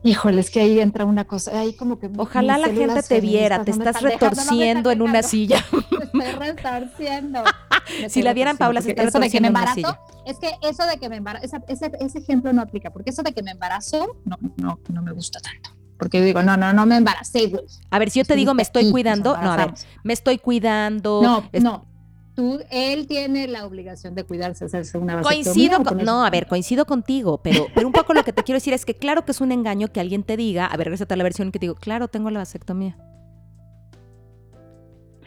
Híjole, 0.05 0.41
es 0.41 0.51
que 0.51 0.61
ahí 0.61 0.81
entra 0.81 1.05
una 1.05 1.25
cosa, 1.25 1.59
ahí 1.59 1.75
como 1.75 1.99
que... 1.99 2.11
Ojalá 2.17 2.59
la 2.59 2.69
gente 2.69 3.03
te 3.03 3.21
viera, 3.21 3.65
te 3.65 3.71
estás 3.71 4.03
retorciendo 4.03 4.91
en 4.91 5.03
una 5.03 5.23
silla. 5.23 5.65
Me 6.12 6.31
estoy 6.31 6.47
retorciendo. 6.47 7.45
si 8.09 8.23
la 8.23 8.33
vieran, 8.33 8.57
Paula, 8.57 8.83
se 8.83 8.91
está 8.91 9.05
retorciendo 9.05 9.49
en 9.49 9.57
una 9.57 9.75
silla. 9.75 10.01
Es 10.27 10.38
que 10.38 10.51
eso 10.62 10.87
de 10.87 10.99
que 10.99 11.09
me 11.09 11.17
embarazo, 11.17 11.47
ese, 11.69 11.91
ese, 12.01 12.19
ejemplo 12.19 12.53
no 12.53 12.62
aplica, 12.62 12.91
porque 12.91 13.11
eso 13.11 13.23
de 13.23 13.33
que 13.33 13.43
me 13.43 13.51
embarazo 13.51 14.17
no, 14.25 14.38
no, 14.57 14.79
no 14.88 15.03
me 15.03 15.12
gusta 15.12 15.41
tanto. 15.41 15.71
Porque 15.99 16.19
yo 16.19 16.25
digo, 16.25 16.43
no, 16.43 16.57
no, 16.57 16.73
no 16.73 16.87
me 16.87 16.97
embaracé, 16.97 17.47
güey. 17.47 17.65
A 17.91 17.99
ver, 17.99 18.11
si 18.11 18.21
yo 18.21 18.25
te 18.25 18.35
digo, 18.35 18.55
me 18.55 18.62
estoy 18.62 18.91
cuidando, 18.91 19.37
no, 19.37 19.53
a 19.53 19.57
ver, 19.57 19.75
me 20.03 20.12
estoy 20.12 20.38
cuidando. 20.38 21.23
No, 21.23 21.49
no, 21.61 21.87
tú, 22.35 22.61
él 22.71 23.07
tiene 23.07 23.47
la 23.49 23.66
obligación 23.66 24.14
de 24.14 24.25
cuidarse, 24.25 24.64
hacerse 24.64 24.99
una 24.99 25.21
Coincido 25.23 25.83
con, 25.83 25.99
no, 25.99 26.25
a 26.25 26.31
ver, 26.31 26.47
coincido 26.47 26.85
contigo, 26.87 27.40
pero, 27.42 27.66
pero 27.75 27.87
un 27.87 27.92
poco 27.92 28.14
lo 28.14 28.25
que 28.25 28.33
te 28.33 28.42
quiero 28.42 28.57
decir 28.57 28.73
es 28.73 28.85
que 28.85 28.95
claro 28.95 29.25
que 29.25 29.33
es 29.33 29.40
un 29.40 29.53
engaño 29.53 29.88
que 29.88 30.01
alguien 30.01 30.23
te 30.23 30.37
diga, 30.37 30.66
a 30.66 30.77
ver, 30.77 30.87
regresate 30.87 31.14
a 31.14 31.16
la 31.16 31.25
versión 31.25 31.53
que 31.53 31.59
te 31.59 31.64
digo, 31.64 31.75
claro, 31.75 32.09
tengo 32.09 32.31
la 32.31 32.40
vasectomía. 32.40 32.97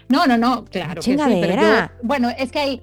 No, 0.07 0.27
no, 0.27 0.37
no, 0.37 0.65
claro. 0.65 1.01
Chingadera. 1.01 1.93
bueno, 2.03 2.29
es 2.29 2.51
que 2.51 2.59
hay, 2.59 2.81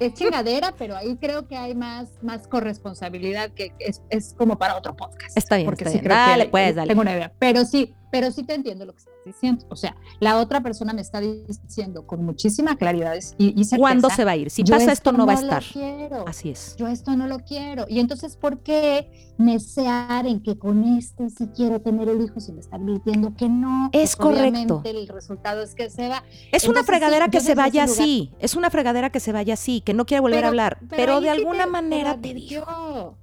es 0.00 0.14
chingadera, 0.14 0.74
pero 0.76 0.96
ahí 0.96 1.16
creo 1.16 1.46
que 1.46 1.56
hay 1.56 1.74
más, 1.74 2.08
más 2.22 2.46
corresponsabilidad 2.48 3.50
que 3.50 3.72
es, 3.78 4.02
es 4.10 4.34
como 4.36 4.58
para 4.58 4.76
otro 4.76 4.96
podcast. 4.96 5.36
Está 5.36 5.56
bien, 5.56 5.66
porque 5.66 5.84
está 5.84 5.92
sí 5.92 6.00
bien. 6.00 6.08
dale, 6.08 6.48
pues, 6.48 6.74
dale. 6.74 6.88
Tengo 6.88 7.02
una 7.02 7.14
idea, 7.14 7.32
pero 7.38 7.64
sí, 7.64 7.94
pero 8.10 8.30
sí 8.30 8.42
te 8.42 8.54
entiendo 8.54 8.84
lo 8.84 8.92
que 8.92 8.98
estás 8.98 9.14
diciendo. 9.24 9.66
O 9.68 9.76
sea, 9.76 9.96
la 10.18 10.38
otra 10.38 10.60
persona 10.60 10.92
me 10.92 11.00
está 11.00 11.20
diciendo 11.20 12.06
con 12.06 12.24
muchísima 12.24 12.76
claridad 12.76 13.14
y, 13.38 13.60
y 13.60 13.76
¿Cuándo 13.76 14.10
se 14.10 14.24
va 14.24 14.32
a 14.32 14.36
ir? 14.36 14.50
Si 14.50 14.64
pasa 14.64 14.92
esto, 14.92 15.12
no 15.12 15.26
va 15.26 15.32
a 15.32 15.36
estar. 15.36 15.62
Quiero. 15.62 16.26
Así 16.26 16.50
es. 16.50 16.76
Yo 16.76 16.88
esto 16.88 17.16
no 17.16 17.26
lo 17.26 17.40
quiero. 17.40 17.86
Y 17.88 18.00
entonces, 18.00 18.36
¿por 18.36 18.62
qué 18.62 19.32
necear 19.38 20.26
en 20.26 20.42
que 20.42 20.58
con 20.58 20.84
este 20.84 21.30
sí 21.30 21.48
quiero 21.54 21.80
tener 21.80 22.08
el 22.08 22.20
hijo 22.20 22.40
si 22.40 22.52
me 22.52 22.60
está 22.60 22.76
advirtiendo 22.76 23.34
que 23.34 23.48
no? 23.48 23.90
Es 23.92 24.16
pues, 24.16 24.36
correcto. 24.36 24.82
El 24.84 25.08
resultado 25.08 25.62
es 25.62 25.74
que 25.74 25.90
se 25.90 26.08
va. 26.08 26.24
Es 26.52 26.68
una 26.68 26.84
fregadera 26.84 27.28
que 27.28 27.40
se 27.40 27.54
vaya 27.54 27.84
así. 27.84 28.32
Es 28.38 28.54
una 28.54 28.70
fregadera 28.70 29.10
que 29.10 29.20
se 29.20 29.32
vaya 29.32 29.54
así, 29.54 29.80
que 29.80 29.94
no 29.94 30.06
quiere 30.06 30.20
volver 30.20 30.44
a 30.44 30.48
hablar. 30.48 30.78
Pero, 30.88 31.20
de 31.20 31.30
alguna 31.30 31.66
manera 31.66 32.20
te 32.20 32.34
dijo. 32.34 33.16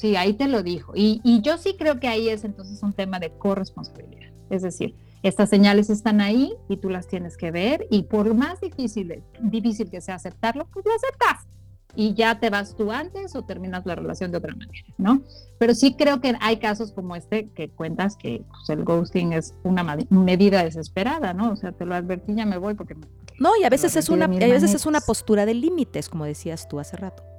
Sí, 0.00 0.16
ahí 0.16 0.32
te 0.32 0.48
lo 0.48 0.62
dijo. 0.62 0.92
Y, 0.94 1.20
yo 1.42 1.58
sí 1.58 1.76
creo 1.78 2.00
que 2.00 2.08
ahí 2.08 2.30
es 2.30 2.44
entonces 2.44 2.82
un 2.82 2.94
tema 2.94 3.18
de 3.18 3.28
corresponsabilidad. 3.32 4.30
Es 4.48 4.62
decir, 4.62 4.94
estas 5.22 5.50
señales 5.50 5.90
están 5.90 6.22
ahí 6.22 6.54
y 6.70 6.78
tú 6.78 6.88
las 6.88 7.06
tienes 7.06 7.36
que 7.36 7.50
ver 7.50 7.86
y 7.90 8.04
por 8.04 8.32
más 8.32 8.62
difícil, 8.62 9.22
difícil 9.42 9.90
que 9.90 10.00
sea 10.00 10.14
aceptarlo, 10.14 10.66
pues 10.72 10.86
lo 10.86 10.92
aceptas. 10.94 11.46
Y 11.94 12.14
ya 12.14 12.40
te 12.40 12.48
vas 12.48 12.74
tú 12.76 12.90
antes 12.92 13.36
o 13.36 13.42
terminas 13.44 13.84
la 13.84 13.94
relación 13.94 14.30
de 14.30 14.38
otra 14.38 14.54
manera, 14.54 14.86
¿no? 14.96 15.20
Pero 15.58 15.74
sí 15.74 15.96
creo 15.98 16.22
que 16.22 16.34
hay 16.40 16.56
casos 16.56 16.92
como 16.92 17.14
este 17.14 17.50
que 17.50 17.68
cuentas 17.68 18.16
que 18.16 18.42
pues, 18.48 18.70
el 18.70 18.84
ghosting 18.84 19.34
es 19.34 19.52
una 19.64 19.98
medida 20.08 20.64
desesperada, 20.64 21.34
¿no? 21.34 21.52
O 21.52 21.56
sea, 21.56 21.72
te 21.72 21.84
lo 21.84 21.94
advertí, 21.94 22.34
ya 22.34 22.46
me 22.46 22.56
voy 22.56 22.72
porque... 22.72 22.96
No, 23.38 23.50
y 23.60 23.64
a 23.64 23.68
veces, 23.68 23.96
es 23.96 24.08
una, 24.08 24.24
a 24.24 24.28
veces 24.28 24.72
es 24.72 24.86
una 24.86 25.02
postura 25.02 25.44
de 25.44 25.52
límites, 25.52 26.08
como 26.08 26.24
decías 26.24 26.68
tú 26.68 26.80
hace 26.80 26.96
rato. 26.96 27.29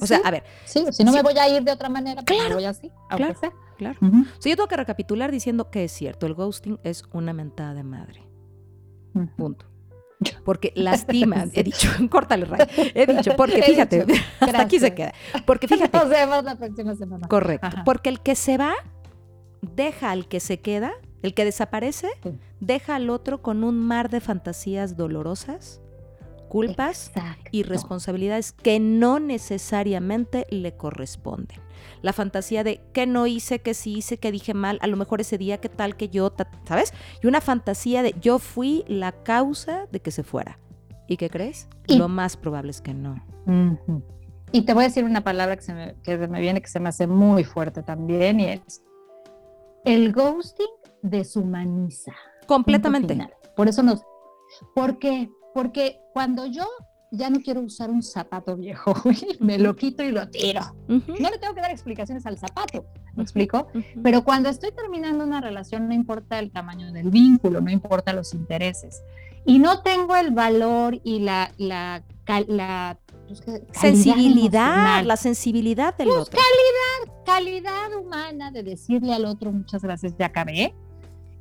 O 0.00 0.06
sea, 0.06 0.20
a 0.24 0.30
ver. 0.30 0.44
Sí, 0.64 0.84
si 0.90 1.04
no 1.04 1.12
me 1.12 1.22
voy 1.22 1.36
a 1.38 1.48
ir 1.48 1.62
de 1.62 1.72
otra 1.72 1.88
manera, 1.88 2.22
pues 2.22 2.36
claro, 2.38 2.50
me 2.50 2.54
voy 2.56 2.64
así, 2.64 2.90
claro, 3.08 3.34
Claro. 3.76 3.98
yo 4.00 4.56
tengo 4.56 4.66
que 4.66 4.76
recapitular 4.76 5.30
diciendo 5.30 5.70
que 5.70 5.84
es 5.84 5.92
cierto, 5.92 6.26
el 6.26 6.34
ghosting 6.34 6.80
es 6.82 7.04
una 7.12 7.32
mentada 7.32 7.74
de 7.74 7.84
madre. 7.84 8.26
Punto. 9.36 9.66
Porque 10.44 10.72
lastima, 10.76 11.46
he 11.52 11.62
dicho, 11.62 11.88
córtale, 12.10 12.44
Ray. 12.44 12.66
He 12.94 13.06
dicho, 13.06 13.36
porque 13.36 13.62
fíjate, 13.66 14.04
hasta 14.40 14.62
aquí 14.62 14.80
se 14.80 14.94
queda. 14.94 15.12
Porque 15.46 15.68
fíjate. 15.68 15.96
Nos 15.96 16.08
vemos 16.08 16.44
la 16.44 16.56
próxima 16.56 16.94
semana. 16.96 17.28
Correcto. 17.28 17.68
Porque 17.84 18.08
el 18.10 18.20
que 18.20 18.34
se 18.34 18.58
va, 18.58 18.74
deja 19.62 20.10
al 20.10 20.28
que 20.28 20.40
se 20.40 20.60
queda, 20.60 20.92
el 21.22 21.34
que 21.34 21.44
desaparece, 21.44 22.08
deja 22.60 22.96
al 22.96 23.10
otro 23.10 23.42
con 23.42 23.64
un 23.64 23.78
mar 23.80 24.10
de 24.10 24.20
fantasías 24.20 24.96
dolorosas 24.96 25.80
culpas 26.48 27.12
y 27.50 27.62
responsabilidades 27.62 28.52
que 28.52 28.80
no 28.80 29.20
necesariamente 29.20 30.46
le 30.50 30.76
corresponden. 30.76 31.60
La 32.02 32.12
fantasía 32.12 32.64
de 32.64 32.80
que 32.92 33.06
no 33.06 33.26
hice, 33.26 33.60
que 33.60 33.74
sí 33.74 33.96
hice, 33.96 34.18
que 34.18 34.32
dije 34.32 34.54
mal, 34.54 34.78
a 34.82 34.86
lo 34.86 34.96
mejor 34.96 35.20
ese 35.20 35.38
día, 35.38 35.58
que 35.58 35.68
tal, 35.68 35.96
que 35.96 36.08
yo, 36.08 36.32
¿sabes? 36.64 36.92
Y 37.22 37.26
una 37.26 37.40
fantasía 37.40 38.02
de 38.02 38.14
yo 38.20 38.38
fui 38.38 38.84
la 38.88 39.12
causa 39.12 39.86
de 39.90 40.00
que 40.00 40.10
se 40.10 40.22
fuera. 40.22 40.58
¿Y 41.06 41.16
qué 41.16 41.30
crees? 41.30 41.68
lo 41.88 42.08
más 42.08 42.36
probable 42.36 42.70
es 42.70 42.82
que 42.82 42.92
no. 42.92 43.24
Y 44.52 44.62
te 44.62 44.74
voy 44.74 44.84
a 44.84 44.88
decir 44.88 45.04
una 45.04 45.22
palabra 45.22 45.56
que 45.56 45.62
se, 45.62 45.74
me, 45.74 45.94
que 46.02 46.18
me 46.28 46.40
viene, 46.40 46.60
que 46.60 46.68
se 46.68 46.80
me 46.80 46.90
hace 46.90 47.06
muy 47.06 47.44
fuerte 47.44 47.82
también, 47.82 48.40
y 48.40 48.46
es 48.46 48.82
el 49.84 50.12
ghosting 50.12 50.66
deshumaniza. 51.02 52.12
Completamente. 52.46 53.16
Por 53.56 53.68
eso 53.68 53.82
nos... 53.82 54.04
Porque 54.74 55.30
porque 55.54 56.00
cuando 56.12 56.46
yo 56.46 56.66
ya 57.10 57.30
no 57.30 57.40
quiero 57.40 57.60
usar 57.60 57.90
un 57.90 58.02
zapato 58.02 58.56
viejo, 58.56 58.94
me 59.40 59.58
lo 59.58 59.74
quito 59.76 60.02
y 60.02 60.10
lo 60.10 60.28
tiro. 60.28 60.60
No 60.86 61.30
le 61.30 61.38
tengo 61.38 61.54
que 61.54 61.60
dar 61.60 61.70
explicaciones 61.70 62.26
al 62.26 62.38
zapato, 62.38 62.84
¿me 63.14 63.22
explico? 63.22 63.68
Pero 64.02 64.24
cuando 64.24 64.48
estoy 64.48 64.72
terminando 64.72 65.24
una 65.24 65.40
relación, 65.40 65.88
no 65.88 65.94
importa 65.94 66.38
el 66.38 66.50
tamaño 66.50 66.92
del 66.92 67.10
vínculo, 67.10 67.60
no 67.60 67.70
importa 67.70 68.12
los 68.12 68.34
intereses. 68.34 69.02
Y 69.46 69.58
no 69.58 69.82
tengo 69.82 70.14
el 70.16 70.32
valor 70.32 71.00
y 71.04 71.20
la, 71.20 71.52
la, 71.56 72.04
la 72.48 72.98
pues, 73.26 73.42
sensibilidad, 73.72 75.02
la 75.04 75.16
sensibilidad 75.16 75.96
del 75.96 76.08
pues, 76.08 76.20
otro. 76.20 76.38
Calidad, 76.38 77.24
calidad 77.24 77.98
humana 77.98 78.50
de 78.50 78.62
decirle 78.62 79.14
al 79.14 79.24
otro 79.24 79.50
muchas 79.52 79.82
gracias, 79.82 80.14
ya 80.18 80.26
acabé 80.26 80.74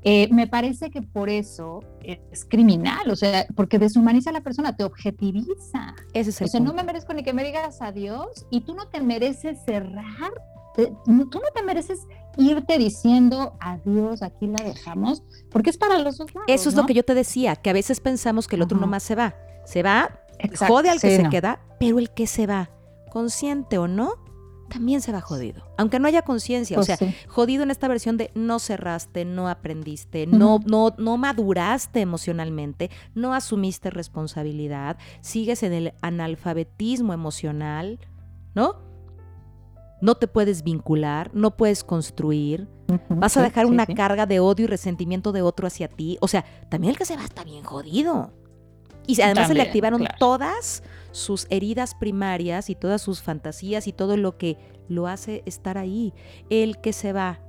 eh, 0.03 0.29
me 0.31 0.47
parece 0.47 0.89
que 0.89 1.01
por 1.01 1.29
eso 1.29 1.81
es 2.01 2.45
criminal, 2.45 3.09
o 3.09 3.15
sea, 3.15 3.45
porque 3.55 3.79
deshumaniza 3.79 4.29
a 4.29 4.33
la 4.33 4.41
persona, 4.41 4.75
te 4.75 4.83
objetiviza. 4.83 5.95
Ese 6.13 6.29
es 6.29 6.41
el 6.41 6.45
o 6.45 6.49
sea, 6.49 6.59
no 6.59 6.73
me 6.73 6.83
merezco 6.83 7.13
ni 7.13 7.23
que 7.23 7.33
me 7.33 7.43
digas 7.43 7.81
adiós 7.81 8.45
y 8.49 8.61
tú 8.61 8.75
no 8.75 8.87
te 8.87 9.01
mereces 9.01 9.57
cerrar, 9.65 10.31
tú 10.75 11.05
no 11.05 11.51
te 11.53 11.63
mereces 11.63 12.07
irte 12.37 12.77
diciendo 12.77 13.57
adiós, 13.59 14.21
aquí 14.21 14.47
la 14.47 14.63
dejamos, 14.63 15.23
porque 15.49 15.71
es 15.71 15.77
para 15.77 15.97
los 15.97 16.17
dos 16.17 16.33
lados. 16.33 16.47
Eso 16.47 16.69
es 16.69 16.75
lo 16.75 16.85
que 16.85 16.93
yo 16.93 17.03
te 17.03 17.13
decía, 17.13 17.55
que 17.55 17.69
a 17.69 17.73
veces 17.73 17.99
pensamos 17.99 18.47
que 18.47 18.55
el 18.55 18.61
otro 18.61 18.77
nomás 18.77 19.03
se 19.03 19.15
va, 19.15 19.35
se 19.65 19.83
va, 19.83 20.21
jode 20.67 20.89
al 20.89 21.01
que 21.01 21.17
se 21.17 21.29
queda, 21.29 21.59
pero 21.79 21.99
el 21.99 22.11
que 22.11 22.27
se 22.27 22.45
va, 22.45 22.69
consciente 23.09 23.77
o 23.77 23.87
no, 23.87 24.26
también 24.67 25.01
se 25.01 25.11
va 25.11 25.21
jodido. 25.21 25.63
Aunque 25.77 25.99
no 25.99 26.07
haya 26.07 26.21
conciencia, 26.21 26.77
o 26.77 26.83
pues 26.83 26.97
sea, 26.97 27.13
jodido 27.27 27.63
en 27.63 27.71
esta 27.71 27.87
versión 27.87 28.17
de 28.17 28.31
no 28.35 28.59
cerraste, 28.59 29.25
no 29.25 29.49
aprendiste, 29.49 30.27
no, 30.27 30.59
no, 30.65 30.93
no 30.97 31.17
maduraste 31.17 32.01
emocionalmente, 32.01 32.89
no 33.15 33.33
asumiste 33.33 33.89
responsabilidad, 33.89 34.97
sigues 35.21 35.63
en 35.63 35.73
el 35.73 35.93
analfabetismo 36.01 37.13
emocional, 37.13 37.99
¿no? 38.55 38.75
No 39.99 40.15
te 40.15 40.27
puedes 40.27 40.63
vincular, 40.63 41.31
no 41.33 41.57
puedes 41.57 41.83
construir, 41.83 42.67
vas 43.09 43.35
a 43.35 43.41
dejar 43.41 43.65
una 43.65 43.85
carga 43.87 44.25
de 44.25 44.39
odio 44.39 44.65
y 44.65 44.67
resentimiento 44.67 45.31
de 45.31 45.41
otro 45.41 45.65
hacia 45.65 45.87
ti. 45.87 46.17
O 46.21 46.27
sea, 46.27 46.45
también 46.69 46.91
el 46.91 46.97
que 46.97 47.05
se 47.05 47.15
va 47.15 47.23
está 47.23 47.43
bien 47.43 47.63
jodido. 47.63 48.31
Y 49.07 49.19
además 49.21 49.47
se 49.47 49.53
le 49.53 49.61
activaron 49.61 50.05
todas 50.19 50.83
sus 51.17 51.47
heridas 51.49 51.95
primarias 51.95 52.69
y 52.69 52.75
todas 52.75 53.01
sus 53.01 53.21
fantasías 53.21 53.87
y 53.87 53.93
todo 53.93 54.17
lo 54.17 54.37
que 54.37 54.57
lo 54.87 55.07
hace 55.07 55.43
estar 55.45 55.77
ahí. 55.77 56.13
El 56.49 56.79
que 56.79 56.93
se 56.93 57.11
va 57.11 57.41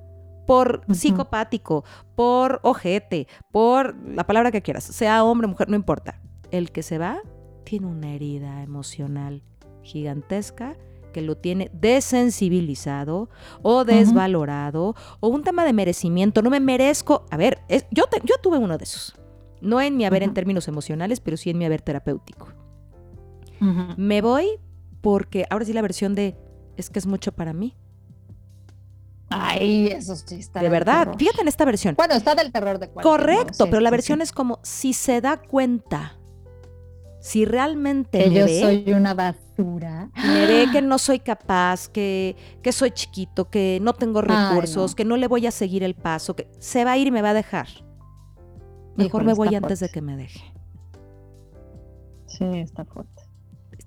por 0.46 0.83
psicopático, 0.90 1.85
por 2.16 2.61
ojete, 2.62 3.28
por 3.52 3.94
la 4.09 4.26
palabra 4.26 4.50
que 4.50 4.62
quieras, 4.62 4.85
sea 4.85 5.22
hombre, 5.22 5.46
mujer, 5.46 5.68
no 5.68 5.76
importa. 5.76 6.20
El 6.50 6.72
que 6.72 6.83
se 6.83 6.96
va 6.96 7.20
tiene 7.64 7.87
una 7.87 8.14
herida 8.14 8.62
emocional 8.62 9.42
gigantesca 9.83 10.76
que 11.12 11.20
lo 11.20 11.37
tiene 11.37 11.70
desensibilizado 11.74 13.28
o 13.62 13.85
desvalorado 13.85 14.94
o 15.20 15.28
un 15.28 15.42
tema 15.42 15.64
de 15.64 15.74
merecimiento. 15.74 16.40
No 16.40 16.48
me 16.48 16.61
merezco. 16.61 17.26
A 17.31 17.37
ver, 17.37 17.59
yo, 17.90 18.04
yo 18.24 18.37
tuve 18.42 18.57
uno 18.57 18.78
de 18.78 18.85
esos. 18.85 19.14
No 19.61 19.81
en 19.81 19.96
mi 19.96 20.07
haber 20.07 20.22
en 20.22 20.33
términos 20.33 20.68
emocionales, 20.68 21.20
pero 21.20 21.37
sí 21.37 21.50
en 21.50 21.59
mi 21.59 21.66
haber 21.66 21.83
terapéutico. 21.83 22.48
Me 23.60 24.20
voy 24.20 24.58
porque 25.00 25.46
ahora 25.50 25.64
sí 25.64 25.72
la 25.72 25.82
versión 25.82 26.14
de 26.14 26.36
es 26.76 26.90
que 26.90 26.98
es 26.98 27.06
mucho 27.06 27.32
para 27.32 27.52
mí. 27.52 27.76
Ay, 29.30 29.88
eso 29.88 30.16
sí 30.16 30.36
está. 30.36 30.60
De 30.60 30.68
verdad, 30.68 31.14
fíjate 31.18 31.42
en 31.42 31.48
esta 31.48 31.64
versión. 31.64 31.94
Bueno, 31.96 32.14
está 32.14 32.34
del 32.34 32.50
terror 32.50 32.78
de 32.78 32.90
Correcto, 32.90 33.66
pero 33.66 33.80
la 33.80 33.90
versión 33.90 34.22
es 34.22 34.32
como 34.32 34.58
si 34.62 34.92
se 34.92 35.20
da 35.20 35.36
cuenta, 35.36 36.18
si 37.20 37.44
realmente 37.44 38.24
que 38.24 38.30
yo 38.30 38.48
soy 38.48 38.92
una 38.92 39.12
basura, 39.12 40.10
me 40.16 40.46
ve 40.46 40.68
que 40.72 40.80
no 40.82 40.98
soy 40.98 41.18
capaz, 41.18 41.88
que, 41.88 42.36
que 42.62 42.72
soy 42.72 42.92
chiquito, 42.92 43.50
que 43.50 43.78
no 43.82 43.92
tengo 43.92 44.22
recursos, 44.22 44.94
que 44.94 45.04
no 45.04 45.16
le 45.16 45.26
voy 45.28 45.46
a 45.46 45.50
seguir 45.50 45.82
el 45.82 45.94
paso, 45.94 46.34
que 46.34 46.48
se 46.58 46.84
va 46.84 46.92
a 46.92 46.98
ir 46.98 47.08
y 47.08 47.10
me 47.10 47.20
va 47.20 47.30
a 47.30 47.34
dejar. 47.34 47.68
Mejor 48.96 49.24
me 49.24 49.34
voy 49.34 49.54
antes 49.54 49.80
de 49.80 49.88
que 49.90 50.00
me 50.00 50.16
deje. 50.16 50.52
Sí, 52.26 52.44
está 52.44 52.84
fuerte. 52.84 53.17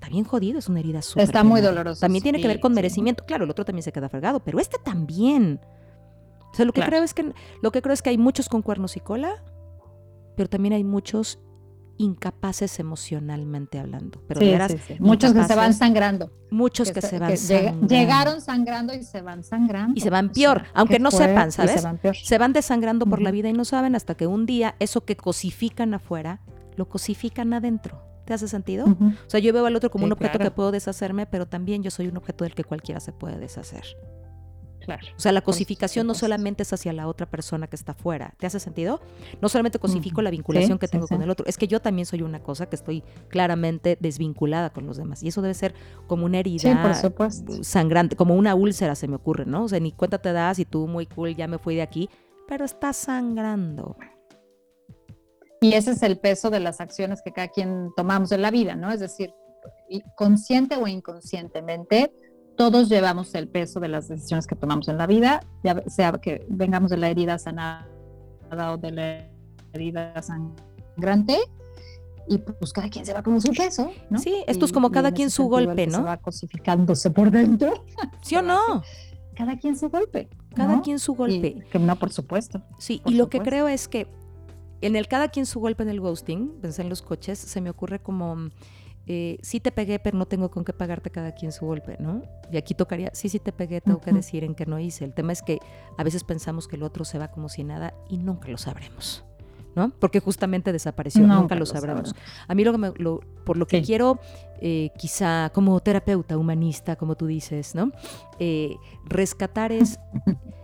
Está 0.01 0.09
bien 0.09 0.23
jodido, 0.23 0.57
es 0.57 0.67
una 0.67 0.79
herida 0.79 1.03
súper. 1.03 1.25
Está 1.25 1.43
muy 1.43 1.61
dolorosa. 1.61 2.01
También 2.01 2.23
tiene 2.23 2.41
que 2.41 2.47
ver 2.47 2.59
con 2.59 2.73
merecimiento. 2.73 3.23
Claro, 3.23 3.43
el 3.43 3.51
otro 3.51 3.65
también 3.65 3.83
se 3.83 3.91
queda 3.91 4.09
fregado, 4.09 4.39
pero 4.39 4.59
este 4.59 4.77
también. 4.83 5.61
O 6.51 6.55
sea, 6.55 6.65
lo 6.65 6.73
que 6.73 6.81
creo 6.81 7.03
es 7.03 7.13
que 7.13 7.31
lo 7.61 7.71
que 7.71 7.83
creo 7.83 7.93
es 7.93 8.01
que 8.01 8.09
hay 8.09 8.17
muchos 8.17 8.49
con 8.49 8.63
cuernos 8.63 8.97
y 8.97 8.99
cola, 8.99 9.43
pero 10.35 10.49
también 10.49 10.73
hay 10.73 10.83
muchos 10.83 11.37
incapaces 11.97 12.79
emocionalmente 12.79 13.77
hablando. 13.77 14.23
Pero 14.27 14.41
sí, 14.69 14.75
sí, 14.87 14.95
Muchos 14.97 15.33
que 15.33 15.43
se 15.43 15.53
van 15.53 15.75
sangrando. 15.75 16.31
Muchos 16.49 16.91
que, 16.91 17.01
se 17.03 17.19
van 17.19 17.37
sangrando. 17.37 17.87
Llegaron 17.87 18.41
sangrando 18.41 18.95
y 18.95 19.03
se 19.03 19.21
van 19.21 19.43
sangrando. 19.43 19.93
Y 19.95 20.01
se 20.01 20.09
van 20.09 20.31
peor, 20.31 20.63
aunque 20.73 20.97
no 20.97 21.11
sepan, 21.11 21.51
¿sabes? 21.51 21.73
Se 21.73 21.81
van, 21.81 21.99
se 22.11 22.37
van, 22.39 22.53
desangrando 22.53 23.05
por 23.05 23.21
la 23.21 23.29
vida 23.29 23.49
y 23.49 23.53
no 23.53 23.65
saben 23.65 23.95
hasta 23.95 24.15
que 24.15 24.25
un 24.25 24.47
día 24.47 24.75
eso 24.79 25.05
que 25.05 25.15
cosifican 25.15 25.93
afuera, 25.93 26.41
lo 26.75 26.89
cosifican 26.89 27.53
adentro. 27.53 28.10
¿Te 28.25 28.33
hace 28.33 28.47
sentido? 28.47 28.85
O 28.85 29.29
sea, 29.29 29.39
yo 29.39 29.51
veo 29.53 29.65
al 29.65 29.75
otro 29.75 29.89
como 29.89 30.05
un 30.05 30.11
objeto 30.11 30.39
que 30.39 30.51
puedo 30.51 30.71
deshacerme, 30.71 31.25
pero 31.25 31.47
también 31.47 31.83
yo 31.83 31.91
soy 31.91 32.07
un 32.07 32.17
objeto 32.17 32.43
del 32.43 32.53
que 32.53 32.63
cualquiera 32.63 32.99
se 32.99 33.11
puede 33.11 33.37
deshacer. 33.37 33.83
O 35.15 35.19
sea, 35.19 35.31
la 35.31 35.41
cosificación 35.41 36.07
no 36.07 36.13
solamente 36.13 36.63
es 36.63 36.73
hacia 36.73 36.93
la 36.93 37.07
otra 37.07 37.29
persona 37.29 37.67
que 37.67 37.75
está 37.75 37.91
afuera. 37.91 38.33
¿Te 38.37 38.47
hace 38.47 38.59
sentido? 38.59 39.01
No 39.41 39.49
solamente 39.49 39.79
cosifico 39.79 40.21
la 40.21 40.31
vinculación 40.31 40.79
que 40.79 40.87
tengo 40.87 41.07
con 41.07 41.21
el 41.21 41.29
otro, 41.29 41.45
es 41.47 41.57
que 41.57 41.67
yo 41.67 41.81
también 41.81 42.05
soy 42.05 42.21
una 42.21 42.41
cosa 42.41 42.67
que 42.67 42.75
estoy 42.75 43.03
claramente 43.29 43.97
desvinculada 43.99 44.71
con 44.71 44.85
los 44.85 44.97
demás. 44.97 45.23
Y 45.23 45.27
eso 45.27 45.41
debe 45.41 45.53
ser 45.53 45.73
como 46.07 46.25
una 46.25 46.39
herida 46.39 46.93
sangrante, 47.61 48.15
como 48.15 48.35
una 48.35 48.55
úlcera 48.55 48.95
se 48.95 49.07
me 49.07 49.15
ocurre, 49.15 49.45
¿no? 49.45 49.65
O 49.65 49.67
sea, 49.67 49.79
ni 49.79 49.91
cuenta 49.91 50.17
te 50.17 50.33
das 50.33 50.59
y 50.59 50.65
tú 50.65 50.87
muy 50.87 51.05
cool, 51.05 51.35
ya 51.35 51.47
me 51.47 51.57
fui 51.57 51.75
de 51.75 51.81
aquí, 51.81 52.09
pero 52.47 52.65
está 52.65 52.93
sangrando. 52.93 53.95
Y 55.63 55.73
ese 55.73 55.91
es 55.91 56.01
el 56.01 56.17
peso 56.17 56.49
de 56.49 56.59
las 56.59 56.81
acciones 56.81 57.21
que 57.21 57.31
cada 57.31 57.47
quien 57.47 57.91
tomamos 57.95 58.31
en 58.31 58.41
la 58.41 58.49
vida, 58.49 58.75
¿no? 58.75 58.91
Es 58.91 58.99
decir, 58.99 59.31
consciente 60.15 60.75
o 60.75 60.87
inconscientemente, 60.87 62.11
todos 62.57 62.89
llevamos 62.89 63.35
el 63.35 63.47
peso 63.47 63.79
de 63.79 63.87
las 63.87 64.07
decisiones 64.07 64.47
que 64.47 64.55
tomamos 64.55 64.87
en 64.87 64.97
la 64.97 65.05
vida, 65.05 65.41
ya 65.63 65.83
sea 65.87 66.13
que 66.13 66.47
vengamos 66.49 66.89
de 66.89 66.97
la 66.97 67.09
herida 67.09 67.37
sanada 67.37 67.87
o 68.73 68.77
de 68.77 68.91
la 68.91 69.29
herida 69.73 70.19
sangrante, 70.23 71.37
y 72.27 72.39
pues 72.39 72.73
cada 72.73 72.89
quien 72.89 73.05
se 73.05 73.13
va 73.13 73.21
con 73.21 73.39
su 73.39 73.53
peso, 73.53 73.91
¿no? 74.09 74.17
Sí, 74.17 74.43
esto 74.47 74.65
es 74.65 74.71
como 74.71 74.89
cada 74.89 75.11
quien 75.11 75.29
su 75.29 75.47
golpe, 75.47 75.85
¿no? 75.85 75.97
Se 75.97 76.03
va 76.03 76.17
cosificándose 76.17 77.11
por 77.11 77.29
dentro. 77.29 77.85
¿Sí 78.23 78.35
o 78.35 78.41
no? 78.41 78.57
Cada 79.35 79.57
quien 79.57 79.77
su 79.77 79.89
golpe. 79.89 80.29
Cada 80.53 80.81
quien 80.81 80.99
su 80.99 81.15
golpe. 81.15 81.65
que 81.71 81.79
no, 81.79 81.95
por 81.95 82.11
supuesto. 82.11 82.61
Sí, 82.77 83.01
y 83.05 83.13
lo 83.13 83.29
que 83.29 83.39
creo 83.39 83.67
es 83.67 83.87
que 83.87 84.05
en 84.81 84.95
el 84.95 85.07
cada 85.07 85.29
quien 85.29 85.45
su 85.45 85.59
golpe 85.59 85.83
en 85.83 85.89
el 85.89 86.01
ghosting, 86.01 86.59
pensé 86.61 86.81
en 86.81 86.89
los 86.89 87.01
coches, 87.01 87.39
se 87.39 87.61
me 87.61 87.69
ocurre 87.69 87.99
como 87.99 88.49
eh, 89.07 89.39
sí 89.41 89.59
te 89.59 89.71
pegué, 89.71 89.99
pero 89.99 90.17
no 90.17 90.25
tengo 90.25 90.51
con 90.51 90.63
qué 90.63 90.73
pagarte 90.73 91.09
cada 91.09 91.33
quien 91.33 91.51
su 91.51 91.65
golpe, 91.65 91.97
¿no? 91.99 92.21
Y 92.51 92.57
aquí 92.57 92.73
tocaría, 92.73 93.09
sí, 93.13 93.29
sí 93.29 93.39
te 93.39 93.51
pegué, 93.51 93.81
tengo 93.81 93.99
que 93.99 94.11
decir 94.11 94.43
en 94.43 94.53
qué 94.53 94.65
no 94.65 94.79
hice. 94.79 95.05
El 95.05 95.13
tema 95.13 95.33
es 95.33 95.41
que 95.41 95.59
a 95.97 96.03
veces 96.03 96.23
pensamos 96.23 96.67
que 96.67 96.75
el 96.75 96.83
otro 96.83 97.03
se 97.03 97.17
va 97.17 97.29
como 97.29 97.49
si 97.49 97.63
nada 97.63 97.93
y 98.09 98.17
nunca 98.17 98.49
lo 98.49 98.57
sabremos. 98.57 99.25
¿no? 99.75 99.89
Porque 99.99 100.19
justamente 100.19 100.73
desapareció, 100.73 101.25
nunca 101.25 101.55
lo 101.55 101.65
sabremos. 101.65 102.13
A 102.47 102.55
mí 102.55 102.63
lo 102.63 102.73
que 102.73 102.91
por 103.45 103.57
lo 103.57 103.67
que 103.67 103.81
quiero, 103.81 104.19
eh, 104.59 104.91
quizá 104.97 105.49
como 105.53 105.79
terapeuta 105.79 106.37
humanista, 106.37 106.97
como 106.97 107.15
tú 107.15 107.25
dices, 107.25 107.73
¿no? 107.73 107.91
Eh, 108.37 108.75
rescatar 109.05 109.71
es 109.71 109.97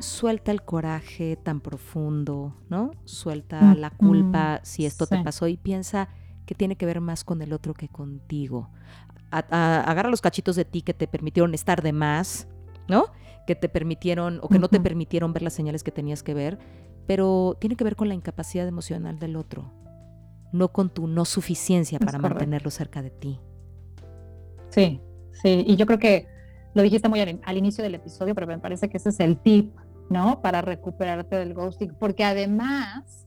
suelta 0.00 0.50
el 0.52 0.62
coraje 0.62 1.36
tan 1.36 1.60
profundo, 1.60 2.56
¿no? 2.68 2.92
Suelta 3.04 3.74
la 3.74 3.90
culpa 3.90 4.60
si 4.62 4.86
esto 4.86 5.06
te 5.06 5.22
pasó 5.22 5.48
y 5.48 5.56
piensa 5.56 6.08
que 6.46 6.54
tiene 6.54 6.76
que 6.76 6.86
ver 6.86 7.00
más 7.00 7.24
con 7.24 7.42
el 7.42 7.52
otro 7.52 7.74
que 7.74 7.88
contigo. 7.88 8.70
agarra 9.30 10.10
los 10.10 10.20
cachitos 10.20 10.56
de 10.56 10.64
ti 10.64 10.82
que 10.82 10.94
te 10.94 11.06
permitieron 11.06 11.54
estar 11.54 11.82
de 11.82 11.92
más, 11.92 12.48
¿no? 12.88 13.06
Que 13.46 13.54
te 13.54 13.68
permitieron 13.68 14.40
o 14.42 14.48
que 14.48 14.58
no 14.58 14.68
te 14.68 14.80
permitieron 14.80 15.32
ver 15.32 15.42
las 15.42 15.54
señales 15.54 15.82
que 15.82 15.90
tenías 15.90 16.22
que 16.22 16.34
ver, 16.34 16.58
pero 17.06 17.56
tiene 17.60 17.76
que 17.76 17.84
ver 17.84 17.96
con 17.96 18.08
la 18.08 18.14
incapacidad 18.14 18.66
emocional 18.66 19.18
del 19.18 19.36
otro, 19.36 19.72
no 20.52 20.72
con 20.72 20.90
tu 20.90 21.06
no 21.06 21.24
suficiencia 21.24 21.98
para 21.98 22.18
mantenerlo 22.18 22.70
cerca 22.70 23.02
de 23.02 23.10
ti. 23.10 23.40
Sí, 24.70 25.00
sí, 25.32 25.64
y 25.66 25.76
yo 25.76 25.86
creo 25.86 25.98
que 25.98 26.26
lo 26.74 26.82
dijiste 26.82 27.08
muy 27.08 27.20
al, 27.20 27.40
al, 27.44 27.56
inicio 27.56 27.84
del 27.84 27.94
episodio, 27.94 28.34
pero 28.34 28.46
me 28.46 28.58
parece 28.58 28.88
que 28.88 28.96
ese 28.96 29.10
es 29.10 29.20
el 29.20 29.38
tip, 29.38 29.72
¿no? 30.10 30.42
Para 30.42 30.62
recuperarte 30.62 31.36
del 31.36 31.54
ghosting, 31.54 31.94
porque 31.98 32.24
además 32.24 33.26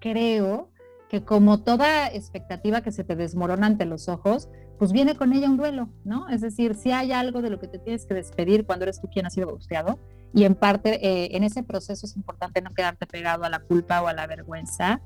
creo 0.00 0.70
que 1.08 1.24
como 1.24 1.60
toda 1.60 2.08
expectativa 2.08 2.82
que 2.82 2.92
se 2.92 3.04
te 3.04 3.16
desmorona 3.16 3.66
ante 3.66 3.86
los 3.86 4.08
ojos, 4.08 4.48
pues 4.78 4.92
viene 4.92 5.16
con 5.16 5.32
ella 5.32 5.48
un 5.48 5.56
duelo, 5.56 5.88
¿no? 6.04 6.28
Es 6.28 6.40
decir, 6.40 6.74
si 6.74 6.92
hay 6.92 7.12
algo 7.12 7.42
de 7.42 7.50
lo 7.50 7.58
que 7.58 7.66
te 7.66 7.78
tienes 7.78 8.06
que 8.06 8.14
despedir 8.14 8.66
cuando 8.66 8.84
eres 8.84 9.00
tú 9.00 9.08
quien 9.08 9.26
ha 9.26 9.30
sido 9.30 9.50
gusteado, 9.50 9.98
y 10.34 10.44
en 10.44 10.54
parte 10.54 11.06
eh, 11.06 11.36
en 11.36 11.44
ese 11.44 11.62
proceso 11.62 12.06
es 12.06 12.14
importante 12.16 12.60
no 12.60 12.74
quedarte 12.74 13.06
pegado 13.06 13.44
a 13.44 13.48
la 13.48 13.60
culpa 13.60 14.02
o 14.02 14.08
a 14.08 14.12
la 14.12 14.26
vergüenza 14.26 15.00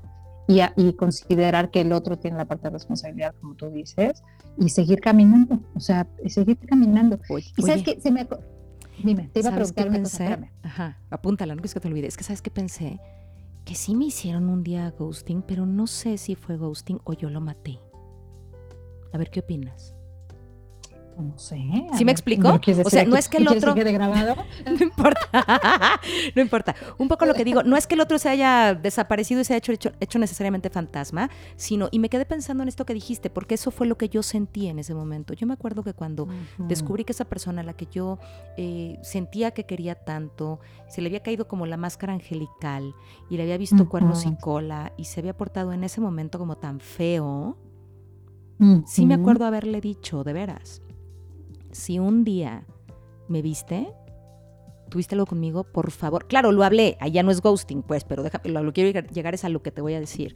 y, 0.47 0.59
y, 0.75 0.93
considerar 0.93 1.71
que 1.71 1.81
el 1.81 1.93
otro 1.93 2.19
tiene 2.19 2.37
la 2.37 2.45
parte 2.45 2.67
de 2.67 2.71
responsabilidad, 2.71 3.33
como 3.39 3.55
tú 3.55 3.69
dices, 3.69 4.21
y 4.57 4.69
seguir 4.69 4.99
caminando, 4.99 5.61
o 5.73 5.79
sea, 5.79 6.05
seguir 6.27 6.59
caminando. 6.59 7.17
y 7.55 7.61
sabes 7.61 7.83
que 7.83 8.01
se 8.01 8.11
me... 8.11 8.27
Dime, 9.01 9.29
te 9.33 9.39
iba 9.39 9.49
a 9.49 9.55
preguntar 9.55 9.89
una 9.89 9.99
cosa, 9.99 10.49
Ajá, 10.61 10.99
apúntala, 11.09 11.55
no 11.55 11.63
es 11.63 11.73
que 11.73 11.79
te 11.79 11.87
olvides. 11.87 12.09
Es 12.09 12.17
que 12.17 12.23
sabes 12.23 12.41
que 12.41 12.51
pensé 12.51 12.99
que 13.65 13.75
sí 13.75 13.95
me 13.95 14.05
hicieron 14.05 14.49
un 14.49 14.63
día 14.63 14.91
ghosting, 14.91 15.41
pero 15.41 15.65
no 15.65 15.87
sé 15.87 16.17
si 16.17 16.35
fue 16.35 16.57
ghosting 16.57 16.99
o 17.03 17.13
yo 17.13 17.29
lo 17.29 17.41
maté. 17.41 17.79
A 19.13 19.17
ver 19.17 19.29
qué 19.29 19.39
opinas. 19.39 19.92
No 21.17 21.37
sé. 21.37 21.61
¿Sí 21.95 22.05
me 22.05 22.11
explico? 22.11 22.59
o 22.83 22.89
sea, 22.89 23.05
no 23.05 23.15
es 23.15 23.29
que 23.29 23.37
el 23.37 23.47
otro. 23.47 23.73
Que 23.73 23.83
grabado? 23.83 24.35
no 24.65 24.83
importa. 24.83 25.19
no 26.35 26.41
importa. 26.41 26.75
Un 26.97 27.07
poco 27.07 27.25
lo 27.25 27.33
que 27.33 27.43
digo, 27.43 27.63
no 27.63 27.77
es 27.77 27.87
que 27.87 27.95
el 27.95 28.01
otro 28.01 28.17
se 28.17 28.29
haya 28.29 28.73
desaparecido 28.73 29.41
y 29.41 29.45
se 29.45 29.53
haya 29.53 29.73
hecho, 29.73 29.91
hecho, 29.99 30.19
necesariamente 30.19 30.69
fantasma, 30.69 31.29
sino. 31.55 31.89
Y 31.91 31.99
me 31.99 32.09
quedé 32.09 32.25
pensando 32.25 32.63
en 32.63 32.69
esto 32.69 32.85
que 32.85 32.93
dijiste, 32.93 33.29
porque 33.29 33.55
eso 33.55 33.71
fue 33.71 33.87
lo 33.87 33.97
que 33.97 34.09
yo 34.09 34.23
sentí 34.23 34.67
en 34.67 34.79
ese 34.79 34.93
momento. 34.93 35.33
Yo 35.33 35.47
me 35.47 35.53
acuerdo 35.53 35.83
que 35.83 35.93
cuando 35.93 36.27
descubrí 36.57 37.03
que 37.03 37.11
esa 37.11 37.25
persona, 37.25 37.61
a 37.61 37.63
la 37.63 37.73
que 37.73 37.87
yo 37.91 38.19
eh, 38.57 38.97
sentía 39.01 39.51
que 39.51 39.65
quería 39.65 39.95
tanto, 39.95 40.59
se 40.87 41.01
le 41.01 41.07
había 41.07 41.21
caído 41.21 41.47
como 41.47 41.65
la 41.65 41.77
máscara 41.77 42.13
angelical 42.13 42.95
y 43.29 43.37
le 43.37 43.43
había 43.43 43.57
visto 43.57 43.87
cuernos 43.87 44.25
y 44.25 44.35
cola 44.35 44.93
y 44.97 45.05
se 45.05 45.19
había 45.19 45.35
portado 45.35 45.73
en 45.73 45.83
ese 45.83 46.01
momento 46.01 46.39
como 46.39 46.57
tan 46.57 46.79
feo. 46.79 47.57
Sí 48.85 49.05
me 49.05 49.15
acuerdo 49.15 49.45
haberle 49.45 49.81
dicho, 49.81 50.23
de 50.23 50.31
veras, 50.31 50.81
si 51.73 51.99
un 51.99 52.23
día 52.23 52.65
me 53.27 53.41
viste, 53.41 53.93
tuviste 54.89 55.15
algo 55.15 55.25
conmigo, 55.25 55.63
por 55.63 55.91
favor. 55.91 56.27
Claro, 56.27 56.51
lo 56.51 56.63
hablé, 56.63 56.97
allá 57.01 57.23
no 57.23 57.31
es 57.31 57.41
ghosting, 57.41 57.81
pues, 57.81 58.03
pero 58.03 58.23
déjame, 58.23 58.49
lo, 58.49 58.71
que 58.71 58.91
quiero 58.91 59.07
llegar 59.09 59.33
es 59.33 59.43
a 59.43 59.49
lo 59.49 59.61
que 59.61 59.71
te 59.71 59.81
voy 59.81 59.95
a 59.95 59.99
decir. 59.99 60.35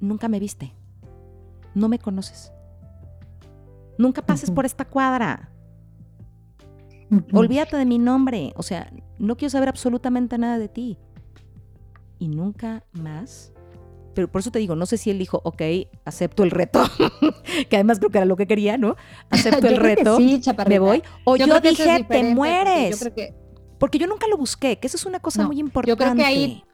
Nunca 0.00 0.28
me 0.28 0.40
viste. 0.40 0.74
No 1.74 1.88
me 1.88 1.98
conoces. 1.98 2.52
Nunca 3.96 4.26
pases 4.26 4.50
por 4.50 4.66
esta 4.66 4.84
cuadra. 4.84 5.50
Olvídate 7.32 7.76
de 7.76 7.86
mi 7.86 7.98
nombre. 7.98 8.52
O 8.56 8.62
sea, 8.62 8.92
no 9.18 9.36
quiero 9.36 9.50
saber 9.50 9.68
absolutamente 9.68 10.36
nada 10.36 10.58
de 10.58 10.68
ti. 10.68 10.98
Y 12.18 12.28
nunca 12.28 12.84
más 12.92 13.53
pero 14.14 14.30
por 14.30 14.40
eso 14.40 14.50
te 14.50 14.58
digo, 14.58 14.76
no 14.76 14.86
sé 14.86 14.96
si 14.96 15.10
él 15.10 15.18
dijo, 15.18 15.40
ok, 15.44 15.62
acepto 16.04 16.44
el 16.44 16.50
reto, 16.50 16.82
que 17.68 17.76
además 17.76 17.98
creo 17.98 18.10
que 18.10 18.18
era 18.18 18.24
lo 18.26 18.36
que 18.36 18.46
quería, 18.46 18.78
¿no? 18.78 18.96
Acepto 19.30 19.66
el 19.68 19.76
reto, 19.76 20.16
sí, 20.16 20.40
me 20.68 20.78
voy. 20.78 21.02
O 21.24 21.36
yo, 21.36 21.60
dije, 21.60 22.06
te 22.08 22.22
mueres. 22.34 23.00
Yo 23.00 23.14
que... 23.14 23.34
Porque 23.78 23.98
yo 23.98 24.06
nunca 24.06 24.26
lo 24.28 24.36
busqué, 24.36 24.78
que 24.78 24.86
eso 24.86 24.96
es 24.96 25.04
una 25.04 25.20
cosa 25.20 25.46
muy 25.46 25.58
importante. 25.58 25.90
Yo 25.90 25.96
creo 25.96 26.16
que 26.16 26.24
ahí... 26.24 26.64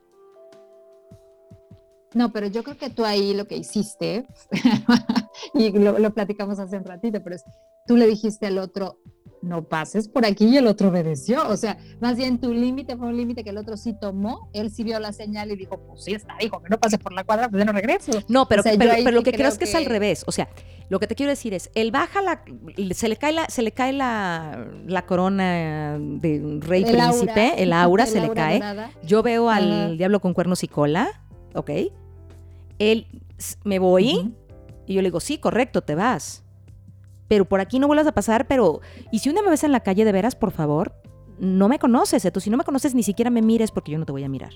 No, 2.13 2.33
pero 2.33 2.49
yo 2.49 2.65
creo 2.65 2.77
que 2.77 2.91
tú 2.91 3.05
ahí 3.05 3.35
lo 3.35 3.47
que 3.47 3.57
hiciste 3.57 4.27
y 5.55 5.71
lo, 5.71 5.99
lo, 5.99 6.13
platicamos 6.13 6.59
hace 6.59 6.77
un 6.77 6.85
ratito, 6.85 7.23
pero 7.23 7.37
es, 7.37 7.45
tú 7.87 7.97
le 7.97 8.07
dijiste 8.09 8.47
al 8.47 8.59
otro, 8.59 8.99
no 9.43 9.65
pases 9.65 10.09
por 10.09 10.27
aquí 10.27 10.47
y 10.47 10.57
el 10.57 10.67
otro 10.67 10.89
obedeció. 10.89 11.49
O 11.49 11.57
sea, 11.57 11.79
más 12.01 12.17
bien 12.17 12.39
tu 12.39 12.53
límite 12.53 12.97
fue 12.97 13.09
un 13.09 13.17
límite 13.17 13.45
que 13.45 13.51
el 13.51 13.59
otro 13.59 13.77
sí 13.77 13.95
tomó, 13.99 14.51
él 14.53 14.71
sí 14.71 14.85
vio 14.85 14.99
la 15.01 15.13
señal 15.13 15.51
y 15.51 15.57
dijo, 15.57 15.79
pues 15.87 16.05
sí 16.05 16.13
está, 16.13 16.37
dijo 16.41 16.63
que 16.63 16.69
no 16.69 16.79
pases 16.79 16.99
por 16.99 17.13
la 17.13 17.25
cuadra, 17.25 17.49
pues 17.49 17.61
ya 17.61 17.65
no 17.65 17.73
regreso. 17.73 18.13
No, 18.29 18.47
pero, 18.47 18.63
pero, 18.63 19.11
lo 19.11 19.23
que 19.23 19.33
creo 19.33 19.49
es 19.49 19.59
que, 19.59 19.65
es 19.65 19.75
al 19.75 19.87
revés. 19.87 20.25
O 20.27 20.33
sea, 20.33 20.49
lo 20.89 21.01
que 21.01 21.07
te 21.07 21.15
quiero 21.15 21.31
decir 21.31 21.55
es, 21.55 21.71
él 21.75 21.91
baja 21.91 22.23
la, 22.23 22.43
se 22.95 23.09
le 23.09 23.17
cae 23.17 23.33
la, 23.33 23.47
se 23.47 23.63
le 23.63 23.73
cae 23.73 23.93
la, 23.93 24.67
la 24.87 25.07
corona 25.07 25.99
de 25.99 26.59
rey 26.61 26.85
príncipe, 26.85 27.63
el 27.63 27.73
aura 27.73 28.07
se 28.07 28.21
le 28.21 28.31
cae. 28.31 28.63
Yo 29.03 29.23
veo 29.23 29.51
al 29.51 29.97
diablo 29.97 30.21
con 30.21 30.35
cuernos 30.35 30.63
y 30.65 30.69
cola, 30.69 31.23
¿ok? 31.55 31.71
Él, 32.79 33.07
me 33.65 33.79
voy 33.79 34.35
y 34.87 34.95
yo 34.95 35.03
le 35.03 35.09
digo, 35.09 35.21
sí, 35.21 35.39
correcto, 35.39 35.83
te 35.83 35.95
vas 35.95 36.45
pero 37.31 37.45
por 37.45 37.61
aquí 37.61 37.79
no 37.79 37.87
vuelvas 37.87 38.09
a 38.09 38.13
pasar, 38.13 38.49
pero... 38.49 38.81
Y 39.13 39.21
si 39.21 39.29
un 39.29 39.37
día 39.37 39.45
me 39.45 39.51
ves 39.51 39.63
en 39.63 39.71
la 39.71 39.79
calle 39.79 40.05
de 40.05 40.11
veras, 40.11 40.35
por 40.35 40.51
favor, 40.51 40.97
no 41.39 41.69
me 41.69 41.79
conoces, 41.79 42.25
Eto. 42.25 42.41
Si 42.41 42.51
no 42.51 42.57
me 42.57 42.65
conoces, 42.65 42.93
ni 42.93 43.05
siquiera 43.05 43.31
me 43.31 43.41
mires 43.41 43.71
porque 43.71 43.93
yo 43.93 43.99
no 44.01 44.05
te 44.05 44.11
voy 44.11 44.25
a 44.25 44.29
mirar. 44.29 44.51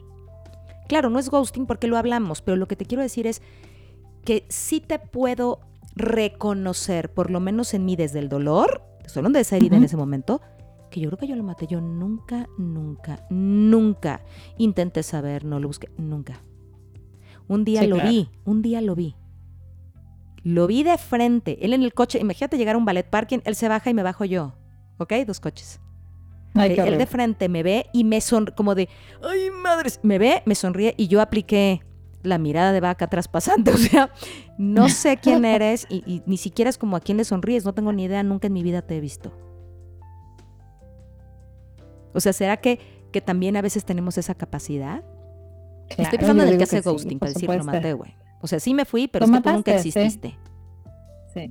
Claro, 0.88 1.08
no 1.08 1.20
es 1.20 1.30
ghosting 1.30 1.66
porque 1.66 1.86
lo 1.86 1.96
hablamos, 1.96 2.42
pero 2.42 2.56
lo 2.56 2.66
que 2.66 2.74
te 2.74 2.84
quiero 2.84 3.00
decir 3.00 3.28
es 3.28 3.42
que 4.24 4.44
sí 4.48 4.80
te 4.80 4.98
puedo 4.98 5.60
reconocer, 5.94 7.14
por 7.14 7.30
lo 7.30 7.38
menos 7.38 7.74
en 7.74 7.84
mí 7.84 7.94
desde 7.94 8.18
el 8.18 8.28
dolor, 8.28 8.82
solo 9.06 9.30
de 9.30 9.38
esa 9.38 9.54
herida 9.54 9.76
en 9.76 9.84
ese 9.84 9.96
momento, 9.96 10.40
que 10.90 10.98
yo 10.98 11.10
creo 11.10 11.18
que 11.18 11.28
yo 11.28 11.36
lo 11.36 11.44
maté. 11.44 11.68
Yo 11.68 11.80
nunca, 11.80 12.48
nunca, 12.58 13.24
nunca 13.30 14.20
intenté 14.58 15.04
saber, 15.04 15.44
no 15.44 15.60
lo 15.60 15.68
busqué, 15.68 15.90
nunca. 15.96 16.42
Un 17.46 17.64
día 17.64 17.86
lo 17.86 18.02
vi, 18.02 18.30
un 18.44 18.62
día 18.62 18.80
lo 18.80 18.96
vi. 18.96 19.14
Lo 20.44 20.66
vi 20.66 20.82
de 20.82 20.98
frente, 20.98 21.58
él 21.64 21.72
en 21.72 21.82
el 21.82 21.94
coche, 21.94 22.18
imagínate 22.20 22.58
llegar 22.58 22.74
a 22.74 22.78
un 22.78 22.84
ballet 22.84 23.08
parking, 23.08 23.38
él 23.44 23.54
se 23.54 23.66
baja 23.66 23.88
y 23.88 23.94
me 23.94 24.02
bajo 24.02 24.26
yo, 24.26 24.54
¿ok? 24.98 25.14
Dos 25.26 25.40
coches. 25.40 25.80
él 26.54 26.98
de 26.98 27.06
frente 27.06 27.48
me 27.48 27.62
ve 27.62 27.86
y 27.94 28.04
me 28.04 28.20
sonríe, 28.20 28.54
como 28.54 28.74
de, 28.74 28.90
ay 29.22 29.50
madres, 29.50 30.00
me 30.02 30.18
ve, 30.18 30.42
me 30.44 30.54
sonríe 30.54 30.94
y 30.98 31.08
yo 31.08 31.22
apliqué 31.22 31.80
la 32.22 32.36
mirada 32.36 32.72
de 32.72 32.80
vaca 32.80 33.06
traspasante, 33.06 33.70
o 33.72 33.78
sea, 33.78 34.10
no 34.58 34.90
sé 34.90 35.16
quién 35.16 35.46
eres 35.46 35.86
y, 35.88 36.22
ni 36.26 36.36
siquiera 36.36 36.68
es 36.68 36.76
como 36.76 36.96
a 36.96 37.00
quién 37.00 37.16
le 37.16 37.24
sonríes, 37.24 37.64
no 37.64 37.72
tengo 37.72 37.90
ni 37.92 38.04
idea, 38.04 38.22
nunca 38.22 38.46
en 38.46 38.52
mi 38.52 38.62
vida 38.62 38.82
te 38.82 38.98
he 38.98 39.00
visto. 39.00 39.32
O 42.12 42.20
sea, 42.20 42.34
¿será 42.34 42.58
que, 42.58 42.78
que 43.12 43.22
también 43.22 43.56
a 43.56 43.62
veces 43.62 43.86
tenemos 43.86 44.18
esa 44.18 44.34
capacidad? 44.34 45.02
Estoy 45.88 46.18
pensando 46.18 46.42
en 46.42 46.50
el 46.50 46.58
que 46.58 46.64
hace 46.64 46.82
ghosting, 46.82 47.18
para 47.18 47.32
decir, 47.32 47.48
lo 47.48 47.64
maté, 47.64 47.94
güey. 47.94 48.14
O 48.44 48.46
sea, 48.46 48.60
sí 48.60 48.74
me 48.74 48.84
fui, 48.84 49.08
pero 49.08 49.24
es 49.24 49.30
que 49.30 49.40
tú 49.40 49.50
nunca 49.50 49.74
exististe. 49.74 50.38
Sí. 51.32 51.50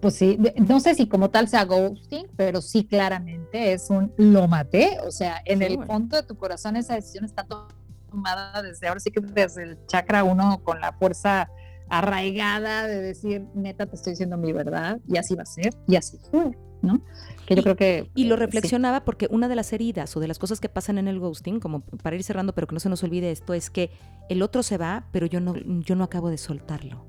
Pues 0.00 0.14
sí, 0.14 0.38
no 0.58 0.78
sé 0.78 0.94
si 0.94 1.08
como 1.08 1.28
tal 1.28 1.48
sea 1.48 1.64
ghosting, 1.64 2.28
pero 2.36 2.62
sí 2.62 2.84
claramente 2.84 3.72
es 3.72 3.90
un 3.90 4.12
lo 4.16 4.46
maté. 4.46 5.00
O 5.04 5.10
sea, 5.10 5.42
en 5.44 5.60
el 5.60 5.84
fondo 5.84 6.16
de 6.16 6.22
tu 6.22 6.36
corazón 6.36 6.76
esa 6.76 6.94
decisión 6.94 7.24
está 7.24 7.44
tomada 7.44 8.62
desde 8.62 8.86
ahora 8.86 9.00
sí 9.00 9.10
que 9.10 9.20
desde 9.22 9.64
el 9.64 9.86
chakra 9.88 10.22
uno 10.22 10.62
con 10.62 10.80
la 10.80 10.92
fuerza 10.92 11.50
arraigada 11.88 12.86
de 12.86 13.00
decir, 13.00 13.48
neta, 13.56 13.86
te 13.86 13.96
estoy 13.96 14.12
diciendo 14.12 14.36
mi 14.36 14.52
verdad 14.52 15.00
y 15.08 15.16
así 15.16 15.34
va 15.34 15.42
a 15.42 15.46
ser 15.46 15.74
y 15.88 15.96
así 15.96 16.16
fue, 16.30 16.56
¿no? 16.80 17.02
Que 17.46 17.54
yo 17.54 17.62
creo 17.62 17.76
que... 17.76 18.10
Y 18.14 18.24
lo 18.24 18.34
eh, 18.34 18.38
reflexionaba 18.38 19.04
porque 19.04 19.26
una 19.30 19.48
de 19.48 19.54
las 19.54 19.72
heridas 19.72 20.16
o 20.16 20.20
de 20.20 20.28
las 20.28 20.38
cosas 20.38 20.60
que 20.60 20.68
pasan 20.68 20.98
en 20.98 21.08
el 21.08 21.20
ghosting, 21.20 21.60
como 21.60 21.80
para 21.80 22.16
ir 22.16 22.22
cerrando, 22.22 22.54
pero 22.54 22.66
que 22.66 22.74
no 22.74 22.80
se 22.80 22.88
nos 22.88 23.02
olvide 23.02 23.30
esto, 23.30 23.54
es 23.54 23.70
que 23.70 23.90
el 24.28 24.42
otro 24.42 24.62
se 24.62 24.78
va, 24.78 25.06
pero 25.12 25.26
yo 25.26 25.40
no, 25.40 25.54
yo 25.56 25.96
no 25.96 26.04
acabo 26.04 26.30
de 26.30 26.38
soltarlo. 26.38 27.04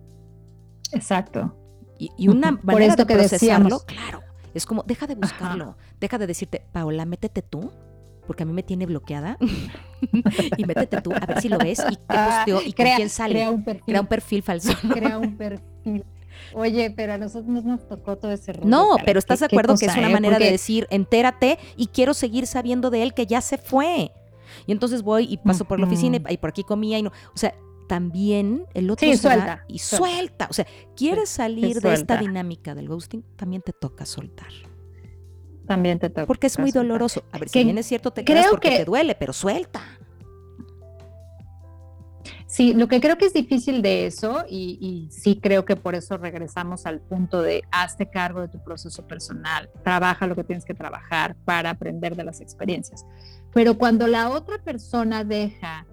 Exacto. 0.91 1.55
Y, 1.97 2.27
una 2.27 2.51
manera 2.51 2.95
de 2.95 3.05
procesarlo, 3.05 3.79
claro, 3.85 4.21
es 4.53 4.65
como, 4.65 4.83
deja 4.83 5.07
de 5.07 5.15
buscarlo, 5.15 5.77
deja 5.99 6.17
de 6.17 6.27
decirte, 6.27 6.65
Paola, 6.73 7.05
métete 7.05 7.41
tú, 7.41 7.71
porque 8.27 8.43
a 8.43 8.45
mí 8.45 8.51
me 8.51 8.63
tiene 8.63 8.85
bloqueada, 8.85 9.37
y 10.57 10.65
métete 10.65 11.01
tú, 11.01 11.13
a 11.13 11.25
ver 11.25 11.41
si 11.41 11.47
lo 11.47 11.57
ves, 11.57 11.81
y 11.89 11.95
qué 11.95 12.05
posteó, 12.07 12.61
y 12.61 12.73
crea, 12.73 12.97
quién 12.97 13.09
sale. 13.09 13.35
Crea 13.35 13.51
un 13.51 13.63
perfil. 13.63 13.83
Crea 13.85 14.01
un 14.01 14.07
perfil 14.07 14.43
falso. 14.43 14.73
Crea 14.91 15.17
un 15.17 15.37
perfil. 15.37 16.05
Oye, 16.53 16.91
pero 16.95 17.13
a 17.13 17.17
nosotros 17.17 17.63
nos 17.63 17.87
tocó 17.87 18.17
todo 18.17 18.31
ese 18.31 18.53
rollo. 18.53 18.67
No, 18.67 18.97
pero 19.05 19.19
¿estás 19.19 19.39
de 19.39 19.47
acuerdo 19.47 19.75
que 19.77 19.85
es 19.85 19.95
una 19.95 20.09
eh? 20.09 20.13
manera 20.13 20.39
de 20.39 20.51
decir, 20.51 20.87
entérate 20.89 21.59
y 21.75 21.87
quiero 21.87 22.13
seguir 22.13 22.47
sabiendo 22.47 22.89
de 22.89 23.03
él 23.03 23.13
que 23.13 23.25
ya 23.25 23.41
se 23.41 23.57
fue? 23.57 24.11
Y 24.65 24.71
entonces 24.71 25.01
voy 25.01 25.27
y 25.29 25.37
paso 25.37 25.65
por 25.65 25.79
la 25.79 25.85
oficina 25.85 26.19
y, 26.29 26.37
por 26.37 26.49
aquí 26.49 26.63
comía 26.63 26.97
y 26.97 27.03
no. 27.03 27.09
O 27.09 27.37
sea, 27.37 27.53
también 27.87 28.65
el 28.73 28.89
otro 28.89 29.07
sí, 29.07 29.17
suelta, 29.17 29.65
y 29.67 29.79
suelta. 29.79 30.47
O 30.49 30.53
sea, 30.53 30.65
quieres 30.95 31.29
salir 31.29 31.81
de 31.81 31.93
esta 31.93 32.17
dinámica 32.17 32.73
del 32.73 32.87
ghosting, 32.87 33.23
también 33.35 33.61
te 33.61 33.73
toca 33.73 34.05
soltar. 34.05 34.51
También 35.67 35.99
te 35.99 36.09
toca. 36.09 36.25
Porque 36.25 36.47
es 36.47 36.59
muy 36.59 36.71
doloroso. 36.71 37.23
A 37.31 37.39
ver, 37.39 37.49
si 37.49 37.63
bien 37.63 37.77
es 37.77 37.87
cierto, 37.87 38.11
te 38.11 38.23
quedas 38.23 38.47
porque 38.49 38.69
te 38.69 38.85
duele, 38.85 39.15
pero 39.15 39.33
suelta. 39.33 39.81
Sí, 42.55 42.73
lo 42.73 42.87
que 42.87 43.01
creo 43.01 43.17
que 43.17 43.25
es 43.25 43.33
difícil 43.33 43.81
de 43.81 44.05
eso, 44.05 44.45
y, 44.49 45.09
sí 45.11 45.41
creo 45.41 45.65
que 45.65 45.75
por 45.75 45.93
eso 45.93 46.15
regresamos 46.15 46.85
al 46.85 47.01
punto 47.01 47.41
de 47.41 47.63
hazte 47.69 48.09
cargo 48.09 48.39
de 48.39 48.47
tu 48.47 48.63
proceso 48.63 49.05
personal, 49.05 49.69
trabaja 49.83 50.25
lo 50.25 50.37
que 50.37 50.45
tienes 50.45 50.63
que 50.63 50.73
trabajar 50.73 51.35
para 51.43 51.71
aprender 51.71 52.15
de 52.15 52.23
las 52.23 52.39
experiencias. 52.39 53.05
Pero 53.53 53.77
cuando 53.77 54.07
la 54.07 54.29
otra 54.29 54.57
persona 54.59 55.25
deja 55.25 55.85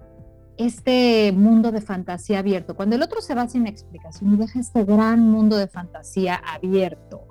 este 0.55 1.33
mundo 1.33 1.73
de 1.73 1.81
fantasía 1.81 2.39
abierto, 2.39 2.77
cuando 2.77 2.95
el 2.95 3.01
otro 3.01 3.19
se 3.19 3.35
va 3.35 3.45
sin 3.49 3.67
explicación 3.67 4.33
y 4.33 4.37
deja 4.37 4.61
este 4.61 4.85
gran 4.85 5.19
mundo 5.19 5.57
de 5.57 5.67
fantasía 5.67 6.35
abierto, 6.35 7.27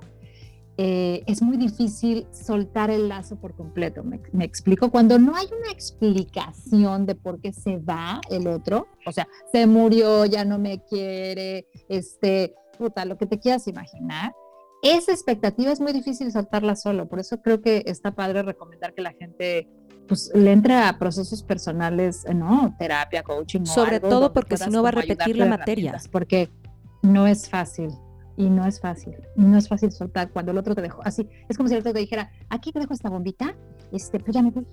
eh, 0.78 1.22
es 1.26 1.42
muy 1.42 1.58
difícil 1.58 2.26
soltar 2.32 2.90
el 2.90 3.08
lazo 3.08 3.36
por 3.36 3.54
completo. 3.54 4.02
Me, 4.02 4.44
explico, 4.44 4.90
cuando 4.90 5.18
no 5.18 5.36
hay 5.36 5.46
una 5.46 5.70
explicación 5.70 7.04
de 7.04 7.14
por 7.14 7.40
qué 7.40 7.52
se 7.52 7.76
va 7.76 8.20
el 8.30 8.46
otro, 8.48 8.88
o 9.06 9.12
sea, 9.12 9.28
se 9.52 9.66
murió, 9.66 10.24
ya 10.24 10.44
no 10.44 10.58
me 10.58 10.82
quiere, 10.84 11.66
este, 11.88 12.54
puta, 12.78 13.04
lo 13.04 13.18
que 13.18 13.26
te 13.26 13.38
quieras 13.38 13.68
imaginar, 13.68 14.32
esa 14.82 15.12
expectativa 15.12 15.70
es 15.70 15.80
muy 15.80 15.92
difícil 15.92 16.32
soltarla 16.32 16.74
solo. 16.74 17.06
Por 17.06 17.20
eso 17.20 17.40
creo 17.42 17.60
que 17.60 17.84
está 17.86 18.14
padre 18.14 18.42
recomendar 18.42 18.94
que 18.94 19.02
la 19.02 19.12
gente 19.12 19.68
pues 20.08 20.32
le 20.34 20.50
entre 20.50 20.74
a 20.74 20.98
procesos 20.98 21.42
personales, 21.44 22.24
¿no? 22.34 22.74
Terapia, 22.78 23.22
coaching. 23.22 23.64
Sobre 23.64 24.00
todo 24.00 24.32
porque 24.32 24.56
si 24.56 24.68
no 24.70 24.82
va 24.82 24.88
a 24.88 24.92
repetir 24.92 25.36
la 25.36 25.46
materia. 25.46 25.96
Porque 26.10 26.50
no 27.02 27.28
es 27.28 27.48
fácil 27.48 27.90
y 28.36 28.48
no 28.48 28.66
es 28.66 28.80
fácil, 28.80 29.16
no 29.36 29.58
es 29.58 29.68
fácil 29.68 29.92
soltar 29.92 30.30
cuando 30.30 30.52
el 30.52 30.58
otro 30.58 30.74
te 30.74 30.82
dejó 30.82 31.00
así. 31.04 31.28
Es 31.48 31.56
como 31.56 31.68
si 31.68 31.74
el 31.74 31.80
otro 31.80 31.92
te 31.92 32.00
dijera, 32.00 32.30
aquí 32.48 32.72
te 32.72 32.80
dejo 32.80 32.94
esta 32.94 33.10
bombita, 33.10 33.54
este, 33.92 34.18
pues 34.18 34.34
ya 34.34 34.42
me 34.42 34.50
voy, 34.50 34.66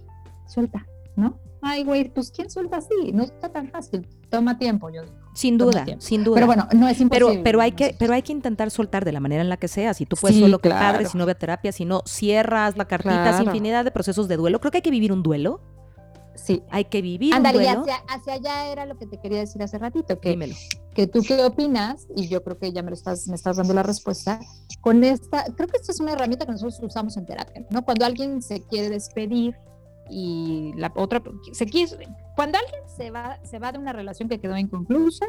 suelta, 0.47 0.85
¿no? 1.15 1.39
Ay, 1.61 1.83
güey, 1.83 2.09
pues 2.09 2.31
¿quién 2.31 2.49
suelta 2.49 2.77
así? 2.77 3.11
No 3.13 3.23
está 3.23 3.49
tan 3.49 3.69
fácil, 3.69 4.07
toma 4.29 4.57
tiempo, 4.57 4.89
yo 4.89 5.03
digo. 5.03 5.15
Sin 5.33 5.57
duda, 5.57 5.85
sin 5.99 6.23
duda. 6.23 6.35
Pero 6.35 6.47
bueno, 6.47 6.67
no 6.73 6.87
es 6.87 6.99
imposible. 6.99 7.31
Pero, 7.31 7.43
pero 7.43 7.61
hay 7.61 7.71
que, 7.73 7.95
pero 7.97 8.13
hay 8.13 8.21
que 8.21 8.31
intentar 8.31 8.71
soltar 8.71 9.05
de 9.05 9.11
la 9.11 9.19
manera 9.19 9.41
en 9.41 9.49
la 9.49 9.57
que 9.57 9.67
sea. 9.67 9.93
Si 9.93 10.05
tú 10.05 10.15
puedes 10.19 10.37
solo 10.37 10.59
que 10.59 10.69
padre, 10.69 11.05
si 11.05 11.17
no 11.17 11.25
ve 11.25 11.35
terapia, 11.35 11.71
si 11.71 11.85
no 11.85 12.01
cierras 12.05 12.77
la 12.77 12.85
cartita, 12.85 13.41
infinidad 13.43 13.85
de 13.85 13.91
procesos 13.91 14.27
de 14.27 14.37
duelo. 14.37 14.59
Creo 14.59 14.71
que 14.71 14.77
hay 14.77 14.81
que 14.81 14.91
vivir 14.91 15.13
un 15.13 15.23
duelo 15.23 15.61
Sí. 16.43 16.63
Hay 16.69 16.85
que 16.85 17.01
vivir. 17.01 17.33
Ándale, 17.33 17.67
hacia, 17.67 17.97
hacia, 18.07 18.33
allá 18.33 18.71
era 18.71 18.85
lo 18.85 18.97
que 18.97 19.05
te 19.05 19.17
quería 19.17 19.39
decir 19.39 19.61
hace 19.61 19.77
ratito. 19.77 20.19
Que, 20.19 20.31
Dímelo. 20.31 20.55
Que 20.99 21.07
tú 21.07 21.21
qué 21.25 21.41
opinas, 21.45 22.07
y 22.13 22.27
yo 22.27 22.43
creo 22.43 22.59
que 22.59 22.73
ya 22.73 22.83
me, 22.83 22.89
lo 22.89 22.93
estás, 22.93 23.25
me 23.29 23.35
estás 23.35 23.55
dando 23.55 23.73
la 23.73 23.83
respuesta, 23.83 24.41
con 24.81 25.05
esta, 25.05 25.45
creo 25.55 25.69
que 25.69 25.77
esta 25.77 25.93
es 25.93 26.01
una 26.01 26.11
herramienta 26.11 26.45
que 26.45 26.51
nosotros 26.51 26.77
usamos 26.81 27.15
en 27.15 27.25
terapia, 27.25 27.65
¿no? 27.69 27.85
Cuando 27.85 28.05
alguien 28.05 28.41
se 28.41 28.63
quiere 28.63 28.89
despedir 28.89 29.55
y 30.09 30.73
la 30.75 30.91
otra 30.97 31.23
se 31.53 31.65
quiso, 31.67 31.95
cuando 32.35 32.57
alguien 32.57 32.81
se 32.97 33.11
va, 33.11 33.39
se 33.45 33.59
va 33.59 33.71
de 33.71 33.77
una 33.77 33.93
relación 33.93 34.27
que 34.27 34.41
quedó 34.41 34.57
inconclusa, 34.57 35.25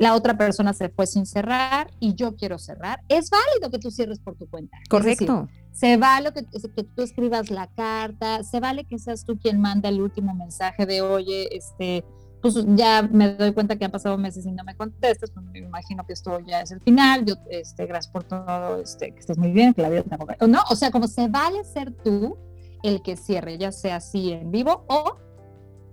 la 0.00 0.16
otra 0.16 0.36
persona 0.36 0.72
se 0.72 0.88
fue 0.88 1.06
sin 1.06 1.24
cerrar 1.24 1.88
y 2.00 2.16
yo 2.16 2.34
quiero 2.34 2.58
cerrar, 2.58 3.00
es 3.08 3.30
válido 3.30 3.70
que 3.70 3.78
tú 3.78 3.92
cierres 3.92 4.18
por 4.18 4.34
tu 4.34 4.48
cuenta. 4.48 4.76
Correcto. 4.88 5.48
se 5.70 5.98
vale 5.98 6.32
que, 6.32 6.44
que, 6.46 6.82
tú 6.82 7.02
escribas 7.02 7.48
la 7.50 7.68
carta, 7.68 8.42
se 8.42 8.58
vale 8.58 8.82
que 8.86 8.98
seas 8.98 9.24
tú 9.24 9.38
quien 9.38 9.60
manda 9.60 9.88
el 9.88 10.00
último 10.00 10.34
mensaje 10.34 10.84
de, 10.84 11.00
oye, 11.00 11.56
este, 11.56 12.04
pues 12.40 12.64
ya 12.74 13.02
me 13.02 13.34
doy 13.34 13.52
cuenta 13.52 13.76
que 13.76 13.84
han 13.84 13.90
pasado 13.90 14.16
meses 14.16 14.46
y 14.46 14.52
no 14.52 14.64
me 14.64 14.74
contestas, 14.74 15.30
pues 15.30 15.44
me 15.46 15.58
imagino 15.58 16.04
que 16.06 16.12
esto 16.12 16.40
ya 16.40 16.62
es 16.62 16.70
el 16.70 16.80
final, 16.80 17.24
yo, 17.24 17.34
este, 17.50 17.86
gracias 17.86 18.12
por 18.12 18.24
todo, 18.24 18.80
este, 18.80 19.12
que 19.12 19.20
estés 19.20 19.38
muy 19.38 19.52
bien, 19.52 19.74
que 19.74 19.82
la 19.82 19.90
vida 19.90 20.02
te 20.02 20.48
No, 20.48 20.60
o 20.70 20.76
sea, 20.76 20.90
como 20.90 21.06
se 21.06 21.28
vale 21.28 21.64
ser 21.64 21.92
tú 21.92 22.38
el 22.82 23.02
que 23.02 23.16
cierre, 23.16 23.58
ya 23.58 23.72
sea 23.72 23.96
así 23.96 24.32
en 24.32 24.50
vivo 24.50 24.84
o, 24.88 25.16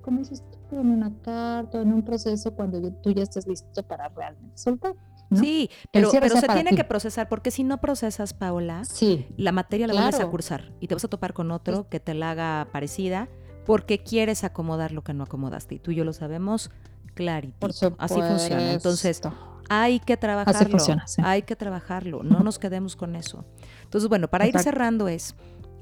como 0.02 0.20
dices 0.20 0.44
en 0.72 0.90
una 0.90 1.14
carta, 1.22 1.82
en 1.82 1.94
un 1.94 2.04
proceso 2.04 2.54
cuando 2.54 2.92
tú 3.02 3.12
ya 3.12 3.24
estés 3.24 3.48
listo 3.48 3.84
para 3.84 4.10
realmente 4.10 4.58
soltar. 4.58 4.94
Sí, 5.34 5.70
pero, 5.92 6.10
pero 6.12 6.38
se 6.38 6.48
tiene 6.48 6.74
que 6.74 6.86
procesar, 6.86 7.28
porque 7.28 7.52
si 7.52 7.66
no 7.66 7.82
procesas, 7.82 8.34
Paola, 8.34 8.86
sí, 8.86 9.28
la 9.36 9.52
materia 9.52 9.86
la 9.88 9.94
vas 9.94 10.22
a 10.22 10.28
cursar 10.28 10.72
y 10.80 10.88
te 10.88 10.96
vas 10.96 11.04
a 11.04 11.10
topar 11.10 11.34
con 11.34 11.52
otro 11.52 11.90
que 11.90 12.00
te 12.00 12.14
la 12.14 12.32
haga 12.32 12.70
parecida 12.72 13.28
porque 13.68 14.00
quieres 14.00 14.46
acomodar 14.46 14.94
lo 14.94 15.04
que 15.04 15.14
no 15.14 15.26
acomodaste. 15.26 15.76
Y 15.76 15.80
tú 15.80 15.92
y 15.92 15.96
yo 15.96 16.06
lo 16.06 16.14
sabemos 16.14 16.72
clarito. 17.14 17.68
Así 17.98 18.22
funciona. 18.22 18.72
Entonces, 18.72 19.22
hay 19.70 20.00
que 20.00 20.16
trabajarlo. 20.16 20.78
Hay 21.24 21.42
que 21.42 21.56
trabajarlo. 21.58 22.24
No 22.24 22.40
nos 22.40 22.60
quedemos 22.60 22.96
con 22.96 23.18
eso. 23.18 23.44
Entonces, 23.84 24.08
bueno, 24.08 24.30
para 24.30 24.48
ir 24.48 24.58
cerrando 24.58 25.10
es, 25.10 25.36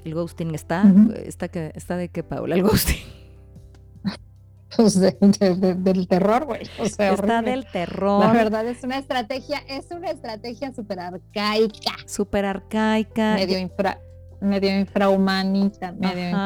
el 0.04 0.14
ghosting 0.14 0.52
está, 0.52 0.82
está, 1.24 1.46
que, 1.46 1.70
está 1.76 1.96
de 1.96 2.08
qué, 2.08 2.24
Paula, 2.24 2.56
el 2.56 2.62
ghosting. 2.62 2.96
Pues 4.76 5.00
del 5.00 6.08
terror, 6.08 6.44
güey. 6.44 6.62
está 6.82 7.40
del 7.40 7.64
terror. 7.70 8.26
La 8.26 8.32
verdad 8.32 8.66
es 8.66 8.82
una 8.82 8.98
estrategia, 8.98 9.58
es 9.68 9.86
una 9.90 10.10
estrategia 10.10 10.74
súper 10.74 10.98
arcaica. 10.98 11.92
Súper 12.04 12.44
arcaica. 12.44 13.36
Medio 13.36 13.58
infra, 13.58 14.00
medio 14.40 14.78
infrahumanita, 14.78 15.92
medio 15.92 16.36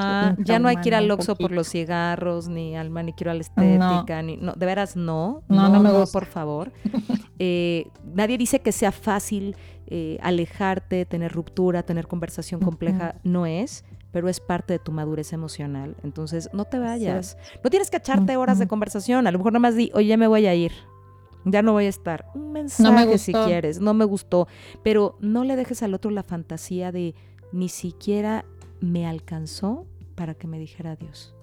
Ya 0.45 0.59
no 0.59 0.68
hay 0.68 0.76
que 0.76 0.88
ir 0.88 0.95
al 0.95 1.11
Oxxo 1.11 1.36
por 1.36 1.53
los 1.53 1.68
cigarros, 1.68 2.49
ni 2.49 2.76
al 2.76 2.91
manicure 2.91 3.30
a 3.30 3.34
la 3.34 3.41
estética, 3.41 4.22
ni 4.22 4.36
no, 4.36 4.53
de 4.53 4.66
veras 4.66 4.97
no. 4.97 5.43
No, 5.49 5.68
no, 5.68 5.80
me 5.80 5.91
gusta. 5.93 6.18
por 6.18 6.26
favor. 6.26 6.72
Eh, 7.43 7.86
nadie 8.05 8.36
dice 8.36 8.61
que 8.61 8.70
sea 8.70 8.93
fácil 8.93 9.57
eh, 9.86 10.18
alejarte, 10.20 11.07
tener 11.07 11.32
ruptura, 11.32 11.82
tener 11.84 12.07
conversación 12.07 12.61
compleja, 12.61 13.14
no 13.24 13.47
es 13.47 13.82
pero 14.12 14.28
es 14.28 14.41
parte 14.41 14.74
de 14.74 14.78
tu 14.78 14.93
madurez 14.93 15.32
emocional. 15.32 15.97
Entonces, 16.03 16.51
no 16.53 16.64
te 16.64 16.78
vayas. 16.78 17.36
No 17.62 17.70
tienes 17.70 17.91
que 17.91 17.99
echarte 17.99 18.36
horas 18.36 18.59
de 18.59 18.66
conversación. 18.66 19.26
A 19.26 19.30
lo 19.30 19.38
mejor 19.38 19.53
nomás 19.53 19.76
di, 19.76 19.91
oye, 19.95 20.09
ya 20.09 20.16
me 20.16 20.26
voy 20.26 20.47
a 20.47 20.55
ir. 20.55 20.72
Ya 21.45 21.62
no 21.62 21.72
voy 21.72 21.86
a 21.86 21.88
estar. 21.88 22.26
Un 22.34 22.53
mensaje 22.53 23.18
si 23.18 23.32
quieres. 23.32 23.80
No 23.80 23.95
me 23.95 24.05
gustó. 24.05 24.47
Pero 24.82 25.16
no 25.20 25.45
le 25.45 25.57
dejes 25.57 25.82
al 25.82 25.95
otro 25.95 26.11
la 26.11 26.22
fantasía 26.22 26.93
de 26.93 27.14
ni 27.53 27.68
siquiera 27.68 28.44
me 28.80 29.07
alcanzó 29.07 29.86
para 30.14 30.34
que 30.34 30.46
me 30.46 30.59
dijera 30.59 30.92
adiós. 30.92 31.34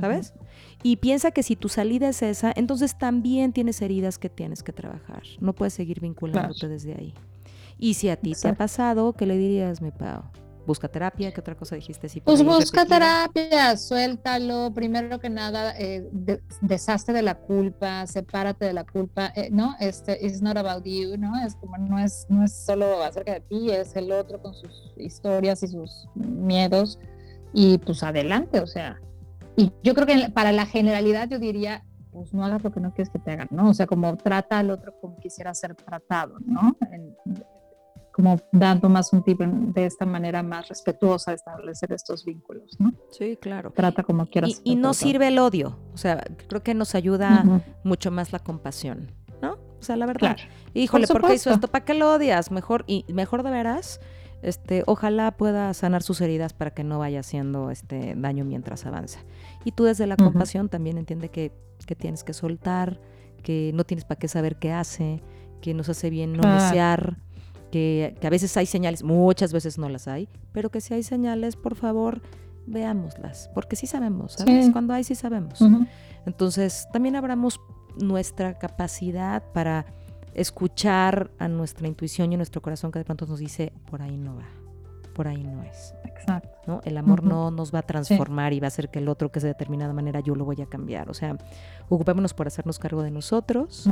¿Sabes? 0.00 0.32
Y 0.82 0.96
piensa 0.96 1.32
que 1.32 1.42
si 1.42 1.54
tu 1.54 1.68
salida 1.68 2.08
es 2.08 2.22
esa, 2.22 2.50
entonces 2.56 2.96
también 2.96 3.52
tienes 3.52 3.82
heridas 3.82 4.18
que 4.18 4.30
tienes 4.30 4.62
que 4.62 4.72
trabajar. 4.72 5.22
No 5.38 5.52
puedes 5.52 5.74
seguir 5.74 6.00
vinculándote 6.00 6.66
desde 6.66 6.94
ahí. 6.94 7.14
Y 7.78 7.94
si 7.94 8.08
a 8.08 8.16
ti 8.16 8.32
te 8.40 8.48
ha 8.48 8.54
pasado, 8.54 9.12
¿qué 9.12 9.26
le 9.26 9.36
dirías, 9.36 9.82
mi 9.82 9.90
Pau? 9.90 10.22
Busca 10.66 10.88
terapia, 10.88 11.32
¿qué 11.32 11.40
otra 11.40 11.56
cosa 11.56 11.76
dijiste? 11.76 12.08
Pues 12.24 12.44
busca 12.44 12.84
terapia, 12.84 13.76
suéltalo, 13.76 14.72
primero 14.74 15.18
que 15.18 15.30
nada, 15.30 15.74
eh, 15.78 16.08
deshazte 16.60 17.12
de 17.12 17.22
la 17.22 17.36
culpa, 17.36 18.06
sepárate 18.06 18.66
de 18.66 18.72
la 18.72 18.84
culpa, 18.84 19.32
eh, 19.34 19.48
¿no? 19.50 19.74
Este, 19.80 20.24
it's 20.24 20.42
not 20.42 20.56
about 20.56 20.84
you, 20.84 21.16
¿no? 21.18 21.32
Es 21.44 21.56
como, 21.56 21.76
no 21.78 21.98
es, 21.98 22.26
no 22.28 22.44
es 22.44 22.52
solo 22.64 23.02
acerca 23.02 23.32
de 23.34 23.40
ti, 23.40 23.70
es 23.70 23.94
el 23.96 24.12
otro 24.12 24.40
con 24.40 24.54
sus 24.54 24.92
historias 24.96 25.62
y 25.62 25.68
sus 25.68 26.08
miedos, 26.14 26.98
y 27.52 27.78
pues 27.78 28.02
adelante, 28.02 28.60
o 28.60 28.66
sea, 28.66 29.00
y 29.56 29.72
yo 29.82 29.94
creo 29.94 30.06
que 30.06 30.30
para 30.30 30.52
la 30.52 30.66
generalidad 30.66 31.28
yo 31.28 31.38
diría, 31.38 31.84
pues 32.10 32.32
no 32.32 32.44
hagas 32.44 32.62
lo 32.62 32.72
que 32.72 32.80
no 32.80 32.92
quieres 32.92 33.10
que 33.10 33.18
te 33.18 33.32
hagan, 33.32 33.48
¿no? 33.50 33.70
O 33.70 33.74
sea, 33.74 33.86
como 33.86 34.16
trata 34.16 34.58
al 34.58 34.70
otro 34.70 34.94
como 35.00 35.16
quisiera 35.18 35.52
ser 35.54 35.74
tratado, 35.74 36.38
¿no? 36.44 36.76
Como 38.12 38.36
dando 38.52 38.88
más 38.88 39.12
un 39.12 39.22
tipo 39.22 39.44
de 39.46 39.86
esta 39.86 40.04
manera 40.04 40.42
más 40.42 40.68
respetuosa 40.68 41.30
de 41.30 41.36
establecer 41.36 41.92
estos 41.92 42.24
vínculos, 42.24 42.76
¿no? 42.78 42.92
Sí, 43.10 43.36
claro. 43.40 43.72
Trata 43.72 44.02
como 44.02 44.26
quieras. 44.26 44.60
Y, 44.64 44.76
no 44.76 44.94
sirve 44.94 45.28
el 45.28 45.38
odio, 45.38 45.78
o 45.94 45.96
sea, 45.96 46.22
creo 46.48 46.62
que 46.62 46.74
nos 46.74 46.94
ayuda 46.94 47.44
mucho 47.84 48.10
más 48.10 48.32
la 48.32 48.38
compasión, 48.38 49.10
¿no? 49.40 49.52
O 49.54 49.82
sea, 49.82 49.96
la 49.96 50.06
verdad. 50.06 50.36
Híjole, 50.74 51.06
¿por, 51.06 51.26
qué 51.26 51.34
hizo 51.34 51.50
esto? 51.50 51.68
¿Para 51.68 51.84
qué 51.84 51.94
lo 51.94 52.12
odias? 52.12 52.50
Mejor, 52.50 52.84
y 52.86 53.04
mejor 53.12 53.42
de 53.42 53.50
veras, 53.50 54.00
este, 54.42 54.82
ojalá 54.86 55.32
pueda 55.32 55.72
sanar 55.72 56.02
sus 56.02 56.20
heridas 56.20 56.52
para 56.52 56.72
que 56.72 56.84
no 56.84 56.98
vaya 56.98 57.20
haciendo 57.20 57.70
este 57.70 58.14
daño 58.16 58.44
mientras 58.44 58.84
avanza. 58.86 59.20
Y 59.64 59.72
tú 59.72 59.84
desde 59.84 60.06
la 60.06 60.16
compasión 60.16 60.68
también 60.68 60.98
entiende 60.98 61.30
que, 61.30 61.52
que, 61.86 61.96
tienes 61.96 62.24
que 62.24 62.32
soltar, 62.32 63.00
que 63.42 63.70
no 63.74 63.84
tienes 63.84 64.04
para 64.04 64.18
qué 64.18 64.28
saber 64.28 64.56
qué 64.56 64.72
hace, 64.72 65.22
que 65.60 65.74
nos 65.74 65.88
hace 65.88 66.10
bien 66.10 66.34
no 66.34 66.42
desear 66.52 67.16
que, 67.72 68.14
a 68.22 68.30
veces 68.30 68.54
hay 68.58 68.66
señales, 68.66 69.02
muchas 69.02 69.52
veces 69.52 69.78
no 69.78 69.88
las 69.88 70.06
hay, 70.06 70.28
pero 70.52 70.70
que 70.70 70.80
si 70.80 70.92
hay 70.92 71.02
señales, 71.02 71.56
por 71.56 71.74
favor, 71.74 72.20
veámoslas, 72.66 73.50
porque 73.54 73.76
sí 73.76 73.86
sabemos, 73.86 74.34
¿sabes? 74.34 74.70
Cuando 74.70 74.92
hay, 74.92 75.02
sí 75.02 75.14
sabemos. 75.14 75.58
Entonces, 76.26 76.86
también 76.92 77.16
abramos 77.16 77.60
nuestra 77.98 78.58
capacidad 78.58 79.42
para 79.52 79.86
escuchar 80.34 81.30
a 81.38 81.48
nuestra 81.48 81.88
intuición 81.88 82.30
y 82.30 82.34
a 82.34 82.38
nuestro 82.38 82.60
corazón 82.60 82.92
que 82.92 82.98
de 82.98 83.06
pronto 83.06 83.26
nos 83.26 83.38
dice, 83.38 83.72
por 83.90 84.02
ahí 84.02 84.18
no 84.18 84.36
va, 84.36 84.48
por 85.14 85.26
ahí 85.26 85.42
no 85.42 85.62
es. 85.62 85.94
Exacto. 86.04 86.50
¿no? 86.66 86.80
El 86.84 86.98
amor 86.98 87.24
no 87.24 87.50
nos 87.50 87.74
va 87.74 87.78
a 87.78 87.82
transformar 87.82 88.52
y 88.52 88.60
va 88.60 88.66
a 88.66 88.68
hacer 88.68 88.90
que 88.90 88.98
el 88.98 89.08
otro 89.08 89.32
que 89.32 89.38
es 89.38 89.42
de 89.42 89.48
determinada 89.48 89.94
manera 89.94 90.20
yo 90.20 90.34
lo 90.34 90.44
voy 90.44 90.60
a 90.60 90.66
cambiar. 90.66 91.08
O 91.08 91.14
sea, 91.14 91.38
ocupémonos 91.88 92.34
por 92.34 92.46
hacernos 92.46 92.78
cargo 92.78 93.02
de 93.02 93.10
nosotros, 93.10 93.88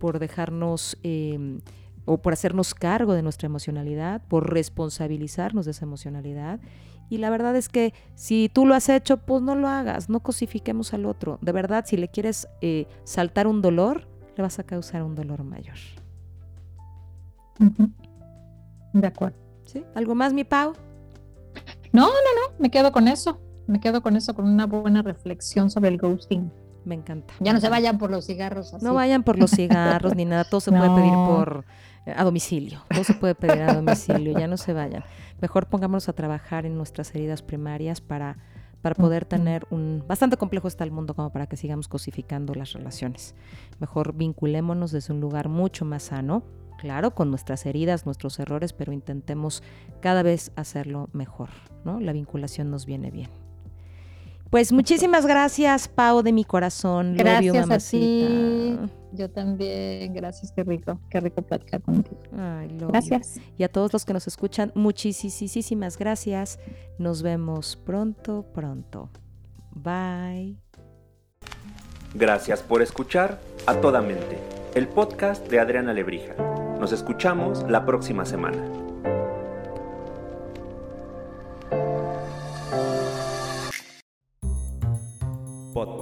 por 0.00 0.18
dejarnos... 0.18 0.98
Eh, 1.04 1.60
o 2.04 2.18
por 2.18 2.32
hacernos 2.32 2.74
cargo 2.74 3.14
de 3.14 3.22
nuestra 3.22 3.46
emocionalidad, 3.46 4.22
por 4.28 4.52
responsabilizarnos 4.52 5.64
de 5.64 5.70
esa 5.70 5.84
emocionalidad. 5.84 6.60
Y 7.08 7.18
la 7.18 7.30
verdad 7.30 7.54
es 7.56 7.68
que 7.68 7.92
si 8.14 8.48
tú 8.52 8.66
lo 8.66 8.74
has 8.74 8.88
hecho, 8.88 9.18
pues 9.18 9.42
no 9.42 9.54
lo 9.54 9.68
hagas, 9.68 10.08
no 10.08 10.20
cosifiquemos 10.20 10.94
al 10.94 11.06
otro. 11.06 11.38
De 11.42 11.52
verdad, 11.52 11.84
si 11.86 11.96
le 11.96 12.08
quieres 12.08 12.48
eh, 12.60 12.86
saltar 13.04 13.46
un 13.46 13.60
dolor, 13.60 14.08
le 14.36 14.42
vas 14.42 14.58
a 14.58 14.64
causar 14.64 15.02
un 15.02 15.14
dolor 15.14 15.44
mayor. 15.44 15.76
De 18.92 19.06
acuerdo. 19.06 19.36
¿Sí? 19.64 19.84
¿Algo 19.94 20.14
más, 20.14 20.32
mi 20.32 20.44
Pau? 20.44 20.72
No, 21.92 22.06
no, 22.06 22.08
no, 22.08 22.58
me 22.58 22.70
quedo 22.70 22.92
con 22.92 23.08
eso. 23.08 23.40
Me 23.66 23.80
quedo 23.80 24.02
con 24.02 24.16
eso, 24.16 24.34
con 24.34 24.46
una 24.46 24.66
buena 24.66 25.02
reflexión 25.02 25.70
sobre 25.70 25.90
el 25.90 25.98
ghosting. 25.98 26.50
Me 26.84 26.94
encanta. 26.94 27.32
Ya 27.40 27.52
no 27.52 27.60
se 27.60 27.68
vayan 27.68 27.98
por 27.98 28.10
los 28.10 28.26
cigarros. 28.26 28.74
No 28.82 28.94
vayan 28.94 29.22
por 29.22 29.38
los 29.38 29.50
cigarros 29.52 30.16
ni 30.16 30.24
nada, 30.24 30.44
todo 30.44 30.60
se 30.60 30.70
puede 30.70 30.90
pedir 30.90 31.12
por 31.26 31.64
a 32.06 32.24
domicilio, 32.24 32.84
todo 32.90 33.04
se 33.04 33.14
puede 33.14 33.34
pedir 33.34 33.62
a 33.62 33.74
domicilio, 33.74 34.38
ya 34.38 34.46
no 34.46 34.56
se 34.56 34.72
vayan. 34.72 35.04
Mejor 35.40 35.66
pongámonos 35.66 36.08
a 36.08 36.12
trabajar 36.12 36.66
en 36.66 36.76
nuestras 36.76 37.14
heridas 37.14 37.42
primarias 37.42 38.00
para, 38.00 38.38
para 38.80 38.94
poder 38.94 39.24
tener 39.24 39.66
un... 39.70 40.04
Bastante 40.06 40.36
complejo 40.36 40.68
está 40.68 40.84
el 40.84 40.90
mundo 40.90 41.14
como 41.14 41.30
para 41.30 41.46
que 41.46 41.56
sigamos 41.56 41.88
cosificando 41.88 42.54
las 42.54 42.72
relaciones. 42.72 43.34
Mejor 43.78 44.14
vinculémonos 44.14 44.92
desde 44.92 45.12
un 45.12 45.20
lugar 45.20 45.48
mucho 45.48 45.84
más 45.84 46.04
sano, 46.04 46.42
claro, 46.78 47.14
con 47.14 47.30
nuestras 47.30 47.66
heridas, 47.66 48.06
nuestros 48.06 48.38
errores, 48.38 48.72
pero 48.72 48.92
intentemos 48.92 49.62
cada 50.00 50.22
vez 50.22 50.52
hacerlo 50.56 51.08
mejor, 51.12 51.50
¿no? 51.84 52.00
La 52.00 52.12
vinculación 52.12 52.70
nos 52.70 52.86
viene 52.86 53.10
bien. 53.10 53.30
Pues 54.50 54.70
muchísimas 54.70 55.24
gracias, 55.24 55.88
Pau, 55.88 56.22
de 56.22 56.32
mi 56.32 56.44
corazón. 56.44 57.14
Gracias 57.16 57.70
a 57.70 57.78
ti. 57.78 58.78
Yo 59.14 59.30
también, 59.30 60.14
gracias, 60.14 60.52
qué 60.52 60.64
rico, 60.64 60.98
qué 61.10 61.20
rico 61.20 61.42
platicar 61.42 61.82
contigo. 61.82 62.20
Gracias. 62.88 63.38
Y 63.58 63.62
a 63.62 63.68
todos 63.68 63.92
los 63.92 64.04
que 64.04 64.12
nos 64.14 64.26
escuchan, 64.26 64.72
muchísimas 64.74 65.98
gracias. 65.98 66.58
Nos 66.98 67.22
vemos 67.22 67.76
pronto, 67.76 68.46
pronto. 68.54 69.10
Bye. 69.70 70.56
Gracias 72.14 72.62
por 72.62 72.82
escuchar 72.82 73.38
a 73.66 73.80
toda 73.80 74.00
mente, 74.02 74.38
el 74.74 74.88
podcast 74.88 75.46
de 75.48 75.60
Adriana 75.60 75.92
Lebrija. 75.92 76.34
Nos 76.78 76.92
escuchamos 76.92 77.62
la 77.70 77.86
próxima 77.86 78.24
semana. 78.24 78.62
Podcast. 85.72 86.01